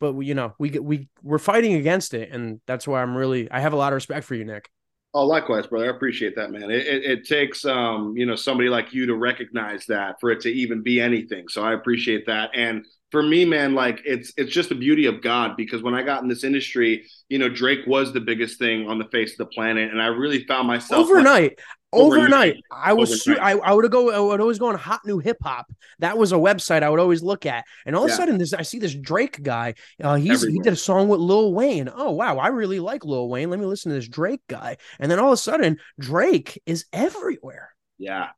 but 0.00 0.18
you 0.20 0.34
know 0.34 0.54
we 0.58 0.70
we 0.78 1.08
we're 1.22 1.38
fighting 1.38 1.74
against 1.74 2.14
it, 2.14 2.30
and 2.30 2.60
that's 2.66 2.88
why 2.88 3.02
I'm 3.02 3.16
really 3.16 3.50
I 3.50 3.60
have 3.60 3.72
a 3.72 3.76
lot 3.76 3.92
of 3.92 3.94
respect 3.96 4.26
for 4.26 4.34
you, 4.34 4.44
Nick. 4.44 4.68
Oh, 5.12 5.26
likewise, 5.26 5.66
brother. 5.66 5.86
I 5.86 5.96
appreciate 5.96 6.36
that, 6.36 6.52
man. 6.52 6.70
It, 6.70 6.86
it, 6.86 7.04
it, 7.04 7.24
takes, 7.26 7.64
um, 7.64 8.16
you 8.16 8.26
know, 8.26 8.36
somebody 8.36 8.68
like 8.68 8.94
you 8.94 9.06
to 9.06 9.16
recognize 9.16 9.84
that 9.86 10.20
for 10.20 10.30
it 10.30 10.40
to 10.42 10.50
even 10.50 10.82
be 10.82 11.00
anything. 11.00 11.48
So 11.48 11.64
I 11.64 11.74
appreciate 11.74 12.26
that. 12.26 12.50
And 12.54 12.86
for 13.10 13.22
me, 13.22 13.44
man, 13.44 13.74
like 13.74 14.00
it's 14.04 14.32
it's 14.36 14.52
just 14.52 14.68
the 14.68 14.74
beauty 14.74 15.06
of 15.06 15.20
God 15.22 15.56
because 15.56 15.82
when 15.82 15.94
I 15.94 16.02
got 16.02 16.22
in 16.22 16.28
this 16.28 16.44
industry, 16.44 17.08
you 17.28 17.38
know, 17.38 17.48
Drake 17.48 17.80
was 17.86 18.12
the 18.12 18.20
biggest 18.20 18.58
thing 18.58 18.88
on 18.88 18.98
the 18.98 19.04
face 19.06 19.32
of 19.32 19.38
the 19.38 19.46
planet, 19.46 19.90
and 19.90 20.00
I 20.00 20.06
really 20.06 20.44
found 20.44 20.68
myself 20.68 21.06
overnight. 21.06 21.42
Like, 21.42 21.60
overnight, 21.92 22.30
overnight. 22.32 22.56
I 22.70 22.92
was 22.92 23.24
su- 23.24 23.38
I, 23.38 23.52
I 23.52 23.72
would 23.72 23.90
go 23.90 24.12
I 24.12 24.20
would 24.20 24.40
always 24.40 24.60
go 24.60 24.68
on 24.68 24.76
Hot 24.76 25.00
New 25.04 25.18
Hip 25.18 25.38
Hop. 25.42 25.66
That 25.98 26.16
was 26.16 26.30
a 26.30 26.36
website 26.36 26.84
I 26.84 26.88
would 26.88 27.00
always 27.00 27.22
look 27.22 27.46
at, 27.46 27.64
and 27.84 27.96
all 27.96 28.04
of 28.04 28.10
a 28.10 28.14
sudden, 28.14 28.38
this 28.38 28.52
I 28.54 28.62
see 28.62 28.78
this 28.78 28.94
Drake 28.94 29.42
guy. 29.42 29.74
Uh, 30.02 30.14
he's 30.14 30.44
Everywhere. 30.44 30.52
he 30.52 30.60
did 30.60 30.72
a 30.74 30.76
song 30.76 31.08
with 31.08 31.20
Lil 31.20 31.52
Wayne. 31.52 31.90
Oh 31.92 32.12
wow, 32.12 32.38
I 32.38 32.48
really 32.48 32.78
like 32.78 33.04
Lil 33.04 33.28
Wayne. 33.28 33.50
Let 33.50 33.58
me 33.58 33.66
listen 33.66 33.90
to 33.90 33.96
this 33.96 34.08
Drake 34.08 34.42
guy, 34.48 34.76
and 35.00 35.10
then 35.10 35.18
all 35.18 35.28
of 35.28 35.34
a 35.34 35.36
sudden, 35.36 35.78
Drake 35.98 36.62
is 36.64 36.84
everywhere. 36.92 37.74
Yeah, 37.98 38.28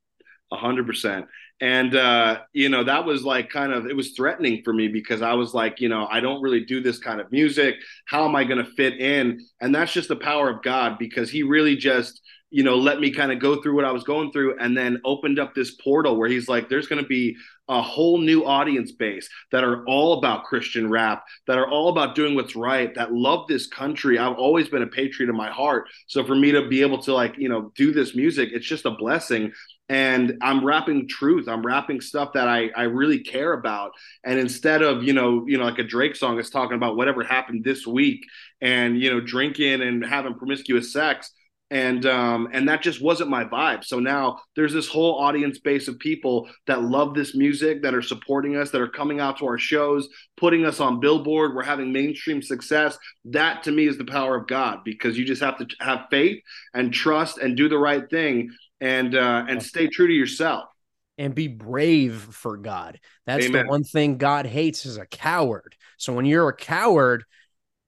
a 0.50 0.56
hundred 0.56 0.86
percent. 0.86 1.26
And 1.62 1.94
uh, 1.94 2.40
you 2.52 2.68
know, 2.68 2.82
that 2.82 3.04
was 3.04 3.22
like 3.22 3.48
kind 3.48 3.72
of 3.72 3.86
it 3.86 3.94
was 3.94 4.10
threatening 4.10 4.62
for 4.64 4.72
me 4.72 4.88
because 4.88 5.22
I 5.22 5.34
was 5.34 5.54
like, 5.54 5.80
you 5.80 5.88
know, 5.88 6.08
I 6.10 6.18
don't 6.18 6.42
really 6.42 6.64
do 6.64 6.82
this 6.82 6.98
kind 6.98 7.20
of 7.20 7.30
music. 7.30 7.76
How 8.04 8.24
am 8.24 8.34
I 8.34 8.42
going 8.42 8.58
to 8.62 8.70
fit 8.72 8.98
in? 8.98 9.38
And 9.60 9.72
that's 9.72 9.92
just 9.92 10.08
the 10.08 10.16
power 10.16 10.50
of 10.50 10.62
God 10.62 10.98
because 10.98 11.30
He 11.30 11.44
really 11.44 11.76
just 11.76 12.20
you 12.52 12.62
know, 12.62 12.76
let 12.76 13.00
me 13.00 13.10
kind 13.10 13.32
of 13.32 13.38
go 13.38 13.62
through 13.62 13.74
what 13.74 13.86
I 13.86 13.92
was 13.92 14.04
going 14.04 14.30
through 14.30 14.58
and 14.58 14.76
then 14.76 15.00
opened 15.06 15.38
up 15.38 15.54
this 15.54 15.70
portal 15.70 16.16
where 16.18 16.28
he's 16.28 16.50
like, 16.50 16.68
there's 16.68 16.86
going 16.86 17.02
to 17.02 17.08
be 17.08 17.34
a 17.66 17.80
whole 17.80 18.18
new 18.18 18.44
audience 18.44 18.92
base 18.92 19.26
that 19.52 19.64
are 19.64 19.82
all 19.86 20.18
about 20.18 20.44
Christian 20.44 20.90
rap, 20.90 21.24
that 21.46 21.56
are 21.56 21.66
all 21.66 21.88
about 21.88 22.14
doing 22.14 22.34
what's 22.34 22.54
right, 22.54 22.94
that 22.94 23.10
love 23.10 23.48
this 23.48 23.66
country. 23.66 24.18
I've 24.18 24.36
always 24.36 24.68
been 24.68 24.82
a 24.82 24.86
patriot 24.86 25.30
in 25.30 25.36
my 25.36 25.50
heart. 25.50 25.88
So 26.08 26.24
for 26.24 26.34
me 26.34 26.52
to 26.52 26.68
be 26.68 26.82
able 26.82 27.00
to 27.04 27.14
like, 27.14 27.38
you 27.38 27.48
know, 27.48 27.72
do 27.74 27.90
this 27.90 28.14
music, 28.14 28.50
it's 28.52 28.66
just 28.66 28.84
a 28.84 28.90
blessing. 28.90 29.52
And 29.88 30.38
I'm 30.40 30.64
rapping 30.64 31.08
truth. 31.08 31.48
I'm 31.48 31.66
rapping 31.66 32.00
stuff 32.00 32.32
that 32.34 32.48
I, 32.48 32.70
I 32.74 32.84
really 32.84 33.20
care 33.20 33.52
about. 33.52 33.92
And 34.24 34.38
instead 34.38 34.80
of, 34.80 35.02
you 35.02 35.12
know, 35.12 35.44
you 35.46 35.58
know, 35.58 35.64
like 35.64 35.78
a 35.78 35.84
Drake 35.84 36.16
song 36.16 36.38
is 36.38 36.50
talking 36.50 36.76
about 36.76 36.96
whatever 36.96 37.22
happened 37.22 37.62
this 37.64 37.86
week 37.86 38.24
and, 38.60 38.98
you 38.98 39.10
know, 39.10 39.20
drinking 39.20 39.82
and 39.82 40.04
having 40.04 40.34
promiscuous 40.34 40.92
sex, 40.92 41.30
and 41.72 42.04
um, 42.04 42.48
and 42.52 42.68
that 42.68 42.82
just 42.82 43.00
wasn't 43.00 43.30
my 43.30 43.44
vibe. 43.44 43.82
So 43.82 43.98
now 43.98 44.40
there's 44.56 44.74
this 44.74 44.88
whole 44.88 45.18
audience 45.18 45.58
base 45.58 45.88
of 45.88 45.98
people 45.98 46.50
that 46.66 46.82
love 46.82 47.14
this 47.14 47.34
music, 47.34 47.82
that 47.82 47.94
are 47.94 48.02
supporting 48.02 48.56
us, 48.58 48.70
that 48.70 48.82
are 48.82 48.88
coming 48.88 49.20
out 49.20 49.38
to 49.38 49.46
our 49.46 49.56
shows, 49.56 50.06
putting 50.36 50.66
us 50.66 50.80
on 50.80 51.00
Billboard. 51.00 51.54
We're 51.54 51.62
having 51.62 51.90
mainstream 51.90 52.42
success. 52.42 52.98
That 53.24 53.62
to 53.62 53.72
me 53.72 53.88
is 53.88 53.96
the 53.96 54.04
power 54.04 54.36
of 54.36 54.48
God 54.48 54.80
because 54.84 55.16
you 55.16 55.24
just 55.24 55.40
have 55.40 55.56
to 55.58 55.66
have 55.80 56.08
faith 56.10 56.42
and 56.74 56.92
trust 56.92 57.38
and 57.38 57.56
do 57.56 57.70
the 57.70 57.78
right 57.78 58.04
thing 58.10 58.50
and 58.82 59.14
uh, 59.14 59.46
and 59.48 59.62
stay 59.62 59.86
true 59.86 60.08
to 60.08 60.12
yourself 60.12 60.68
and 61.16 61.34
be 61.34 61.46
brave 61.46 62.16
for 62.16 62.56
God. 62.56 62.98
That's 63.26 63.46
Amen. 63.46 63.64
the 63.64 63.70
one 63.70 63.84
thing 63.84 64.18
God 64.18 64.44
hates 64.44 64.84
is 64.84 64.96
a 64.96 65.06
coward. 65.06 65.76
So 65.98 66.12
when 66.12 66.24
you're 66.24 66.48
a 66.48 66.56
coward, 66.56 67.24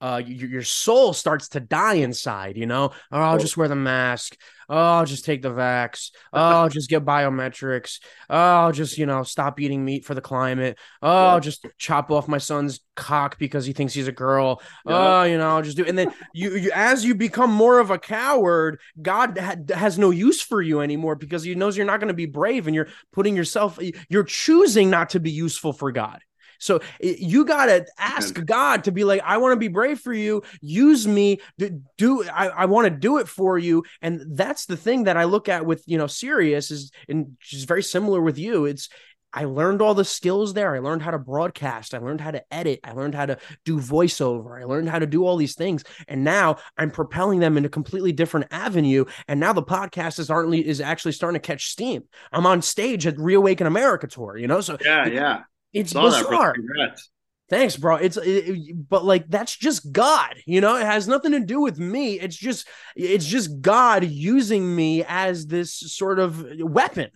uh, 0.05 0.19
your, 0.19 0.51
your 0.51 0.63
soul 0.63 1.15
starts 1.15 1.49
to 1.49 1.61
die 1.61 1.95
inside, 1.95 2.59
you 2.59 2.67
know. 2.67 2.93
Oh, 3.11 3.19
I'll 3.19 3.39
just 3.39 3.57
wear 3.57 3.69
the 3.69 3.75
mask. 3.75 4.37
Oh, 4.69 4.77
I'll 4.77 5.07
just 5.07 5.25
take 5.25 5.41
the 5.41 5.49
vax. 5.49 6.11
Oh, 6.31 6.39
I'll 6.39 6.69
just 6.69 6.91
get 6.91 7.07
biometrics. 7.07 8.01
Oh, 8.29 8.37
I'll 8.37 8.73
just, 8.73 8.99
you 8.99 9.07
know, 9.07 9.23
stop 9.23 9.59
eating 9.61 9.83
meat 9.83 10.05
for 10.05 10.15
the 10.15 10.21
climate. 10.21 10.79
Oh, 11.01 11.29
I'll 11.29 11.41
just 11.41 11.67
chop 11.79 12.11
off 12.11 12.29
my 12.29 12.37
son's 12.37 12.81
cock 12.97 13.39
because 13.39 13.65
he 13.65 13.73
thinks 13.73 13.95
he's 13.95 14.07
a 14.07 14.13
girl. 14.13 14.61
Oh, 14.85 15.23
you 15.23 15.39
know, 15.39 15.49
I'll 15.49 15.63
just 15.63 15.79
do. 15.79 15.87
And 15.87 15.97
then 15.97 16.13
you, 16.35 16.55
you 16.55 16.71
as 16.75 17.03
you 17.03 17.15
become 17.15 17.51
more 17.51 17.79
of 17.79 17.91
a 17.91 17.99
coward, 17.99 18.81
God 19.01 19.39
ha- 19.39 19.57
has 19.75 19.99
no 19.99 20.11
use 20.11 20.43
for 20.43 20.61
you 20.61 20.83
anymore 20.83 21.15
because 21.15 21.45
He 21.45 21.55
knows 21.55 21.79
you're 21.79 21.87
not 21.87 22.01
going 22.01 22.09
to 22.09 22.15
be 22.15 22.27
brave, 22.27 22.67
and 22.67 22.75
you're 22.75 22.89
putting 23.11 23.37
yourself. 23.37 23.79
You're 24.11 24.25
choosing 24.25 24.91
not 24.91 25.11
to 25.11 25.21
be 25.21 25.31
useful 25.31 25.73
for 25.73 25.93
God. 25.93 26.21
So 26.65 26.81
you 27.01 27.45
got 27.45 27.67
to 27.67 27.85
ask 27.99 28.35
God 28.45 28.85
to 28.85 28.93
be 28.93 29.05
like, 29.05 29.21
I 29.23 29.37
want 29.37 29.53
to 29.53 29.57
be 29.57 29.69
brave 29.69 30.01
for 30.01 30.15
you. 30.15 30.43
Use 30.63 31.07
me. 31.07 31.41
Do, 31.59 31.83
do 31.99 32.25
I, 32.25 32.49
I 32.49 32.65
want 32.65 32.87
to 32.87 32.91
do 32.91 33.19
it 33.19 33.29
for 33.29 33.59
you. 33.59 33.85
And 34.01 34.37
that's 34.37 34.65
the 34.67 34.77
thing 34.77 35.05
that 35.05 35.17
I 35.17 35.25
look 35.25 35.49
at 35.49 35.67
with, 35.67 35.85
you 35.87 35.99
know, 35.99 36.07
Sirius 36.07 36.71
is, 36.71 36.91
and 37.09 37.37
she's 37.39 37.65
very 37.65 37.83
similar 37.83 38.21
with 38.21 38.39
you. 38.39 38.65
It's, 38.65 38.89
I 39.37 39.45
learned 39.45 39.83
all 39.83 39.95
the 39.95 40.05
skills 40.05 40.55
there. 40.55 40.75
I 40.75 40.79
learned 40.79 41.03
how 41.03 41.11
to 41.11 41.19
broadcast. 41.19 41.93
I 41.93 41.99
learned 41.99 42.21
how 42.21 42.31
to 42.31 42.43
edit. 42.55 42.79
I 42.85 42.93
learned 42.93 43.17
how 43.17 43.27
to 43.27 43.37
do 43.65 43.79
voiceover. 43.79 44.61
I 44.61 44.65
learned 44.65 44.89
how 44.89 45.01
to 45.01 45.07
do 45.07 45.27
all 45.27 45.37
these 45.37 45.57
things. 45.57 45.83
And 46.07 46.23
now 46.23 46.57
I'm 46.79 46.93
propelling 46.93 47.41
them 47.41 47.59
in 47.59 47.65
a 47.65 47.69
completely 47.69 48.13
different 48.13 48.47
avenue. 48.53 49.07
And 49.27 49.41
now 49.41 49.53
the 49.53 49.63
podcast 49.63 50.21
is 50.21 50.31
aren't 50.31 50.55
is 50.55 50.81
actually 50.81 51.13
starting 51.13 51.41
to 51.41 51.45
catch 51.45 51.67
steam. 51.67 52.05
I'm 52.33 52.47
on 52.47 52.63
stage 52.63 53.09
at 53.09 53.19
Reawaken 53.19 53.67
America 53.67 54.07
tour, 54.07 54.37
you 54.37 54.47
know? 54.47 54.61
So 54.61 54.79
yeah, 54.81 55.07
yeah. 55.07 55.43
It's 55.75 55.93
that, 55.93 56.03
bizarre. 56.03 56.55
Congrats. 56.55 57.11
Thanks, 57.51 57.77
bro. 57.77 57.97
It's 57.97 58.17
it, 58.17 58.75
but 58.89 59.05
like 59.05 59.29
that's 59.29 59.55
just 59.55 59.93
God, 59.93 60.37
you 60.47 60.63
know. 60.63 60.77
It 60.77 60.87
has 60.87 61.07
nothing 61.07 61.33
to 61.33 61.41
do 61.41 61.61
with 61.61 61.79
me. 61.79 62.19
It's 62.19 62.37
just 62.37 62.67
it's 62.97 63.27
just 63.27 63.61
God 63.61 64.05
using 64.05 64.75
me 64.75 65.05
as 65.07 65.47
this 65.47 65.75
sort 65.75 66.19
of 66.19 66.47
weapon. 66.59 67.11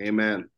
Amen. 0.00 0.48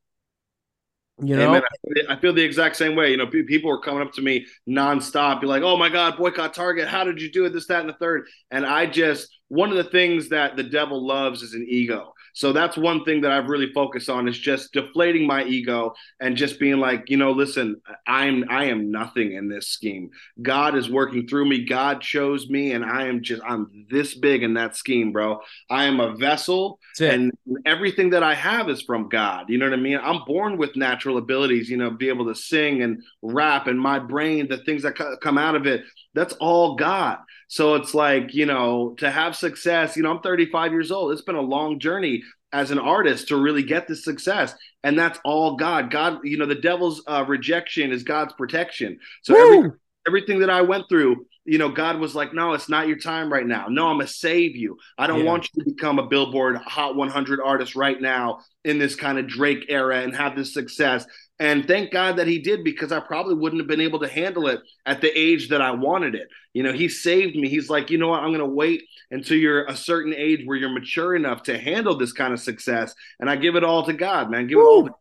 You 1.23 1.37
know, 1.37 1.49
Amen. 1.49 1.63
I 2.09 2.17
feel- 2.17 2.33
the 2.33 2.43
exact 2.43 2.75
same 2.77 2.97
way. 2.97 3.13
You 3.13 3.17
know, 3.17 3.29
people 3.29 3.71
were 3.71 3.81
coming 3.81 4.03
up 4.03 4.13
to 4.15 4.23
me 4.23 4.47
nonstop, 4.69 5.41
be 5.41 5.47
like, 5.47 5.63
"Oh 5.63 5.77
my 5.77 5.89
God, 5.89 6.17
boycott 6.17 6.55
Target! 6.55 6.89
How 6.89 7.05
did 7.05 7.23
you 7.23 7.31
do 7.31 7.45
it? 7.45 7.53
This, 7.53 7.69
that, 7.69 7.81
and 7.81 7.89
the 7.89 7.95
third. 7.95 8.27
And 8.51 8.67
I 8.67 8.87
just 8.87 9.29
one 9.49 9.71
of 9.71 9.77
the 9.77 9.85
things 9.85 10.31
that 10.31 10.57
the 10.57 10.65
devil 10.65 11.07
loves 11.07 11.43
is 11.43 11.55
an 11.55 11.65
ego. 11.69 12.14
So 12.35 12.53
that's 12.53 12.77
one 12.77 13.05
thing 13.05 13.21
that 13.23 13.31
I've 13.31 13.49
really 13.49 13.73
focused 13.73 14.11
on 14.11 14.29
is 14.29 14.39
just 14.39 14.73
deflating 14.73 15.27
my 15.27 15.45
ego 15.45 15.95
and 16.21 16.37
just 16.37 16.59
being 16.59 16.79
like, 16.79 17.09
you 17.09 17.17
know, 17.17 17.31
listen, 17.31 17.81
I'm 18.07 18.45
I 18.51 18.65
am 18.67 18.91
nothing 18.91 19.33
in 19.33 19.49
this 19.49 19.69
scheme. 19.69 20.11
God 20.43 20.75
is 20.75 20.91
working 20.91 21.29
through 21.29 21.47
me. 21.49 21.65
God 21.65 22.01
chose 22.01 22.49
me, 22.51 22.73
and 22.73 22.85
I 22.85 23.07
am 23.07 23.23
just 23.23 23.41
I'm 23.47 23.87
this 23.89 24.15
big 24.15 24.43
in 24.43 24.55
that 24.55 24.77
scheme, 24.77 25.13
bro. 25.13 25.41
I 25.71 25.85
am 25.85 26.01
a 26.01 26.15
vessel, 26.17 26.81
and 27.15 27.33
everything 27.65 28.11
that 28.11 28.25
I 28.25 28.35
have 28.35 28.69
is 28.69 28.83
from 28.83 29.09
God. 29.09 29.49
You 29.49 29.59
know 29.59 29.67
what 29.67 29.79
I 29.79 29.83
mean? 29.83 29.99
I'm 30.03 30.25
born 30.27 30.59
with 30.59 30.77
natural 30.77 31.19
abilities. 31.19 31.71
You 31.71 31.77
know, 31.77 31.91
be 31.91 32.09
able 32.09 32.27
to 32.27 32.35
sing 32.35 32.83
and 32.83 33.03
rap, 33.23 33.69
and 33.69 33.79
my 33.81 34.01
brain, 34.01 34.49
the 34.49 34.59
things 34.59 34.83
that 34.83 34.97
co- 34.97 35.17
come 35.19 35.39
out 35.39 35.55
of 35.55 35.67
it, 35.67 35.85
that's 36.15 36.35
all 36.35 36.77
God. 36.77 37.19
So 37.49 37.75
it's 37.75 37.95
like, 37.95 38.35
you 38.35 38.47
know, 38.47 38.95
to 38.99 39.11
have 39.11 39.37
success, 39.37 39.97
you 39.97 40.03
know, 40.03 40.11
I'm 40.11 40.21
35 40.21 40.73
years 40.73 40.91
old. 40.91 41.13
It's 41.13 41.23
been 41.23 41.35
a 41.37 41.41
long 41.41 41.79
journey 41.79 42.23
as 42.53 42.71
an 42.71 42.79
artist 42.79 43.29
to 43.29 43.37
really 43.37 43.63
get 43.63 43.89
the 43.89 43.97
success. 43.97 44.55
And 44.83 44.99
that's 44.99 45.19
all 45.25 45.57
God. 45.57 45.91
God, 45.91 46.21
you 46.25 46.39
know, 46.39 46.47
the 46.47 46.55
devil's 46.55 47.03
uh, 47.07 47.25
rejection 47.27 47.91
is 47.93 48.03
God's 48.05 48.33
protection. 48.35 48.99
So 49.23 49.35
every, 49.35 49.59
everything 50.07 50.41
that 50.41 50.51
I 50.51 50.63
went 50.63 50.85
through, 50.89 51.27
you 51.45 51.59
know, 51.59 51.69
God 51.69 51.99
was 51.99 52.15
like, 52.15 52.33
no, 52.33 52.53
it's 52.55 52.69
not 52.69 52.89
your 52.89 52.97
time 52.99 53.31
right 53.33 53.47
now. 53.47 53.67
No, 53.69 53.89
I'm 53.89 53.97
going 53.97 54.07
to 54.07 54.13
save 54.13 54.57
you. 54.57 54.79
I 54.97 55.07
don't 55.07 55.21
Yeah. 55.21 55.25
want 55.25 55.51
you 55.53 55.63
to 55.63 55.71
become 55.71 55.99
a 55.99 56.07
Billboard 56.07 56.57
Hot 56.57 56.97
100 56.97 57.41
artist 57.41 57.75
right 57.75 58.01
now 58.01 58.41
in 58.65 58.79
this 58.79 58.95
kind 58.95 59.19
of 59.19 59.27
Drake 59.27 59.67
era 59.69 60.01
and 60.01 60.15
have 60.17 60.37
this 60.37 60.55
success. 60.55 61.05
And 61.41 61.67
thank 61.67 61.91
God 61.91 62.17
that 62.17 62.29
he 62.29 62.39
did 62.39 62.63
because 62.63 62.93
I 62.93 63.01
probably 63.01 63.35
wouldn't 63.35 63.61
have 63.61 63.69
been 63.69 63.81
able 63.81 63.99
to 64.01 64.09
handle 64.09 64.47
it 64.47 64.61
at 64.87 65.01
the 65.01 65.11
age 65.19 65.49
that 65.49 65.61
I 65.61 65.73
wanted 65.73 66.15
it. 66.15 66.29
You 66.53 66.63
know, 66.63 66.73
he 66.73 66.89
saved 66.89 67.35
me. 67.35 67.49
He's 67.49 67.69
like, 67.69 67.91
you 67.91 67.99
know 67.99 68.09
what? 68.09 68.23
I'm 68.23 68.31
going 68.31 68.39
to 68.39 68.47
wait 68.47 68.85
until 69.11 69.37
you're 69.37 69.65
a 69.65 69.77
certain 69.77 70.15
age 70.17 70.43
where 70.45 70.57
you're 70.57 70.69
mature 70.69 71.17
enough 71.17 71.43
to 71.45 71.59
handle 71.59 71.99
this 71.99 72.13
kind 72.13 72.33
of 72.33 72.39
success. 72.39 72.95
And 73.19 73.29
I 73.29 73.35
give 73.35 73.57
it 73.57 73.65
all 73.65 73.85
to 73.87 73.93
God, 73.93 74.31
man. 74.31 74.47
Give 74.47 74.59
it 74.59 74.63
all 74.63 74.89
to 74.89 74.95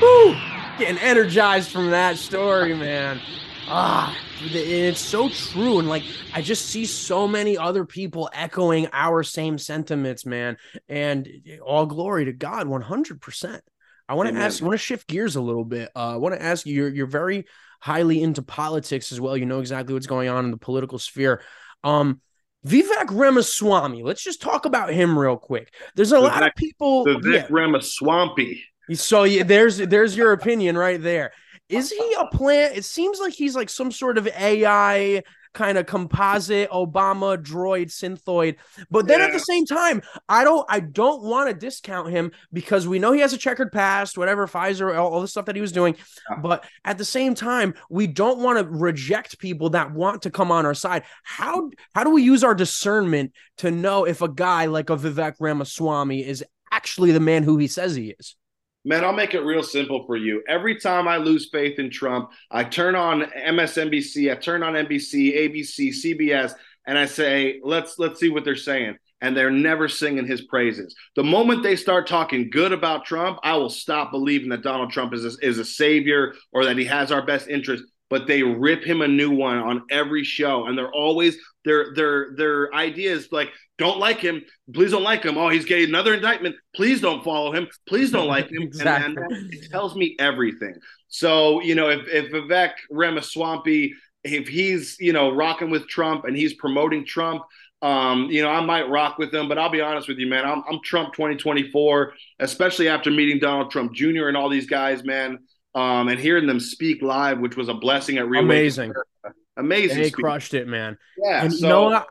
Woo! 0.00 0.36
getting 0.80 0.98
energized 0.98 1.70
from 1.70 1.90
that 1.90 2.16
story, 2.16 2.74
man. 2.74 3.20
Ah, 3.68 4.16
it's 4.40 4.98
so 4.98 5.28
true. 5.28 5.78
And 5.78 5.88
like, 5.88 6.02
I 6.32 6.40
just 6.40 6.66
see 6.66 6.86
so 6.86 7.28
many 7.28 7.58
other 7.58 7.84
people 7.84 8.30
echoing 8.32 8.88
our 8.92 9.22
same 9.22 9.58
sentiments, 9.58 10.24
man. 10.24 10.56
And 10.88 11.28
all 11.62 11.84
glory 11.84 12.24
to 12.24 12.32
God, 12.32 12.66
100%. 12.66 13.60
I 14.10 14.14
want 14.14 14.28
to 14.28 14.34
ask, 14.34 14.60
I 14.60 14.66
want 14.66 14.74
to 14.74 14.84
shift 14.84 15.06
gears 15.06 15.36
a 15.36 15.40
little 15.40 15.64
bit. 15.64 15.88
Uh, 15.94 16.14
I 16.14 16.16
want 16.16 16.34
to 16.34 16.42
ask 16.42 16.66
you, 16.66 16.74
you're, 16.74 16.88
you're 16.88 17.06
very 17.06 17.46
highly 17.80 18.20
into 18.20 18.42
politics 18.42 19.12
as 19.12 19.20
well. 19.20 19.36
You 19.36 19.46
know 19.46 19.60
exactly 19.60 19.94
what's 19.94 20.08
going 20.08 20.28
on 20.28 20.44
in 20.44 20.50
the 20.50 20.56
political 20.56 20.98
sphere. 20.98 21.42
Um, 21.84 22.20
Vivek 22.66 23.06
Ramaswamy, 23.10 24.02
let's 24.02 24.24
just 24.24 24.42
talk 24.42 24.66
about 24.66 24.92
him 24.92 25.16
real 25.16 25.36
quick. 25.36 25.72
There's 25.94 26.10
a 26.10 26.16
Vivek, 26.16 26.22
lot 26.22 26.46
of 26.46 26.54
people. 26.56 27.06
Vivek 27.06 27.32
yeah. 27.32 27.46
Ramaswampy. 27.46 28.60
So 28.94 29.22
yeah, 29.22 29.44
there's 29.44 29.76
there's 29.76 30.16
your 30.16 30.32
opinion 30.32 30.76
right 30.76 31.00
there. 31.00 31.30
Is 31.68 31.92
he 31.92 32.16
a 32.18 32.26
plant? 32.36 32.76
It 32.76 32.84
seems 32.84 33.20
like 33.20 33.32
he's 33.32 33.54
like 33.54 33.70
some 33.70 33.92
sort 33.92 34.18
of 34.18 34.26
AI 34.26 35.22
kind 35.52 35.78
of 35.78 35.86
composite 35.86 36.70
Obama 36.70 37.36
droid 37.36 37.86
synthoid. 37.86 38.56
But 38.90 39.06
then 39.06 39.20
at 39.20 39.32
the 39.32 39.40
same 39.40 39.66
time, 39.66 40.02
I 40.28 40.44
don't 40.44 40.64
I 40.68 40.80
don't 40.80 41.22
want 41.22 41.48
to 41.48 41.54
discount 41.54 42.10
him 42.10 42.32
because 42.52 42.86
we 42.86 42.98
know 42.98 43.12
he 43.12 43.20
has 43.20 43.32
a 43.32 43.38
checkered 43.38 43.72
past, 43.72 44.16
whatever 44.16 44.46
Pfizer, 44.46 44.96
all, 44.96 45.12
all 45.12 45.20
the 45.20 45.28
stuff 45.28 45.46
that 45.46 45.56
he 45.56 45.60
was 45.60 45.72
doing. 45.72 45.96
But 46.40 46.64
at 46.84 46.98
the 46.98 47.04
same 47.04 47.34
time, 47.34 47.74
we 47.88 48.06
don't 48.06 48.40
want 48.40 48.58
to 48.58 48.64
reject 48.64 49.38
people 49.38 49.70
that 49.70 49.92
want 49.92 50.22
to 50.22 50.30
come 50.30 50.52
on 50.52 50.66
our 50.66 50.74
side. 50.74 51.04
How 51.24 51.70
how 51.94 52.04
do 52.04 52.10
we 52.10 52.22
use 52.22 52.44
our 52.44 52.54
discernment 52.54 53.32
to 53.58 53.70
know 53.70 54.04
if 54.04 54.22
a 54.22 54.28
guy 54.28 54.66
like 54.66 54.90
a 54.90 54.96
Vivek 54.96 55.34
Ramaswamy 55.40 56.24
is 56.24 56.44
actually 56.72 57.12
the 57.12 57.20
man 57.20 57.42
who 57.42 57.58
he 57.58 57.66
says 57.66 57.94
he 57.94 58.14
is? 58.18 58.36
Man, 58.84 59.04
I'll 59.04 59.12
make 59.12 59.34
it 59.34 59.40
real 59.40 59.62
simple 59.62 60.06
for 60.06 60.16
you. 60.16 60.42
Every 60.48 60.80
time 60.80 61.06
I 61.06 61.18
lose 61.18 61.50
faith 61.50 61.78
in 61.78 61.90
Trump, 61.90 62.30
I 62.50 62.64
turn 62.64 62.94
on 62.94 63.22
MSNBC, 63.22 64.32
I 64.32 64.36
turn 64.36 64.62
on 64.62 64.72
NBC, 64.72 65.36
ABC, 65.36 65.90
CBS, 65.90 66.54
and 66.86 66.96
I 66.96 67.04
say, 67.04 67.60
"Let's 67.62 67.98
let's 67.98 68.18
see 68.18 68.30
what 68.30 68.44
they're 68.44 68.56
saying." 68.56 68.96
And 69.20 69.36
they're 69.36 69.50
never 69.50 69.86
singing 69.86 70.26
his 70.26 70.40
praises. 70.40 70.94
The 71.14 71.22
moment 71.22 71.62
they 71.62 71.76
start 71.76 72.06
talking 72.06 72.48
good 72.48 72.72
about 72.72 73.04
Trump, 73.04 73.38
I 73.42 73.54
will 73.56 73.68
stop 73.68 74.10
believing 74.10 74.48
that 74.48 74.62
Donald 74.62 74.90
Trump 74.92 75.12
is 75.12 75.26
a, 75.26 75.46
is 75.46 75.58
a 75.58 75.64
savior 75.64 76.32
or 76.52 76.64
that 76.64 76.78
he 76.78 76.86
has 76.86 77.12
our 77.12 77.20
best 77.20 77.48
interest. 77.48 77.84
But 78.08 78.26
they 78.26 78.42
rip 78.42 78.82
him 78.82 79.02
a 79.02 79.08
new 79.08 79.30
one 79.30 79.58
on 79.58 79.82
every 79.90 80.24
show, 80.24 80.66
and 80.66 80.76
they're 80.76 80.90
always 80.90 81.36
their 81.64 81.94
their 81.94 82.34
their 82.36 82.74
ideas 82.74 83.28
like 83.30 83.50
don't 83.80 83.98
like 83.98 84.20
him. 84.20 84.42
Please 84.72 84.90
don't 84.90 85.02
like 85.02 85.22
him. 85.22 85.38
Oh, 85.38 85.48
he's 85.48 85.64
getting 85.64 85.88
another 85.88 86.14
indictment. 86.14 86.54
Please 86.76 87.00
don't 87.00 87.24
follow 87.24 87.52
him. 87.52 87.66
Please 87.88 88.10
don't 88.10 88.28
like 88.28 88.50
him. 88.50 88.62
exactly. 88.62 89.06
And, 89.06 89.32
and 89.32 89.54
it 89.54 89.70
tells 89.70 89.96
me 89.96 90.16
everything. 90.18 90.74
So, 91.08 91.62
you 91.62 91.74
know, 91.74 91.88
if, 91.88 92.06
if 92.06 92.30
Vivek 92.30 92.72
Ramaswamy, 92.90 93.94
if 94.22 94.48
he's, 94.48 94.96
you 95.00 95.14
know, 95.14 95.30
rocking 95.30 95.70
with 95.70 95.88
Trump 95.88 96.26
and 96.26 96.36
he's 96.36 96.54
promoting 96.54 97.06
Trump, 97.06 97.42
um, 97.82 98.26
you 98.30 98.42
know, 98.42 98.50
I 98.50 98.60
might 98.60 98.90
rock 98.90 99.16
with 99.16 99.32
him, 99.32 99.48
but 99.48 99.58
I'll 99.58 99.70
be 99.70 99.80
honest 99.80 100.08
with 100.08 100.18
you, 100.18 100.26
man. 100.26 100.44
I'm, 100.44 100.62
I'm 100.70 100.80
Trump 100.84 101.14
2024, 101.14 102.12
especially 102.40 102.88
after 102.88 103.10
meeting 103.10 103.38
Donald 103.38 103.70
Trump 103.70 103.94
Jr. 103.94 104.28
and 104.28 104.36
all 104.36 104.50
these 104.50 104.66
guys, 104.66 105.02
man. 105.04 105.38
Um, 105.74 106.08
and 106.08 106.20
hearing 106.20 106.46
them 106.46 106.60
speak 106.60 107.00
live, 107.00 107.38
which 107.38 107.56
was 107.56 107.68
a 107.68 107.74
blessing 107.74 108.18
at 108.18 108.28
Real 108.28 108.42
Amazing. 108.42 108.92
Amazing. 109.56 110.02
They 110.02 110.10
crushed 110.10 110.54
it, 110.54 110.68
man. 110.68 110.96
Yeah. 111.18 111.44
And 111.44 111.52
so, 111.52 111.58
you 111.58 111.68
know 111.68 111.82
what? 111.84 112.06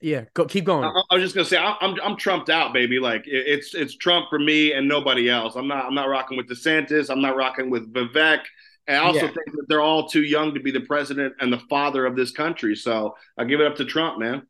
Yeah, 0.00 0.24
go 0.34 0.46
keep 0.46 0.64
going. 0.64 0.84
I, 0.84 1.02
I 1.10 1.14
was 1.14 1.22
just 1.22 1.34
gonna 1.34 1.44
say 1.44 1.58
I'm, 1.58 1.76
I'm 1.80 2.00
I'm 2.02 2.16
trumped 2.16 2.50
out, 2.50 2.72
baby. 2.72 2.98
Like 2.98 3.26
it, 3.26 3.44
it's 3.46 3.72
it's 3.74 3.96
Trump 3.96 4.26
for 4.30 4.38
me 4.38 4.72
and 4.72 4.88
nobody 4.88 5.30
else. 5.30 5.54
I'm 5.54 5.68
not 5.68 5.86
I'm 5.86 5.94
not 5.94 6.08
rocking 6.08 6.36
with 6.36 6.48
DeSantis. 6.48 7.08
I'm 7.08 7.22
not 7.22 7.36
rocking 7.36 7.70
with 7.70 7.92
Vivek. 7.92 8.40
And 8.88 8.96
I 8.96 9.00
also 9.00 9.20
Yeah. 9.20 9.26
think 9.28 9.52
that 9.52 9.66
they're 9.68 9.80
all 9.80 10.08
too 10.08 10.22
young 10.24 10.54
to 10.54 10.60
be 10.60 10.72
the 10.72 10.80
president 10.80 11.34
and 11.40 11.52
the 11.52 11.60
father 11.70 12.04
of 12.04 12.16
this 12.16 12.32
country. 12.32 12.74
So 12.74 13.14
I 13.38 13.44
give 13.44 13.60
it 13.60 13.66
up 13.66 13.76
to 13.76 13.84
Trump, 13.84 14.18
man. 14.18 14.42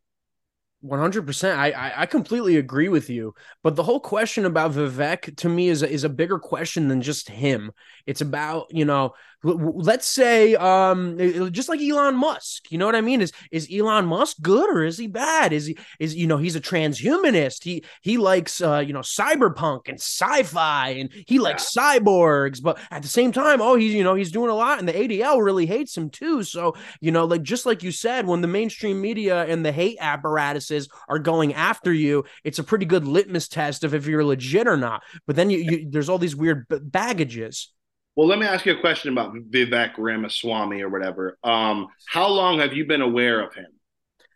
One 0.81 0.99
hundred 0.99 1.27
percent. 1.27 1.61
I 1.61 1.71
I 1.71 1.93
I 2.03 2.07
completely 2.07 2.57
agree 2.57 2.89
with 2.89 3.11
you. 3.11 3.35
But 3.63 3.77
the 3.77 3.83
whole 3.85 4.01
question 4.01 4.47
about 4.47 4.73
Vivek 4.73 5.37
to 5.37 5.49
me 5.51 5.69
is 5.69 5.83
a, 5.83 5.89
is 5.89 6.05
a 6.05 6.09
bigger 6.09 6.39
question 6.39 6.89
than 6.89 7.03
just 7.03 7.29
him. 7.29 7.73
It's 8.07 8.23
about 8.23 8.69
you 8.71 8.87
know, 8.87 9.13
let's 9.45 10.07
say 10.07 10.55
um, 10.55 11.19
just 11.53 11.69
like 11.69 11.81
Elon 11.81 12.17
Musk. 12.17 12.71
You 12.71 12.79
know 12.79 12.87
what 12.87 12.95
I 12.95 13.01
mean? 13.01 13.21
Is 13.21 13.33
is 13.51 13.69
Elon 13.73 14.07
Musk 14.07 14.37
good 14.41 14.71
or 14.71 14.85
is 14.85 14.99
he 14.99 15.07
bad? 15.07 15.53
Is 15.53 15.67
he 15.67 15.79
is 15.99 16.15
you 16.15 16.27
know 16.27 16.37
he's 16.37 16.57
a 16.57 16.61
transhumanist. 16.61 17.65
He 17.65 17.85
he 18.03 18.19
likes 18.19 18.61
uh 18.61 18.79
you 18.79 18.93
know 18.93 19.01
cyberpunk 19.01 19.89
and 19.89 19.99
sci-fi 19.99 20.91
and 20.91 21.11
he 21.27 21.39
likes 21.39 21.75
cyborgs. 21.75 22.63
But 22.63 22.79
at 22.91 23.03
the 23.03 23.09
same 23.09 23.33
time, 23.33 23.61
oh 23.61 23.75
he's 23.75 23.95
you 23.95 24.05
know 24.05 24.15
he's 24.15 24.33
doing 24.33 24.51
a 24.51 24.55
lot 24.55 24.79
and 24.79 24.89
the 24.89 24.93
ADL 24.93 25.45
really 25.45 25.67
hates 25.67 25.97
him 25.97 26.11
too. 26.11 26.43
So 26.43 26.75
you 27.01 27.11
know 27.11 27.25
like 27.25 27.43
just 27.43 27.67
like 27.67 27.83
you 27.83 27.93
said, 27.93 28.27
when 28.27 28.41
the 28.41 28.49
mainstream 28.49 29.01
media 29.01 29.45
and 29.45 29.65
the 29.65 29.73
hate 29.73 29.99
apparatuses 30.01 30.89
are 31.09 31.19
going 31.19 31.55
after 31.55 31.93
you, 31.93 32.25
it's 32.45 32.59
a 32.59 32.65
pretty 32.65 32.87
good 32.87 33.05
litmus 33.05 33.49
test 33.49 33.85
of 33.85 33.95
if 33.95 34.07
you're 34.07 34.25
legit 34.25 34.67
or 34.67 34.77
not. 34.77 35.03
But 35.27 35.37
then 35.37 35.51
you, 35.51 35.59
you 35.59 35.91
there's 35.91 36.09
all 36.09 36.19
these 36.19 36.37
weird 36.37 36.69
b- 36.69 36.79
baggages. 36.81 37.73
Well, 38.15 38.27
let 38.29 38.39
me 38.39 38.47
ask 38.47 38.67
you 38.67 38.77
a 38.77 38.81
question 38.81 39.11
about 39.13 39.35
Vivek 39.35 39.93
Ramaswamy 39.97 40.83
or 40.83 40.91
whatever. 40.91 41.39
Um, 41.43 41.89
how 42.07 42.29
long 42.29 42.59
have 42.59 42.75
you 42.75 42.85
been 42.85 43.01
aware 43.01 43.41
of 43.41 43.55
him? 43.55 43.69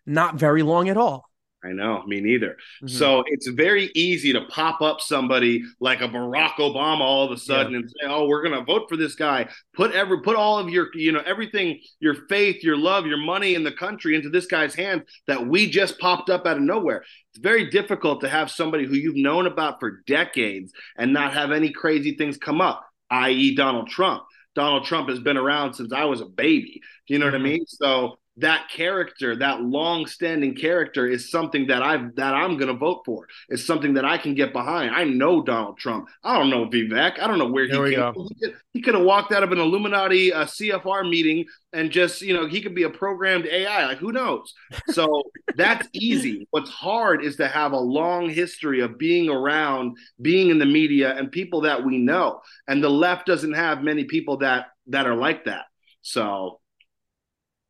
Not 0.06 0.36
very 0.36 0.62
long 0.62 0.88
at 0.88 0.96
all. 0.96 1.28
I 1.64 1.72
know, 1.72 2.04
me 2.06 2.20
neither. 2.20 2.56
Mhm. 2.84 2.90
So 2.90 3.24
it's 3.26 3.48
very 3.48 3.90
easy 3.94 4.32
to 4.32 4.42
pop 4.42 4.82
up 4.82 5.00
somebody 5.00 5.64
like 5.80 6.00
a 6.00 6.08
Barack 6.08 6.54
Obama 6.58 7.00
all 7.00 7.24
of 7.24 7.32
a 7.32 7.36
sudden 7.36 7.74
and 7.74 7.90
say, 7.90 8.06
"Oh, 8.06 8.26
we're 8.26 8.42
going 8.42 8.54
to 8.54 8.64
vote 8.64 8.88
for 8.88 8.96
this 8.96 9.16
guy." 9.16 9.48
Put 9.74 9.92
every 9.92 10.20
put 10.20 10.36
all 10.36 10.58
of 10.60 10.68
your, 10.68 10.90
you 10.94 11.10
know, 11.10 11.22
everything, 11.26 11.80
your 11.98 12.14
faith, 12.28 12.62
your 12.62 12.76
love, 12.76 13.06
your 13.06 13.18
money 13.18 13.54
in 13.54 13.64
the 13.64 13.72
country 13.72 14.14
into 14.14 14.28
this 14.30 14.46
guy's 14.46 14.74
hands 14.76 15.02
that 15.26 15.44
we 15.44 15.68
just 15.68 15.98
popped 15.98 16.30
up 16.30 16.46
out 16.46 16.58
of 16.58 16.62
nowhere. 16.62 17.04
It's 17.32 17.42
very 17.42 17.68
difficult 17.68 18.20
to 18.20 18.28
have 18.28 18.48
somebody 18.50 18.84
who 18.84 18.94
you've 18.94 19.16
known 19.16 19.46
about 19.46 19.80
for 19.80 20.02
decades 20.06 20.72
and 20.96 21.12
not 21.12 21.32
have 21.32 21.50
any 21.50 21.70
crazy 21.70 22.14
things 22.14 22.36
come 22.36 22.60
up, 22.60 22.85
i.e., 23.10 23.54
Donald 23.54 23.88
Trump. 23.88 24.24
Donald 24.54 24.84
Trump 24.84 25.08
has 25.08 25.20
been 25.20 25.36
around 25.36 25.74
since 25.74 25.92
I 25.92 26.04
was 26.04 26.20
a 26.20 26.26
baby. 26.26 26.80
Do 27.06 27.14
you 27.14 27.20
know 27.20 27.26
what 27.26 27.34
I 27.34 27.38
mm-hmm. 27.38 27.44
mean? 27.44 27.66
So 27.66 28.18
that 28.38 28.68
character, 28.70 29.36
that 29.36 29.62
long-standing 29.62 30.54
character, 30.54 31.06
is 31.06 31.30
something 31.30 31.68
that 31.68 31.82
I've 31.82 32.14
that 32.16 32.34
I'm 32.34 32.56
going 32.56 32.68
to 32.68 32.78
vote 32.78 33.02
for. 33.06 33.26
It's 33.48 33.64
something 33.64 33.94
that 33.94 34.04
I 34.04 34.18
can 34.18 34.34
get 34.34 34.52
behind. 34.52 34.94
I 34.94 35.04
know 35.04 35.42
Donald 35.42 35.78
Trump. 35.78 36.08
I 36.22 36.38
don't 36.38 36.50
know 36.50 36.66
Vivek. 36.66 37.18
I 37.20 37.26
don't 37.26 37.38
know 37.38 37.48
where 37.48 37.64
he 37.64 37.70
There 37.72 37.84
came. 37.86 37.94
go. 37.96 38.28
He 38.28 38.34
could, 38.34 38.56
he 38.72 38.82
could 38.82 38.94
have 38.94 39.04
walked 39.04 39.32
out 39.32 39.42
of 39.42 39.52
an 39.52 39.58
Illuminati 39.58 40.32
uh, 40.32 40.44
CFR 40.44 41.08
meeting 41.08 41.46
and 41.72 41.90
just 41.90 42.20
you 42.22 42.34
know 42.34 42.46
he 42.46 42.60
could 42.60 42.74
be 42.74 42.82
a 42.84 42.90
programmed 42.90 43.46
AI. 43.46 43.86
Like 43.86 43.98
who 43.98 44.12
knows? 44.12 44.52
So 44.90 45.22
that's 45.56 45.88
easy. 45.92 46.46
What's 46.50 46.70
hard 46.70 47.24
is 47.24 47.36
to 47.36 47.48
have 47.48 47.72
a 47.72 47.78
long 47.78 48.28
history 48.28 48.80
of 48.80 48.98
being 48.98 49.28
around, 49.28 49.96
being 50.20 50.50
in 50.50 50.58
the 50.58 50.66
media, 50.66 51.14
and 51.16 51.30
people 51.32 51.62
that 51.62 51.84
we 51.84 51.98
know. 51.98 52.40
And 52.68 52.82
the 52.82 52.90
left 52.90 53.26
doesn't 53.26 53.54
have 53.54 53.82
many 53.82 54.04
people 54.04 54.38
that 54.38 54.66
that 54.88 55.06
are 55.06 55.16
like 55.16 55.44
that. 55.46 55.64
So 56.02 56.60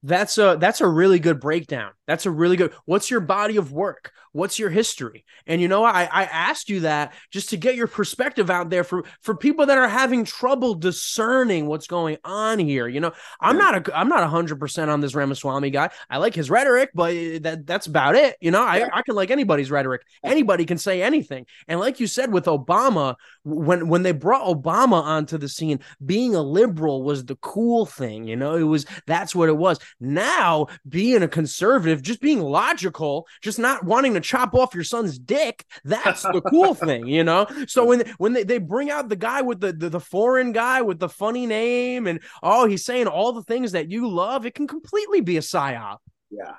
That's 0.06 0.38
a 0.38 0.56
that's 0.60 0.80
a 0.80 0.86
really 0.86 1.18
good 1.18 1.40
breakdown. 1.40 1.90
That's 2.06 2.26
a 2.26 2.30
really 2.30 2.56
good. 2.56 2.72
What's 2.84 3.10
your 3.10 3.20
body 3.20 3.56
of 3.56 3.72
work? 3.72 4.12
What's 4.32 4.58
your 4.58 4.70
history? 4.70 5.24
And 5.46 5.60
you 5.60 5.68
know, 5.68 5.82
I 5.84 6.02
I 6.04 6.24
asked 6.24 6.68
you 6.68 6.80
that 6.80 7.14
just 7.30 7.50
to 7.50 7.56
get 7.56 7.74
your 7.74 7.86
perspective 7.86 8.50
out 8.50 8.70
there 8.70 8.84
for 8.84 9.04
for 9.22 9.34
people 9.34 9.66
that 9.66 9.78
are 9.78 9.88
having 9.88 10.24
trouble 10.24 10.74
discerning 10.74 11.66
what's 11.66 11.86
going 11.86 12.18
on 12.24 12.58
here. 12.58 12.86
You 12.86 13.00
know, 13.00 13.12
I'm 13.40 13.56
not 13.56 13.88
a 13.88 13.98
I'm 13.98 14.08
not 14.08 14.28
hundred 14.28 14.60
percent 14.60 14.90
on 14.90 15.00
this 15.00 15.14
Ramaswamy 15.14 15.70
guy. 15.70 15.90
I 16.10 16.18
like 16.18 16.34
his 16.34 16.50
rhetoric, 16.50 16.90
but 16.94 17.14
eh, 17.14 17.38
that 17.42 17.66
that's 17.66 17.86
about 17.86 18.14
it. 18.14 18.36
You 18.40 18.50
know, 18.50 18.62
I 18.62 18.86
I 18.92 19.02
can 19.02 19.14
like 19.14 19.30
anybody's 19.30 19.70
rhetoric. 19.70 20.02
Anybody 20.22 20.64
can 20.64 20.78
say 20.78 21.02
anything. 21.02 21.46
And 21.66 21.80
like 21.80 21.98
you 21.98 22.06
said 22.06 22.32
with 22.32 22.44
Obama, 22.44 23.16
when 23.44 23.88
when 23.88 24.02
they 24.02 24.12
brought 24.12 24.46
Obama 24.46 25.02
onto 25.02 25.38
the 25.38 25.48
scene, 25.48 25.80
being 26.04 26.34
a 26.34 26.42
liberal 26.42 27.02
was 27.02 27.24
the 27.24 27.36
cool 27.36 27.86
thing. 27.86 28.26
You 28.28 28.36
know, 28.36 28.54
it 28.56 28.64
was 28.64 28.86
that's 29.06 29.34
what 29.34 29.48
it 29.48 29.56
was. 29.56 29.78
Now 29.98 30.66
being 30.88 31.22
a 31.22 31.28
conservative, 31.28 31.95
just 32.02 32.20
being 32.20 32.40
logical, 32.40 33.26
just 33.42 33.58
not 33.58 33.84
wanting 33.84 34.14
to 34.14 34.20
chop 34.20 34.54
off 34.54 34.74
your 34.74 34.84
son's 34.84 35.18
dick, 35.18 35.64
that's 35.84 36.22
the 36.22 36.40
cool 36.50 36.74
thing, 36.86 37.06
you 37.06 37.24
know. 37.24 37.46
So 37.66 37.84
when 37.84 38.08
when 38.18 38.32
they, 38.32 38.44
they 38.44 38.58
bring 38.58 38.90
out 38.90 39.08
the 39.08 39.16
guy 39.16 39.42
with 39.42 39.60
the, 39.60 39.72
the 39.72 39.88
the 39.88 40.00
foreign 40.00 40.52
guy 40.52 40.82
with 40.82 40.98
the 40.98 41.08
funny 41.08 41.46
name 41.46 42.06
and 42.06 42.20
oh 42.42 42.66
he's 42.66 42.84
saying 42.84 43.06
all 43.06 43.32
the 43.32 43.42
things 43.42 43.72
that 43.72 43.90
you 43.90 44.08
love, 44.08 44.46
it 44.46 44.54
can 44.54 44.66
completely 44.66 45.20
be 45.20 45.36
a 45.36 45.40
psyop. 45.40 45.98
Yeah. 46.30 46.54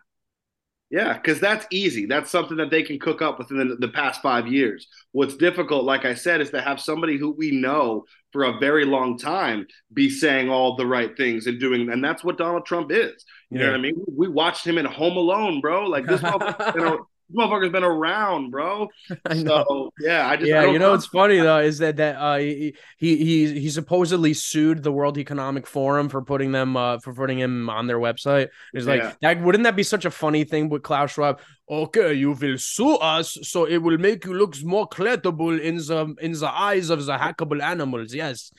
Yeah, 0.90 1.14
because 1.14 1.42
that's 1.42 1.68
easy. 1.70 2.06
That's 2.06 2.32
something 2.32 2.58
that 2.58 2.72
they 2.72 2.82
can 2.82 2.98
cook 2.98 3.22
up 3.22 3.40
within 3.40 3.68
the, 3.68 3.76
the 3.76 3.90
past 3.90 4.22
five 4.22 4.48
years. 4.48 4.88
What's 5.12 5.36
difficult, 5.36 5.84
like 5.84 6.06
I 6.06 6.14
said, 6.14 6.40
is 6.40 6.50
to 6.52 6.62
have 6.62 6.80
somebody 6.80 7.18
who 7.18 7.32
we 7.32 7.52
know 7.52 8.06
for 8.32 8.44
a 8.44 8.58
very 8.58 8.86
long 8.86 9.18
time 9.18 9.68
be 9.92 10.10
saying 10.10 10.50
all 10.50 10.78
the 10.78 10.86
right 10.86 11.16
things 11.18 11.46
and 11.46 11.60
doing, 11.60 11.90
and 11.90 12.02
that's 12.02 12.24
what 12.24 12.38
Donald 12.38 12.66
Trump 12.66 12.92
is. 12.94 13.26
You 13.50 13.60
know 13.60 13.68
what 13.68 13.76
I 13.76 13.78
mean? 13.78 14.04
We 14.14 14.28
watched 14.28 14.66
him 14.68 14.78
in 14.78 14.86
Home 14.86 15.16
Alone, 15.18 15.62
bro. 15.62 15.86
Like 15.88 16.06
this, 16.06 16.22
motherfucker, 16.22 16.76
you 16.76 16.82
know, 16.86 17.08
This 17.30 17.38
motherfucker's 17.38 17.72
been 17.72 17.84
around, 17.84 18.52
bro. 18.52 18.90
I. 19.26 19.36
So, 19.36 19.92
yeah, 20.02 20.28
I 20.28 20.36
just 20.36 20.48
yeah, 20.50 20.62
don't 20.64 20.74
you 20.74 20.80
know 20.80 20.92
what's 20.92 21.06
funny 21.08 21.38
though 21.40 21.60
is 21.60 21.78
that 21.80 21.96
that 21.98 22.16
uh, 22.18 22.38
he, 22.38 22.76
he 22.98 23.18
he 23.18 23.60
he 23.60 23.70
supposedly 23.70 24.34
sued 24.34 24.84
the 24.84 24.92
World 24.92 25.18
Economic 25.18 25.66
Forum 25.66 26.10
for 26.10 26.22
putting 26.22 26.52
them 26.52 26.76
uh, 26.76 27.00
for 27.00 27.14
putting 27.14 27.40
him 27.40 27.70
on 27.70 27.88
their 27.88 28.00
website. 28.00 28.48
It's 28.74 28.86
like 28.86 29.02
Yeah. 29.02 29.14
that 29.22 29.42
wouldn't 29.42 29.64
that 29.64 29.76
be 29.78 29.84
such 29.84 30.04
a 30.06 30.12
funny 30.12 30.44
thing 30.44 30.68
with 30.70 30.84
Klaus 30.84 31.12
Schwab? 31.12 31.40
Okay, 31.70 32.14
you 32.14 32.32
will 32.32 32.58
sue 32.58 32.96
us, 32.96 33.38
so 33.44 33.66
it 33.66 33.78
will 33.78 33.98
make 33.98 34.26
you 34.26 34.34
look 34.34 34.56
more 34.64 34.88
credible 34.88 35.58
in 35.60 35.78
the 35.78 36.16
in 36.22 36.32
the 36.34 36.50
eyes 36.52 36.90
of 36.90 37.06
the 37.06 37.18
hackable 37.18 37.62
animals. 37.62 38.14
Yes, 38.14 38.52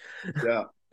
Yeah. 0.44 0.64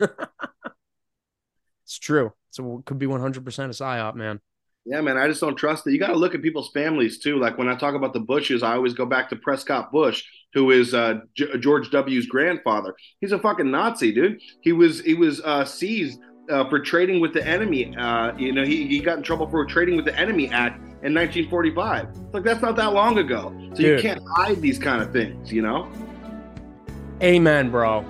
it's 1.84 1.98
true. 1.98 2.32
So 2.56 2.78
it 2.78 2.86
could 2.86 2.98
be 2.98 3.06
one 3.06 3.20
hundred 3.20 3.44
percent 3.44 3.70
a 3.70 3.74
psyop, 3.74 4.14
man. 4.14 4.40
Yeah, 4.86 5.00
man, 5.00 5.18
I 5.18 5.26
just 5.26 5.40
don't 5.40 5.56
trust 5.56 5.86
it. 5.86 5.92
You 5.92 5.98
got 5.98 6.08
to 6.08 6.16
look 6.16 6.34
at 6.34 6.42
people's 6.42 6.70
families 6.70 7.18
too. 7.18 7.38
Like 7.38 7.58
when 7.58 7.68
I 7.68 7.74
talk 7.74 7.94
about 7.94 8.12
the 8.12 8.20
Bushes, 8.20 8.62
I 8.62 8.74
always 8.74 8.94
go 8.94 9.04
back 9.04 9.28
to 9.30 9.36
Prescott 9.36 9.90
Bush, 9.90 10.22
who 10.54 10.70
is 10.70 10.94
uh, 10.94 11.20
G- 11.36 11.58
George 11.58 11.90
W.'s 11.90 12.26
grandfather. 12.26 12.94
He's 13.20 13.32
a 13.32 13.38
fucking 13.38 13.70
Nazi, 13.70 14.12
dude. 14.12 14.40
He 14.60 14.72
was 14.72 15.00
he 15.00 15.14
was 15.14 15.40
uh, 15.40 15.64
seized 15.64 16.20
uh, 16.48 16.68
for 16.68 16.78
trading 16.78 17.20
with 17.20 17.34
the 17.34 17.46
enemy. 17.46 17.94
Uh, 17.96 18.36
you 18.38 18.52
know, 18.52 18.64
he, 18.64 18.86
he 18.86 19.00
got 19.00 19.18
in 19.18 19.22
trouble 19.22 19.50
for 19.50 19.66
trading 19.66 19.96
with 19.96 20.04
the 20.04 20.16
enemy 20.18 20.48
act 20.48 20.78
in 21.02 21.12
1945. 21.12 22.08
It's 22.08 22.18
like 22.32 22.44
that's 22.44 22.62
not 22.62 22.76
that 22.76 22.92
long 22.92 23.18
ago. 23.18 23.52
So 23.74 23.82
you 23.82 23.98
can't 23.98 24.22
hide 24.36 24.62
these 24.62 24.78
kind 24.78 25.02
of 25.02 25.12
things, 25.12 25.52
you 25.52 25.62
know. 25.62 25.90
Amen, 27.22 27.70
bro. 27.70 28.04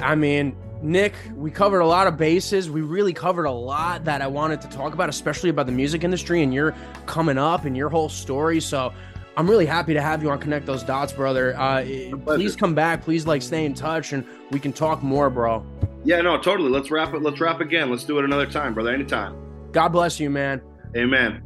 I 0.00 0.14
mean, 0.14 0.56
Nick, 0.80 1.14
we 1.34 1.50
covered 1.50 1.80
a 1.80 1.86
lot 1.86 2.06
of 2.06 2.16
bases. 2.16 2.70
We 2.70 2.82
really 2.82 3.12
covered 3.12 3.46
a 3.46 3.52
lot 3.52 4.04
that 4.04 4.22
I 4.22 4.26
wanted 4.28 4.60
to 4.62 4.68
talk 4.68 4.94
about, 4.94 5.08
especially 5.08 5.50
about 5.50 5.66
the 5.66 5.72
music 5.72 6.04
industry 6.04 6.42
and 6.42 6.54
your 6.54 6.74
coming 7.06 7.36
up 7.38 7.64
and 7.64 7.76
your 7.76 7.88
whole 7.88 8.08
story. 8.08 8.60
So 8.60 8.92
I'm 9.36 9.48
really 9.48 9.66
happy 9.66 9.94
to 9.94 10.00
have 10.00 10.22
you 10.22 10.30
on 10.30 10.38
Connect 10.38 10.66
Those 10.66 10.82
Dots, 10.82 11.12
brother. 11.12 11.56
Uh, 11.58 11.82
please 12.24 12.54
come 12.54 12.74
back. 12.74 13.02
Please 13.02 13.26
like 13.26 13.42
stay 13.42 13.64
in 13.64 13.74
touch 13.74 14.12
and 14.12 14.24
we 14.50 14.60
can 14.60 14.72
talk 14.72 15.02
more, 15.02 15.30
bro. 15.30 15.66
Yeah, 16.04 16.20
no, 16.20 16.38
totally. 16.38 16.70
Let's 16.70 16.90
wrap 16.90 17.12
it. 17.12 17.22
Let's 17.22 17.40
wrap 17.40 17.60
again. 17.60 17.90
Let's 17.90 18.04
do 18.04 18.18
it 18.18 18.24
another 18.24 18.46
time, 18.46 18.74
brother. 18.74 18.92
Anytime. 18.92 19.36
God 19.72 19.88
bless 19.88 20.20
you, 20.20 20.30
man. 20.30 20.62
Amen. 20.96 21.42